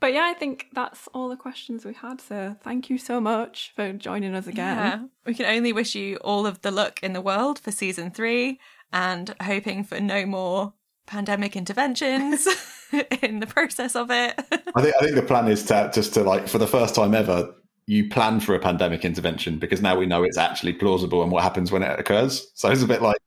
[0.00, 2.20] But yeah, I think that's all the questions we had.
[2.20, 4.76] So thank you so much for joining us again.
[4.76, 5.04] Yeah.
[5.26, 8.58] We can only wish you all of the luck in the world for season three
[8.92, 10.72] and hoping for no more
[11.10, 12.46] pandemic interventions
[13.22, 14.34] in the process of it.
[14.74, 17.14] I think I think the plan is to just to like for the first time
[17.14, 17.52] ever,
[17.86, 21.42] you plan for a pandemic intervention because now we know it's actually plausible and what
[21.42, 22.50] happens when it occurs.
[22.54, 23.18] So it's a bit like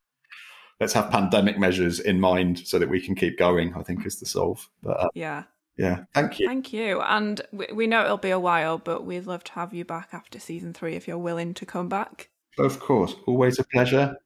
[0.79, 3.73] let's have pandemic measures in mind so that we can keep going.
[3.75, 4.67] I think is the solve.
[4.81, 5.43] But uh, Yeah.
[5.77, 6.47] yeah, thank you.
[6.47, 7.01] Thank you.
[7.01, 10.09] And we, we know it'll be a while, but we'd love to have you back
[10.13, 12.29] after season three if you're willing to come back.
[12.57, 14.17] Of course, always a pleasure.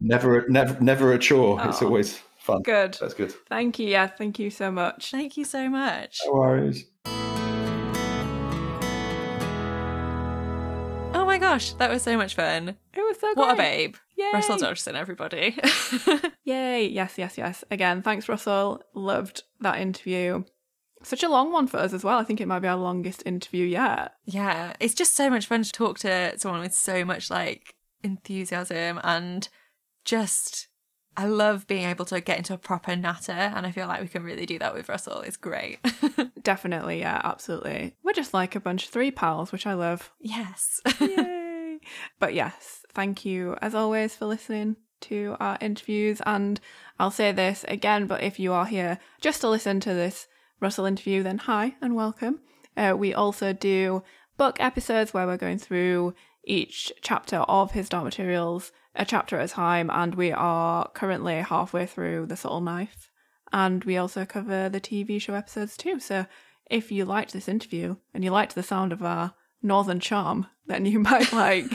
[0.00, 1.58] Never, never, never a chore.
[1.66, 1.86] It's Oh.
[1.86, 2.62] always fun.
[2.62, 2.96] Good.
[3.00, 3.32] That's good.
[3.48, 3.88] Thank you.
[3.88, 5.10] Yeah, thank you so much.
[5.10, 6.20] Thank you so much.
[6.26, 6.84] No worries.
[11.16, 12.76] Oh my gosh, that was so much fun.
[12.92, 13.38] It was so good.
[13.38, 13.96] What a babe.
[14.16, 14.30] Yay.
[14.32, 15.56] Russell Dodgson, everybody.
[16.44, 16.86] Yay.
[16.86, 17.64] Yes, yes, yes.
[17.70, 18.82] Again, thanks, Russell.
[18.94, 20.44] Loved that interview.
[21.02, 22.18] Such a long one for us as well.
[22.18, 24.12] I think it might be our longest interview yet.
[24.24, 29.00] yeah, it's just so much fun to talk to someone with so much like enthusiasm
[29.02, 29.48] and
[30.04, 30.68] just
[31.16, 34.08] I love being able to get into a proper natter and I feel like we
[34.08, 35.20] can really do that with Russell.
[35.20, 35.78] It's great.
[36.42, 37.94] Definitely, yeah, absolutely.
[38.02, 40.12] We're just like a bunch of three pals, which I love.
[40.20, 40.80] yes.
[41.00, 41.78] Yay.
[42.18, 46.20] but yes, thank you as always for listening to our interviews.
[46.26, 46.60] And
[46.98, 50.26] I'll say this again, but if you are here just to listen to this
[50.60, 52.40] Russell interview, then hi and welcome.
[52.76, 54.02] Uh, we also do
[54.36, 56.14] book episodes where we're going through
[56.44, 61.36] each chapter of his Dark Materials, a chapter at a time, and we are currently
[61.36, 63.10] halfway through The Subtle Knife.
[63.52, 66.00] And we also cover the TV show episodes too.
[66.00, 66.26] So
[66.70, 70.86] if you liked this interview and you liked the sound of our northern charm, then
[70.86, 71.66] you might like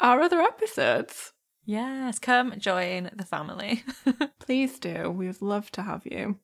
[0.00, 1.32] our other episodes.
[1.64, 3.82] Yes, come join the family.
[4.38, 5.10] Please do.
[5.10, 6.38] We would love to have you.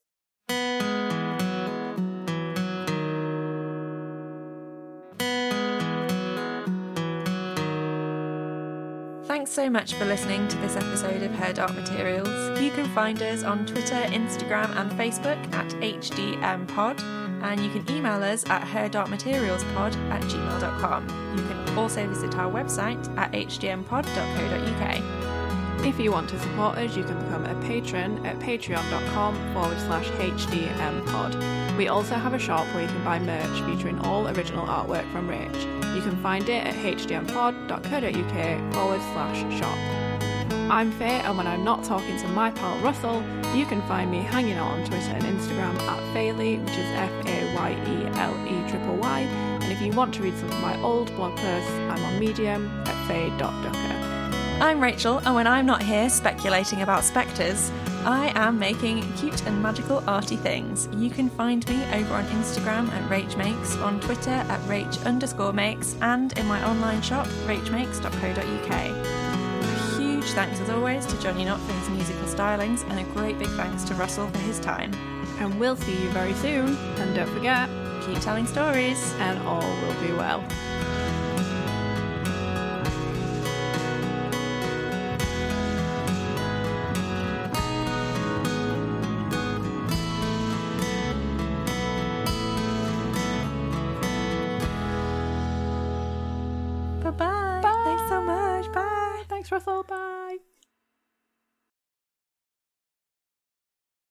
[9.43, 12.61] Thanks so much for listening to this episode of Her Dark Materials.
[12.61, 17.01] You can find us on Twitter, Instagram, and Facebook at HDMPod,
[17.43, 21.09] and you can email us at herdarkmaterialspod at gmail.com.
[21.37, 25.22] You can also visit our website at hdmpod.co.uk.
[25.85, 30.07] If you want to support us, you can become a patron at patreon.com forward slash
[30.11, 31.77] HDMpod.
[31.77, 35.29] We also have a shop where you can buy merch featuring all original artwork from
[35.29, 35.61] Rach.
[35.97, 39.77] You can find it at hdmpod.co.uk forward slash shop.
[40.71, 43.21] I'm Faye, and when I'm not talking to my pal Russell,
[43.55, 47.11] you can find me hanging out on Twitter and Instagram at Fayley, which is F
[47.27, 49.21] A Y E L E triple Y.
[49.21, 52.69] And if you want to read some of my old blog posts, I'm on Medium
[52.87, 54.02] at faye.ducker.
[54.61, 57.71] I'm Rachel, and when I'm not here speculating about spectres,
[58.05, 60.89] I am making cute and magical arty things.
[60.95, 65.53] You can find me over on Instagram at Rach Makes, on Twitter at Rach underscore
[65.53, 68.71] makes, and in my online shop, rachmakes.co.uk.
[68.71, 73.39] A huge thanks as always to Johnny Knott for his musical stylings, and a great
[73.39, 74.93] big thanks to Russell for his time.
[75.41, 76.77] And we'll see you very soon.
[76.99, 77.69] And don't forget,
[78.07, 79.13] Keep telling stories.
[79.19, 80.43] and all will be well.